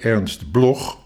Ernst 0.00 0.50
Bloch. 0.50 0.98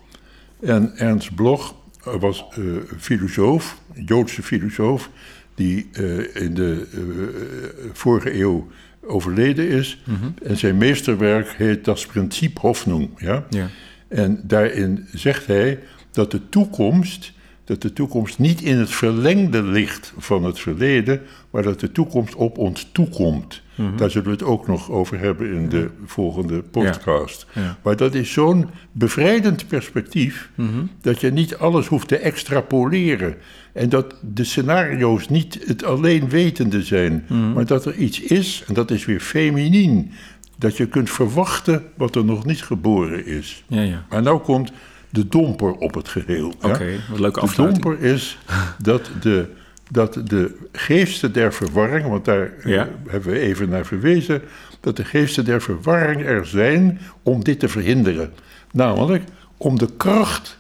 En 0.63 0.93
Ernst 0.97 1.35
Bloch 1.35 1.75
was 2.21 2.45
eh, 2.51 2.65
filosoof, 2.99 3.79
een 3.95 4.05
Joodse 4.05 4.43
filosoof, 4.43 5.11
die 5.55 5.89
eh, 5.93 6.43
in 6.43 6.55
de 6.55 6.87
eh, 6.93 7.91
vorige 7.93 8.41
eeuw 8.41 8.69
overleden 9.05 9.69
is. 9.69 10.03
En 10.43 10.57
zijn 10.57 10.77
meesterwerk 10.77 11.49
heet 11.57 11.85
Das 11.85 12.07
Prinzip 12.07 12.59
Hoffnung. 12.59 13.11
Ja? 13.17 13.47
Ja. 13.51 13.69
En 14.09 14.41
daarin 14.45 15.07
zegt 15.13 15.47
hij 15.47 15.79
dat 16.11 16.31
de 16.31 16.49
toekomst, 16.49 17.33
dat 17.65 17.83
de 17.83 17.93
toekomst 17.93 18.39
niet 18.39 18.61
in 18.61 18.79
het 18.79 18.91
verlengde 18.91 19.63
ligt 19.63 20.13
van 20.19 20.45
het 20.45 20.59
verleden, 20.59 21.21
maar 21.51 21.63
dat 21.63 21.81
de 21.81 21.93
toekomst 21.93 22.35
op 22.35 22.59
ons 22.59 22.89
toekomt. 22.93 23.63
Daar 23.97 24.11
zullen 24.11 24.27
we 24.27 24.33
het 24.33 24.43
ook 24.43 24.67
nog 24.67 24.91
over 24.91 25.19
hebben 25.19 25.53
in 25.53 25.69
de 25.69 25.91
volgende 26.05 26.63
podcast. 26.63 27.47
Ja. 27.55 27.79
Maar 27.83 27.97
dat 27.97 28.15
is 28.15 28.33
zo'n 28.33 28.69
bevrijdend 28.93 29.69
perspectief 29.69 30.51
dat 31.01 31.21
je 31.21 31.31
niet 31.31 31.57
alles 31.57 31.87
hoeft 31.87 32.09
te 32.09 32.17
extrapoleren. 32.17 33.35
En 33.73 33.89
dat 33.89 34.15
de 34.35 34.45
scenario's 34.45 35.29
niet 35.29 35.59
het 35.67 35.85
alleen 35.85 36.29
wetende 36.29 36.83
zijn, 36.83 37.25
maar 37.55 37.67
dat 37.67 37.85
er 37.85 37.95
iets 37.95 38.21
is, 38.21 38.65
en 38.67 38.75
dat 38.75 38.91
is 38.91 39.05
weer 39.05 39.21
feminien, 39.21 40.11
dat 40.59 40.77
je 40.77 40.87
kunt 40.87 41.11
verwachten 41.11 41.83
wat 41.97 42.17
er 42.17 42.25
nog 42.25 42.45
niet 42.45 42.63
geboren 42.63 43.27
is. 43.27 43.65
Ja, 43.67 43.81
ja. 43.81 44.07
Maar 44.11 44.23
nou 44.23 44.41
komt 44.41 44.73
de 45.13 45.29
domper 45.29 45.73
op 45.73 45.95
het 45.95 46.09
geheel. 46.09 46.47
Oké, 46.63 46.69
wat 46.69 46.79
een 46.79 47.21
leuke 47.21 47.39
De 47.41 47.41
afsluiting. 47.47 47.83
domper 47.85 48.05
is 48.05 48.39
dat 48.83 49.11
de, 49.21 49.47
dat 49.91 50.21
de 50.25 50.57
geesten 50.73 51.33
der 51.33 51.53
verwarring, 51.53 52.07
want 52.09 52.25
daar 52.25 52.53
eh, 52.63 52.71
Ja. 52.73 52.89
hebben 53.09 53.33
we 53.33 53.39
even 53.39 53.69
naar 53.69 53.87
verwezen, 53.87 54.43
dat 54.81 54.97
de 54.97 55.05
geesten 55.05 55.45
der 55.45 55.63
verwarring 55.63 56.23
er 56.25 56.47
zijn 56.47 56.99
om 57.23 57.45
dit 57.45 57.61
te 57.61 57.69
verhinderen. 57.69 58.33
Namelijk 58.73 59.23
om 59.57 59.79
de 59.79 59.89
kracht 59.97 60.59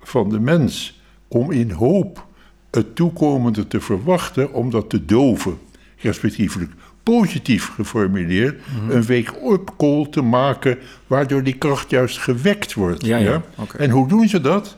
van 0.00 0.28
de 0.28 0.40
mens, 0.40 1.00
om 1.28 1.50
in 1.50 1.70
hoop 1.70 2.26
het 2.70 2.96
toekomende 2.96 3.66
te 3.66 3.80
verwachten, 3.80 4.52
om 4.52 4.70
dat 4.70 4.90
te 4.90 5.04
doven, 5.04 5.58
respectievelijk 5.96 6.70
positief 7.12 7.68
geformuleerd, 7.74 8.60
Mhm. 8.82 8.90
een 8.90 9.06
wake-up 9.06 9.70
call 9.76 10.06
te 10.10 10.22
maken, 10.22 10.78
waardoor 11.06 11.42
die 11.42 11.54
kracht 11.58 11.90
juist 11.90 12.18
gewekt 12.18 12.74
wordt. 12.74 13.06
Ja. 13.06 13.42
En 13.76 13.90
hoe 13.90 14.08
doen 14.08 14.28
ze 14.28 14.40
dat? 14.40 14.76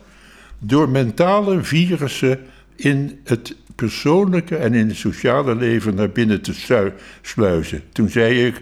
Door 0.59 0.89
mentale 0.89 1.63
virussen 1.63 2.39
in 2.75 3.19
het 3.23 3.55
persoonlijke 3.75 4.55
en 4.55 4.73
in 4.73 4.87
het 4.87 4.97
sociale 4.97 5.55
leven 5.55 5.95
naar 5.95 6.09
binnen 6.09 6.41
te 6.41 6.53
slu- 6.53 6.91
sluizen. 7.21 7.81
Toen 7.91 8.09
zei 8.09 8.45
ik, 8.45 8.61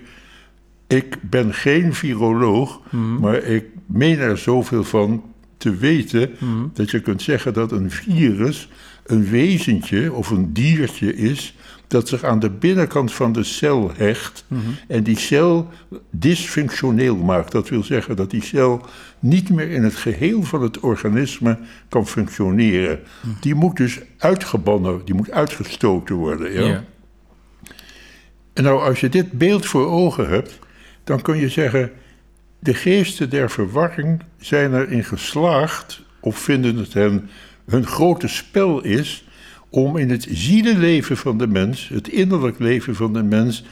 ik 0.87 1.15
ben 1.21 1.53
geen 1.53 1.93
viroloog, 1.93 2.79
maar 3.19 3.35
ik 3.43 3.65
meen 3.85 4.19
er 4.19 4.37
zoveel 4.37 4.83
van 4.83 5.23
te 5.57 5.75
weten 5.75 6.29
dat 6.73 6.91
je 6.91 6.99
kunt 6.99 7.21
zeggen 7.21 7.53
dat 7.53 7.71
een 7.71 7.91
virus 7.91 8.69
een 9.05 9.29
wezentje 9.29 10.13
of 10.13 10.29
een 10.29 10.53
diertje 10.53 11.15
is 11.15 11.55
dat 11.89 12.07
zich 12.07 12.23
aan 12.23 12.39
de 12.39 12.49
binnenkant 12.49 13.13
van 13.13 13.31
de 13.31 13.43
cel 13.43 13.91
hecht 13.95 14.45
en 14.87 15.03
die 15.03 15.17
cel 15.19 15.67
dysfunctioneel 16.09 17.15
maakt. 17.15 17.51
Dat 17.51 17.69
wil 17.69 17.83
zeggen 17.83 18.15
dat 18.15 18.29
die 18.29 18.43
cel 18.43 18.85
niet 19.19 19.49
meer 19.49 19.69
in 19.69 19.83
het 19.83 19.95
geheel 19.95 20.43
van 20.43 20.61
het 20.61 20.79
organisme 20.79 21.57
kan 21.89 22.07
functioneren. 22.07 22.99
Die 23.39 23.55
moet 23.55 23.77
dus 23.77 23.99
uitgebannen, 24.17 25.01
die 25.05 25.15
moet 25.15 25.31
uitgestoten 25.31 26.15
worden. 26.15 26.51
Ja? 26.51 26.83
En 28.53 28.63
nou, 28.63 28.81
als 28.81 28.99
je 28.99 29.09
dit 29.09 29.31
beeld 29.31 29.65
voor 29.65 29.87
ogen 29.87 30.29
hebt, 30.29 30.59
dan 31.03 31.21
kun 31.21 31.37
je 31.37 31.49
zeggen: 31.49 31.91
de 32.59 32.73
geesten 32.73 33.29
der 33.29 33.49
verwarring 33.49 34.23
zijn 34.37 34.73
erin 34.73 35.03
geslaagd, 35.03 36.01
of 36.19 36.37
vinden 36.37 36.75
het 36.75 36.93
hen 36.93 37.29
hun 37.65 37.85
grote 37.85 38.27
spel 38.27 38.81
is, 38.81 39.28
om 39.69 39.97
in 39.97 40.09
het 40.09 40.27
zielenleven 40.29 41.17
van 41.17 41.37
de 41.37 41.47
mens, 41.47 41.89
het 41.93 42.07
innerlijk 42.07 42.59
leven 42.59 42.95
van 42.95 43.13
de 43.13 43.23
mens, 43.23 43.63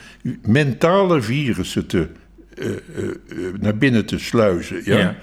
mentale 0.42 1.22
virussen 1.22 1.86
te, 1.86 2.08
eh, 2.54 2.66
eh, 2.66 2.76
eh, 2.76 3.36
naar 3.60 3.76
binnen 3.76 4.06
te 4.06 4.18
sluizen. 4.18 4.80
Ja? 4.84 4.98
Ja. 4.98 5.16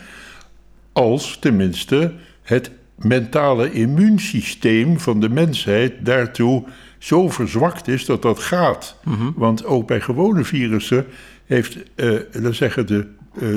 Als 0.93 1.37
tenminste 1.39 2.13
het 2.41 2.71
mentale 2.95 3.71
immuunsysteem 3.71 4.99
van 4.99 5.19
de 5.19 5.29
mensheid 5.29 5.93
daartoe 6.05 6.63
zo 6.97 7.29
verzwakt 7.29 7.87
is 7.87 8.05
dat 8.05 8.21
dat 8.21 8.39
gaat. 8.39 8.99
Want 9.35 9.65
ook 9.65 9.87
bij 9.87 10.01
gewone 10.01 10.43
virussen 10.43 11.05
heeft, 11.45 11.77
we 12.31 12.53
zeggen, 12.53 12.87
de, 12.87 13.07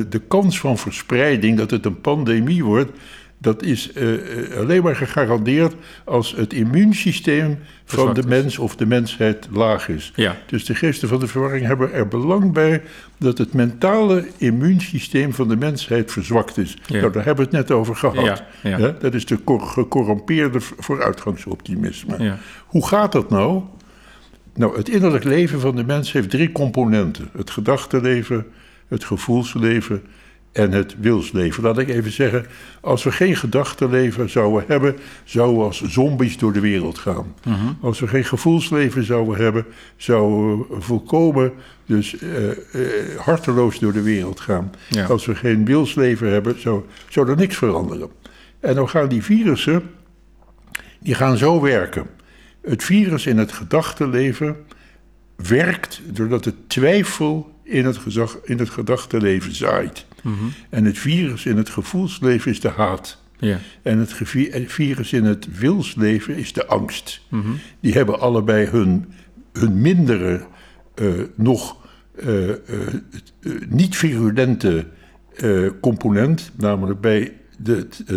de 0.09 0.21
kans 0.29 0.61
van 0.61 0.79
verspreiding 0.79 1.59
dat 1.59 1.71
het 1.71 1.85
een 1.85 2.01
pandemie 2.01 2.65
wordt, 2.65 2.91
dat 3.39 3.63
is 3.63 3.93
eh, 3.93 4.15
eh, 4.15 4.59
alleen 4.59 4.83
maar 4.83 4.97
gegarandeerd 4.97 5.75
als 6.05 6.35
het 6.37 6.53
immuunsysteem 6.53 7.59
van 7.85 8.15
de 8.15 8.23
mens 8.27 8.59
of 8.59 8.77
de 8.77 8.87
mensheid 8.87 9.49
laag 9.53 9.89
is. 9.89 10.13
Ja. 10.15 10.37
Dus 10.47 10.65
de 10.65 10.75
geesten 10.75 11.09
van 11.09 11.21
de 11.21 11.27
verwarring 11.27 11.67
hebben 11.67 11.93
er 11.93 12.09
belang 12.09 12.53
bij 12.53 12.83
dat 13.19 13.39
het 13.39 13.53
mentale 13.53 14.27
immuunsysteem 14.37 15.33
van 15.33 15.49
de 15.49 15.57
mensheid 15.57 16.13
verzwakt 16.13 16.57
is. 16.57 16.77
Ja. 16.87 17.01
Nou, 17.01 17.13
daar 17.13 17.25
hebben 17.25 17.51
we 17.51 17.57
het 17.57 17.69
net 17.69 17.77
over 17.77 17.97
gehad. 17.97 18.43
Ja? 18.63 18.95
Dat 19.01 19.15
is 19.15 19.27
de 19.27 19.45
cor- 19.45 19.61
gecorrumpeerde 19.61 20.61
vooruitgangsoptimisme. 20.61 22.23
Ja. 22.23 22.39
Hoe 22.67 22.87
gaat 22.87 23.13
dat 23.13 23.31
nou? 23.31 23.63
Nou, 24.55 24.77
het 24.77 24.89
innerlijk 24.89 25.25
leven 25.25 25.61
van 25.61 25.77
de 25.77 25.85
mens 25.85 26.13
heeft 26.13 26.31
drie 26.31 26.53
componenten: 26.53 27.29
het 27.37 27.51
gedachtenleven, 27.51 28.47
het 28.89 29.05
gevoelsleven 29.05 30.03
en 30.59 30.73
het 30.73 30.95
wilsleven. 31.01 31.63
Laat 31.63 31.79
ik 31.79 31.89
even 31.89 32.13
zeggen, 32.13 32.47
als 32.81 33.03
we 33.03 33.13
geen 33.13 33.37
gedachtenleven 33.37 34.31
zouden 34.31 34.65
hebben, 34.67 34.97
zouden 35.25 35.59
we 35.59 35.65
als 35.65 35.83
zombies 35.83 36.39
door 36.39 36.53
de 36.53 36.61
wereld 36.61 36.99
gaan. 36.99 37.35
Mhm. 37.45 37.57
Als 37.81 38.01
we 38.01 38.07
geen 38.07 38.25
gevoelsleven 38.25 39.05
zouden 39.05 39.37
hebben, 39.37 39.65
zouden 39.97 40.59
we 40.59 40.65
volkomen 40.81 41.53
dus 41.87 42.19
eh, 42.19 42.31
harteloos 43.19 43.79
door 43.79 43.93
de 43.93 44.03
wereld 44.03 44.41
gaan. 44.41 44.71
Ja. 44.89 45.05
Als 45.05 45.27
we 45.27 45.35
geen 45.35 45.65
wilsleven 45.65 46.31
hebben, 46.31 46.61
zou, 46.61 46.85
zou 47.09 47.29
er 47.29 47.37
niks 47.37 47.57
veranderen. 47.57 48.09
En 48.61 48.75
dan 48.75 48.89
gaan 48.89 49.09
die 49.09 49.23
virussen, 49.23 49.83
die 51.01 51.15
gaan 51.15 51.37
zo 51.37 51.61
werken. 51.61 52.07
Het 52.63 52.85
virus 52.85 53.27
in 53.27 53.39
het 53.39 53.53
gedachtenleven 53.53 54.57
werkt 55.37 56.01
doordat 56.05 56.45
het 56.45 56.69
twijfel 56.69 57.53
in 57.63 57.85
het, 57.85 57.97
gezag, 57.97 58.39
in 58.45 58.59
het 58.59 58.71
gedachtenleven 58.71 59.55
zaait. 59.55 60.07
En 60.71 60.85
het 60.85 60.99
virus 60.99 61.47
in 61.47 61.57
het 61.57 61.69
gevoelsleven 61.69 62.51
is 62.51 62.61
de 62.61 62.69
haat. 62.69 63.23
Ja. 63.39 63.59
En 63.83 63.99
het 63.99 64.19
het 64.19 64.73
virus 64.73 65.13
in 65.13 65.25
het 65.25 65.59
wilsleven 65.59 66.37
is 66.37 66.53
de 66.53 66.67
angst. 66.67 67.21
Die 67.81 67.93
hebben 67.93 68.21
allebei 68.21 68.67
hun, 68.67 69.13
hun 69.53 69.81
mindere, 69.81 70.47
eh, 70.95 71.07
nog 71.35 71.77
eh, 72.17 72.49
eh, 72.49 72.57
eh, 73.43 73.53
niet 73.69 73.97
virulente 73.97 74.87
eh, 75.37 75.67
component. 75.81 76.51
Namelijk 76.57 77.01
bij 77.01 77.33
de, 77.59 77.87
eh, 78.07 78.17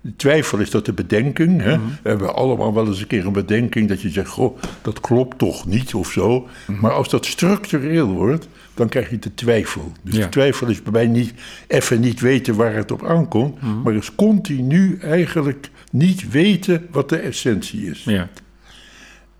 de 0.00 0.16
twijfel 0.16 0.58
is 0.58 0.70
dat 0.70 0.86
de 0.86 0.92
bedenking. 0.92 1.60
Hè? 1.60 1.78
We 1.78 2.08
hebben 2.08 2.34
allemaal 2.34 2.74
wel 2.74 2.86
eens 2.86 3.00
een 3.00 3.06
keer 3.06 3.26
een 3.26 3.32
bedenking 3.32 3.88
dat 3.88 4.00
je 4.00 4.10
zegt: 4.10 4.28
Goh, 4.28 4.58
dat 4.82 5.00
klopt 5.00 5.38
toch 5.38 5.66
niet 5.66 5.94
of 5.94 6.10
zo. 6.10 6.48
Maar 6.80 6.92
als 6.92 7.08
dat 7.08 7.26
structureel 7.26 8.08
wordt, 8.12 8.48
dan 8.82 8.90
krijg 8.90 9.10
je 9.10 9.18
de 9.18 9.34
twijfel. 9.34 9.92
Dus 10.02 10.16
Ja. 10.16 10.20
de 10.22 10.28
twijfel 10.28 10.68
is 10.68 10.82
bij 10.82 10.92
mij 10.92 11.06
niet 11.06 11.34
even 11.66 12.00
niet 12.00 12.20
weten 12.20 12.54
waar 12.54 12.74
het 12.74 12.90
op 12.90 13.04
aankomt, 13.04 13.60
maar 13.84 13.94
is 13.94 14.14
continu 14.14 14.98
eigenlijk 14.98 15.70
niet 15.90 16.30
weten 16.30 16.86
wat 16.90 17.08
de 17.08 17.16
essentie 17.16 17.86
is. 17.86 18.04
Ja. 18.04 18.28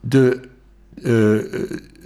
De, 0.01 0.41
eh, 1.03 1.39
eh, 1.39 1.63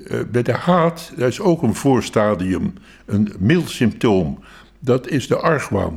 eh, 0.06 0.26
bij 0.30 0.42
de 0.42 0.52
haat, 0.52 1.12
dat 1.16 1.28
is 1.28 1.40
ook 1.40 1.62
een 1.62 1.74
voorstadium, 1.74 2.72
een 3.06 3.32
mild 3.38 3.70
symptoom. 3.70 4.38
dat 4.78 5.08
is 5.08 5.26
de 5.26 5.36
argwaan. 5.36 5.94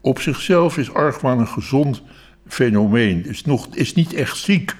Op 0.00 0.20
zichzelf 0.20 0.78
is 0.78 0.92
argwaan 0.92 1.38
een 1.38 1.48
gezond 1.48 2.02
fenomeen. 2.46 3.26
Is, 3.26 3.44
nog, 3.44 3.68
is 3.74 3.94
niet 3.94 4.14
echt 4.14 4.36
ziek. 4.36 4.74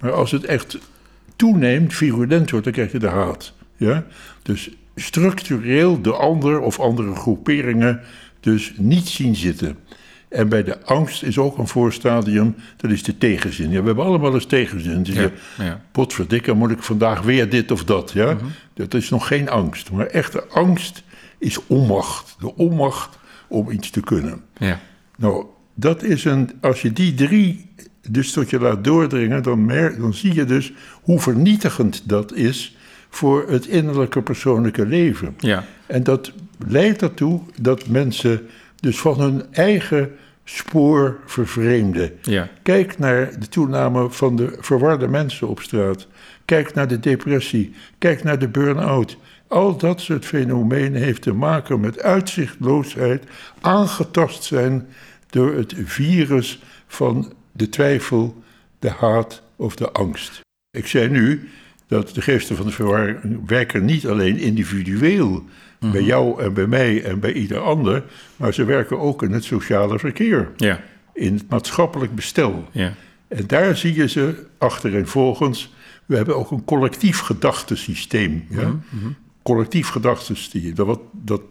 Maar 0.00 0.12
als 0.12 0.30
het 0.30 0.44
echt 0.44 0.78
toeneemt, 1.36 1.94
virulent 1.94 2.50
wordt, 2.50 2.64
dan 2.64 2.74
krijg 2.74 2.92
je 2.92 2.98
de 2.98 3.08
haat. 3.08 3.54
Ja? 3.76 4.06
Dus 4.42 4.70
structureel 4.94 6.02
de 6.02 6.12
ander 6.12 6.60
of 6.60 6.80
andere 6.80 7.14
groeperingen 7.14 8.00
dus 8.40 8.72
niet 8.76 9.08
zien 9.08 9.36
zitten. 9.36 9.76
En 10.28 10.48
bij 10.48 10.62
de 10.62 10.84
angst 10.84 11.22
is 11.22 11.38
ook 11.38 11.58
een 11.58 11.68
voorstadium, 11.68 12.54
dat 12.76 12.90
is 12.90 13.02
de 13.02 13.18
tegenzin. 13.18 13.70
Ja, 13.70 13.80
we 13.80 13.86
hebben 13.86 14.04
allemaal 14.04 14.34
eens 14.34 14.46
tegenzin. 14.46 15.02
Dus 15.02 15.14
Ja, 15.14 15.20
je, 15.20 15.30
ja. 15.58 15.80
potverdikke, 15.92 16.52
moet 16.52 16.70
ik 16.70 16.82
vandaag 16.82 17.22
weer 17.22 17.50
dit 17.50 17.70
of 17.70 17.84
dat. 17.84 18.12
Ja? 18.12 18.36
Dat 18.74 18.94
is 18.94 19.10
nog 19.10 19.26
geen 19.26 19.48
angst. 19.48 19.90
Maar 19.90 20.06
echte 20.06 20.44
angst 20.46 21.02
is 21.38 21.66
onmacht. 21.66 22.36
De 22.38 22.54
onmacht 22.54 23.18
om 23.48 23.70
iets 23.70 23.90
te 23.90 24.00
kunnen. 24.00 24.40
Ja. 24.58 24.80
Nou, 25.16 25.46
dat 25.74 26.02
is 26.02 26.24
een. 26.24 26.50
Als 26.60 26.82
je 26.82 26.92
die 26.92 27.14
drie 27.14 27.70
dus 28.10 28.32
tot 28.32 28.50
je 28.50 28.60
laat 28.60 28.84
doordringen, 28.84 29.42
dan, 29.42 29.64
mer, 29.64 29.98
dan 29.98 30.14
zie 30.14 30.34
je 30.34 30.44
dus 30.44 30.72
hoe 31.02 31.20
vernietigend 31.20 32.08
dat 32.08 32.32
is 32.34 32.75
voor 33.16 33.44
het 33.48 33.66
innerlijke 33.66 34.22
persoonlijke 34.22 34.86
leven. 34.86 35.34
Ja. 35.38 35.64
En 35.86 36.02
dat 36.02 36.32
leidt 36.66 37.02
ertoe 37.02 37.40
dat 37.60 37.88
mensen 37.88 38.46
dus 38.80 38.98
van 38.98 39.20
hun 39.20 39.42
eigen 39.50 40.10
spoor 40.44 41.18
vervreemden. 41.26 42.12
Ja. 42.22 42.48
Kijk 42.62 42.98
naar 42.98 43.38
de 43.38 43.48
toename 43.48 44.10
van 44.10 44.36
de 44.36 44.56
verwarde 44.60 45.08
mensen 45.08 45.48
op 45.48 45.60
straat. 45.60 46.06
Kijk 46.44 46.74
naar 46.74 46.88
de 46.88 47.00
depressie. 47.00 47.74
Kijk 47.98 48.22
naar 48.22 48.38
de 48.38 48.48
burn-out. 48.48 49.16
Al 49.48 49.76
dat 49.76 50.00
soort 50.00 50.24
fenomenen 50.24 51.02
heeft 51.02 51.22
te 51.22 51.32
maken 51.32 51.80
met 51.80 52.02
uitzichtloosheid, 52.02 53.24
aangetast 53.60 54.42
zijn 54.44 54.86
door 55.30 55.54
het 55.54 55.74
virus 55.84 56.62
van 56.86 57.32
de 57.52 57.68
twijfel, 57.68 58.42
de 58.78 58.90
haat 58.90 59.42
of 59.56 59.76
de 59.76 59.90
angst. 59.92 60.40
Ik 60.70 60.86
zei 60.86 61.08
nu 61.08 61.48
dat 61.88 62.14
de 62.14 62.20
geesten 62.22 62.56
van 62.56 62.66
de 62.66 62.72
verwarring 62.72 63.18
werken 63.46 63.84
niet 63.84 64.06
alleen 64.06 64.38
individueel 64.38 65.44
bij 65.92 66.02
jou 66.02 66.42
en 66.42 66.52
bij 66.54 66.66
mij 66.66 67.04
en 67.04 67.20
bij 67.20 67.32
ieder 67.32 67.58
ander, 67.58 68.02
maar 68.36 68.54
ze 68.54 68.64
werken 68.64 68.98
ook 69.00 69.22
in 69.22 69.32
het 69.32 69.44
sociale 69.44 69.98
verkeer, 69.98 70.50
Ja. 70.56 70.80
in 71.14 71.34
het 71.34 71.44
maatschappelijk 71.48 72.14
bestel. 72.14 72.68
Ja. 72.72 72.94
En 73.28 73.44
daar 73.46 73.76
zie 73.76 73.94
je 73.94 74.08
ze 74.08 74.46
achtereenvolgens. 74.58 75.74
We 76.06 76.16
hebben 76.16 76.36
ook 76.36 76.50
een 76.50 76.64
collectief 76.64 77.18
gedachtesysteem. 77.18 78.44
Ja? 78.50 78.74
Collectief 79.42 79.88
gedachtesysteem. 79.88 80.74
Dat, 80.74 81.00
dat, 81.12 81.42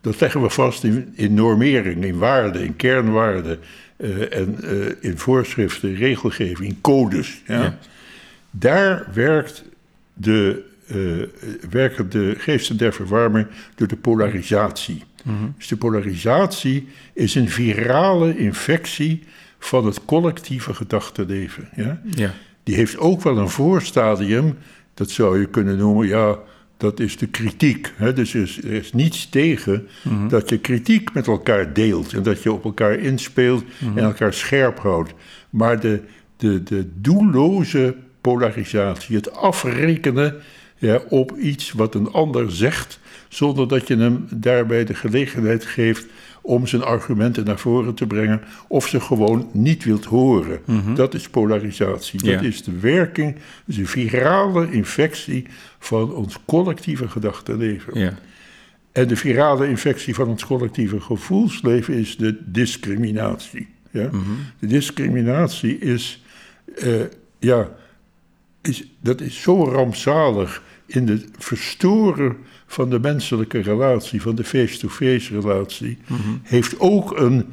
dat 0.00 0.20
leggen 0.20 0.42
we 0.42 0.50
vast 0.50 0.84
in, 0.84 1.12
in 1.14 1.34
normering, 1.34 2.04
in 2.04 2.18
waarden, 2.18 2.62
in 2.64 2.76
kernwaarden. 2.76 3.58
eh, 3.96 4.38
en 4.38 4.56
eh, 4.62 4.86
in 5.10 5.18
voorschriften, 5.18 5.94
regelgeving, 5.94 6.68
in 6.68 6.78
codes. 6.80 7.42
Ja? 7.46 7.62
Ja. 7.62 7.78
Daar 8.50 9.06
werkt 9.14 9.64
de, 10.20 10.62
eh, 10.86 10.96
werken 11.70 12.10
de 12.10 12.34
geesten 12.38 12.76
der 12.76 12.92
verwarming 12.92 13.46
door 13.74 13.88
de 13.88 13.96
polarisatie. 13.96 15.02
Dus 15.56 15.68
de 15.68 15.76
polarisatie 15.76 16.88
is 17.12 17.34
een 17.34 17.48
virale 17.48 18.36
infectie 18.36 19.22
van 19.58 19.86
het 19.86 20.04
collectieve 20.04 20.74
gedachtenleven. 20.74 21.68
Ja? 21.76 22.00
Ja. 22.04 22.34
Die 22.62 22.74
heeft 22.74 22.98
ook 22.98 23.22
wel 23.22 23.38
een 23.38 23.48
voorstadium, 23.48 24.56
dat 24.94 25.10
zou 25.10 25.40
je 25.40 25.46
kunnen 25.46 25.76
noemen, 25.76 26.06
ja, 26.06 26.38
dat 26.76 27.00
is 27.00 27.16
de 27.16 27.26
kritiek. 27.26 27.92
Hè? 27.96 28.12
Dus 28.12 28.34
er 28.34 28.42
is, 28.42 28.62
er 28.62 28.72
is 28.72 28.92
niets 28.92 29.28
tegen 29.28 29.88
dat 30.28 30.48
je 30.48 30.58
kritiek 30.58 31.14
met 31.14 31.26
elkaar 31.26 31.72
deelt 31.72 32.12
en 32.12 32.22
dat 32.22 32.42
je 32.42 32.52
op 32.52 32.64
elkaar 32.64 32.98
inspeelt 32.98 33.64
en 33.96 34.02
elkaar 34.02 34.34
scherp 34.34 34.78
houdt. 34.78 35.14
Maar 35.50 35.80
de, 35.80 36.00
de, 36.36 36.62
de 36.62 36.88
doelloze 36.94 37.96
polarisatie, 38.20 39.16
het 39.16 39.32
afrekenen 39.32 40.34
ja, 40.76 41.00
op 41.08 41.36
iets 41.36 41.72
wat 41.72 41.94
een 41.94 42.12
ander 42.12 42.52
zegt, 42.52 43.00
zonder 43.28 43.68
dat 43.68 43.88
je 43.88 43.96
hem 43.96 44.26
daarbij 44.30 44.84
de 44.84 44.94
gelegenheid 44.94 45.64
geeft 45.64 46.06
om 46.42 46.66
zijn 46.66 46.82
argumenten 46.82 47.44
naar 47.44 47.58
voren 47.58 47.94
te 47.94 48.06
brengen, 48.06 48.40
of 48.68 48.88
ze 48.88 49.00
gewoon 49.00 49.48
niet 49.52 49.84
wilt 49.84 50.04
horen. 50.04 50.60
Dat 50.94 51.14
is 51.14 51.28
polarisatie. 51.28 52.26
Ja. 52.26 52.34
Dat 52.34 52.44
is 52.44 52.62
de 52.62 52.78
werking, 52.78 53.36
is 53.66 53.76
een 53.76 53.86
virale 53.86 54.72
infectie 54.72 55.46
van 55.78 56.14
ons 56.14 56.38
collectieve 56.46 57.08
gedachtenleven. 57.08 57.98
Ja. 57.98 58.18
En 58.92 59.08
de 59.08 59.16
virale 59.16 59.68
infectie 59.68 60.14
van 60.14 60.28
ons 60.28 60.44
collectieve 60.44 61.00
gevoelsleven 61.00 61.94
is 61.94 62.16
de 62.16 62.36
discriminatie. 62.44 63.68
Ja? 63.90 64.10
De 64.58 64.66
discriminatie 64.66 65.78
is, 65.78 66.22
eh, 66.76 66.92
ja, 67.38 67.70
is, 68.62 68.84
dat 69.00 69.20
is 69.20 69.42
zo 69.42 69.64
rampzalig 69.64 70.62
in 70.86 71.08
het 71.08 71.26
verstoren 71.38 72.36
van 72.66 72.90
de 72.90 72.98
menselijke 73.00 73.58
relatie, 73.60 74.22
van 74.22 74.34
de 74.34 74.44
face-to-face 74.44 75.40
relatie, 75.40 75.98
heeft 76.42 76.80
ook 76.80 77.18
een 77.18 77.44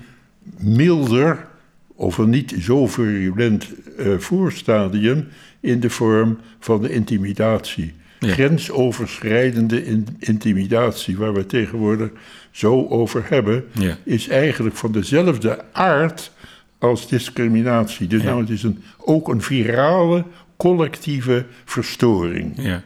milder 0.58 1.48
of 1.96 2.18
een 2.18 2.30
niet 2.30 2.56
zo 2.60 2.88
virulent 2.88 3.68
eh, 3.98 4.18
voorstadium 4.18 5.28
in 5.60 5.80
de 5.80 5.90
vorm 5.90 6.38
van 6.60 6.82
de 6.82 6.90
intimidatie. 6.92 7.94
Ja. 8.20 8.34
Grensoverschrijdende 8.34 9.86
in- 9.86 10.08
intimidatie, 10.20 11.18
waar 11.18 11.34
we 11.34 11.40
het 11.40 11.50
tegenwoordig 11.50 12.10
zo 12.52 12.86
over 12.88 13.26
hebben, 13.30 13.66
Ja. 13.72 13.98
is 14.04 14.28
eigenlijk 14.28 14.76
van 14.76 14.92
dezelfde 14.92 15.64
aard 15.72 16.32
als 16.80 17.08
discriminatie. 17.08 18.08
Dus 18.08 18.22
Ja. 18.22 18.28
nou, 18.30 18.42
het 18.42 18.50
is 18.50 18.64
een, 18.64 18.84
ook 18.98 19.28
een 19.30 19.42
virale, 19.42 20.24
collectieve 20.58 21.46
verstoring. 21.66 22.54
Ja. 22.56 22.84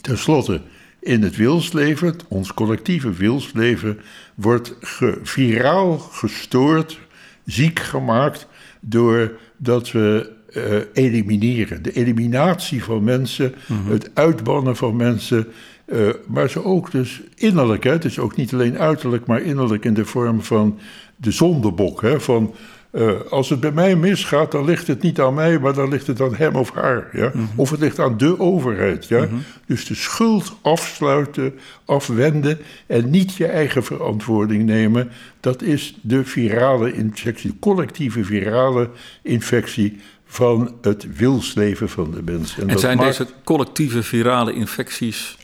Ten 0.00 0.18
slotte, 0.18 0.60
in 1.00 1.22
het 1.22 1.36
wilsleven, 1.36 2.16
ons 2.28 2.54
collectieve 2.54 3.12
wilsleven, 3.12 4.00
wordt 4.34 4.74
ge, 4.80 5.18
viraal 5.22 5.98
gestoord, 5.98 6.98
ziek 7.44 7.78
gemaakt, 7.78 8.46
doordat 8.80 9.92
we 9.92 10.34
eh, 10.52 11.04
elimineren. 11.04 11.82
De 11.82 11.92
eliminatie 11.92 12.84
van 12.84 13.04
mensen, 13.04 13.54
het 13.88 14.10
uitbannen 14.14 14.76
van 14.76 14.96
mensen, 14.96 15.46
eh, 15.84 16.08
maar 16.26 16.50
ze 16.50 16.64
ook 16.64 16.90
dus 16.90 17.22
innerlijk. 17.34 17.84
Hè, 17.84 17.90
het 17.90 18.04
is 18.04 18.18
ook 18.18 18.36
niet 18.36 18.52
alleen 18.52 18.78
uiterlijk, 18.78 19.26
maar 19.26 19.42
innerlijk 19.42 19.84
in 19.84 19.94
de 19.94 20.04
vorm 20.04 20.42
van 20.42 20.78
de 21.16 21.30
zondebok. 21.30 22.02
Hè, 22.02 22.20
van 22.20 22.54
eh, 22.90 23.10
als 23.30 23.48
het 23.48 23.60
bij 23.60 23.72
mij 23.72 23.96
misgaat, 23.96 24.52
dan 24.52 24.64
ligt 24.64 24.86
het 24.86 25.02
niet 25.02 25.20
aan 25.20 25.34
mij, 25.34 25.58
maar 25.58 25.74
dan 25.74 25.88
ligt 25.88 26.06
het 26.06 26.20
aan 26.20 26.34
hem 26.34 26.54
of 26.56 26.70
haar. 26.74 27.08
Ja? 27.12 27.32
Of 27.56 27.70
het 27.70 27.80
ligt 27.80 27.98
aan 27.98 28.16
de 28.18 28.40
overheid. 28.40 29.06
Ja? 29.08 29.28
Dus 29.66 29.84
de 29.86 29.94
schuld 29.94 30.56
afsluiten, 30.62 31.54
afwenden 31.84 32.58
en 32.86 33.10
niet 33.10 33.34
je 33.34 33.46
eigen 33.46 33.84
verantwoording 33.84 34.64
nemen. 34.64 35.10
Dat 35.40 35.62
is 35.62 35.98
de 36.00 36.24
virale 36.24 36.92
infectie, 36.92 37.50
de 37.50 37.58
collectieve 37.58 38.24
virale 38.24 38.90
infectie 39.22 40.00
van 40.26 40.74
het 40.82 41.06
wilsleven 41.16 41.88
van 41.88 42.10
de 42.10 42.22
mens. 42.24 42.58
En 42.58 42.66
dat 42.66 42.80
zijn 42.80 42.96
maakt- 42.96 43.18
deze 43.18 43.30
collectieve 43.44 44.02
virale 44.02 44.52
infecties, 44.52 45.36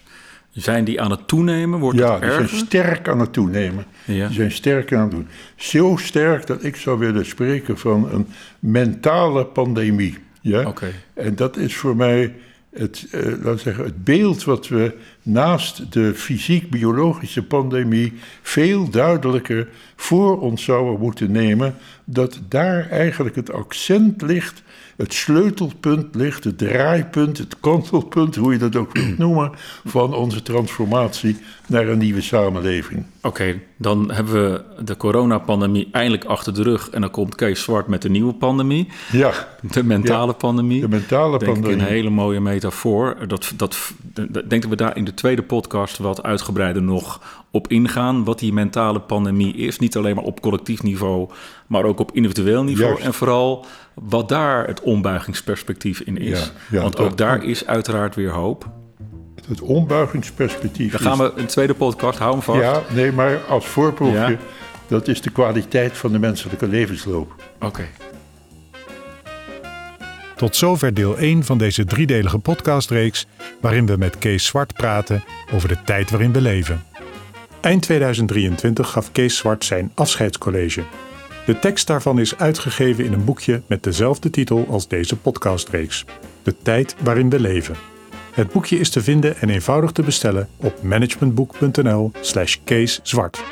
zijn 0.53 0.85
die 0.85 1.01
aan 1.01 1.11
het 1.11 1.29
toenemen? 1.29 1.79
Wordt 1.79 1.99
Ja, 1.99 2.13
het 2.13 2.21
die 2.21 2.31
zijn 2.49 2.49
sterk 2.49 3.09
aan 3.09 3.21
het 3.21 3.33
toenemen. 3.33 3.85
Ja. 4.05 4.27
Die 4.27 4.37
zijn 4.37 4.53
sterk 4.53 4.93
aan 4.93 5.03
het 5.03 5.11
doen. 5.11 5.29
Zo 5.57 5.97
sterk 5.97 6.47
dat 6.47 6.65
ik 6.65 6.77
zou 6.77 6.99
willen 6.99 7.27
spreken 7.27 7.79
van 7.79 8.13
een 8.13 8.27
mentale 8.59 9.47
pandemie. 9.47 10.19
Ja? 10.41 10.67
Oké. 10.67 10.93
En 11.15 11.35
dat 11.35 11.57
is 11.57 11.77
voor 11.77 11.97
mij 11.97 12.35
het, 12.73 13.07
eh, 13.11 13.23
laten 13.25 13.59
zeggen, 13.59 13.85
het 13.85 14.05
beeld 14.05 14.45
wat 14.45 14.69
we 14.69 14.95
naast 15.23 15.93
de 15.93 16.15
fysiek-biologische 16.15 17.43
pandemie 17.43 18.13
veel 18.43 18.91
duidelijker 18.91 19.69
voor 19.97 20.41
ons 20.41 20.65
zouden 20.65 21.01
moeten 21.01 21.31
nemen. 21.31 21.75
Dat 22.05 22.41
daar 22.49 22.89
eigenlijk 22.91 23.37
het 23.37 23.53
accent 23.53 24.23
ligt, 24.23 24.63
het 24.97 25.15
sleutelpunt 25.15 26.15
ligt, 26.15 26.45
het 26.45 26.59
draaipunt, 26.59 27.39
het 27.39 27.61
kantelpunt, 27.61 28.37
hoe 28.37 28.53
je 28.53 28.59
dat 28.59 28.77
ook 28.77 28.93
wilt 28.93 29.19
noemen, 29.19 29.51
van 29.85 30.15
onze 30.15 30.43
transformatie 30.43 31.37
naar 31.67 31.89
een 31.89 31.99
nieuwe 31.99 32.21
samenleving. 32.21 33.05
Oké, 33.23 33.61
dan 33.83 34.11
hebben 34.13 34.35
we 34.53 34.63
de 34.85 34.97
coronapandemie 34.97 35.89
eindelijk 35.93 36.25
achter 36.25 36.55
de 36.55 36.63
rug. 36.63 36.91
En 36.91 37.01
dan 37.01 37.11
komt 37.11 37.35
Kees 37.35 37.63
Zwart 37.63 37.87
met 37.87 38.03
de 38.03 38.09
nieuwe 38.11 38.33
pandemie. 38.33 38.89
Ja, 39.13 39.33
De 39.61 39.85
mentale 39.85 40.33
pandemie. 40.33 40.81
de 40.81 40.89
mentale 40.89 41.39
denk 41.39 41.57
ik 41.57 41.67
een 41.73 41.81
hele 41.81 42.11
mooie 42.11 42.41
metafoor. 42.41 43.17
Dat, 43.27 43.53
dat, 43.57 43.93
ik 44.15 44.33
denk 44.51 44.63
dat 44.63 44.71
we 44.71 44.77
daar 44.77 44.97
in 44.97 45.05
de 45.05 45.15
tweede 45.15 45.43
podcast 45.43 45.99
wat 45.99 46.23
uitgebreider 46.23 46.83
nog 46.83 47.21
op 47.51 47.69
ingaan. 47.69 48.25
Wat 48.25 48.39
die 48.39 48.53
mentale 48.53 49.01
pandemie 49.01 49.55
is. 49.55 49.79
Niet 49.79 49.97
alleen 49.97 50.15
maar 50.15 50.25
op 50.25 50.41
collectief 50.41 50.83
niveau, 50.83 51.29
maar 51.67 51.85
ook 51.85 51.99
op 52.01 52.11
individueel 52.13 52.63
niveau. 52.63 52.89
Juist. 52.91 53.05
En 53.07 53.15
vooral 53.15 53.65
wat 53.95 54.29
daar 54.29 54.67
het 54.67 54.81
ombuigingsperspectief 54.81 56.01
in 56.01 56.19
is. 56.19 56.39
Ja, 56.41 56.77
ja, 56.77 56.83
Want 56.83 56.97
dat- 56.97 57.07
ook 57.07 57.17
daar 57.17 57.45
is 57.45 57.67
uiteraard 57.67 58.15
weer 58.15 58.31
hoop. 58.31 58.67
Het 59.49 59.61
ombuigingsperspectief 59.61 60.93
Dan 60.93 61.01
gaan 61.01 61.19
we 61.19 61.33
een 61.37 61.47
tweede 61.47 61.75
podcast, 61.75 62.19
hou 62.19 62.33
hem 62.33 62.43
vast. 62.43 62.61
Ja, 62.61 62.83
nee, 62.95 63.13
maar 63.13 63.39
als 63.49 63.67
voorproefje, 63.67 64.19
Ja. 64.19 64.37
dat 64.87 65.09
is 65.09 65.21
de 65.21 65.31
kwaliteit 65.31 65.97
van 65.97 66.13
de 66.13 66.19
menselijke 66.19 66.67
levensloop. 66.69 67.35
Oké. 67.61 67.87
Tot 70.37 70.57
zover 70.57 70.95
deel 70.95 71.19
1 71.19 71.45
van 71.45 71.59
deze 71.59 71.85
driedelige 71.85 72.39
podcastreeks, 72.39 73.27
waarin 73.61 73.87
we 73.87 73.97
met 73.97 74.19
Kees 74.19 74.47
Zwart 74.47 74.73
praten 74.75 75.25
over 75.53 75.69
de 75.69 75.77
tijd 75.85 76.11
waarin 76.11 76.33
we 76.33 76.41
leven. 76.41 76.83
Eind 77.61 77.83
2023 77.83 78.91
gaf 78.91 79.13
Kees 79.13 79.37
Zwart 79.37 79.65
zijn 79.65 79.91
afscheidscollege. 79.95 80.83
De 81.47 81.59
tekst 81.59 81.87
daarvan 81.87 82.19
is 82.19 82.39
uitgegeven 82.39 83.05
in 83.05 83.13
een 83.13 83.25
boekje 83.25 83.63
met 83.67 83.83
dezelfde 83.83 84.31
titel 84.31 84.67
als 84.71 84.89
deze 84.89 85.17
podcastreeks: 85.17 86.05
De 86.43 86.55
tijd 86.63 86.95
waarin 87.03 87.31
we 87.31 87.41
leven. 87.41 87.75
Het 88.33 88.53
boekje 88.53 88.79
is 88.79 88.91
te 88.91 89.03
vinden 89.03 89.37
en 89.37 89.49
eenvoudig 89.49 89.93
te 89.93 90.03
bestellen 90.03 90.49
op 90.57 90.83
managementboek.nl/slash 90.83 92.57
Kees 92.65 93.01
Zwart. 93.03 93.43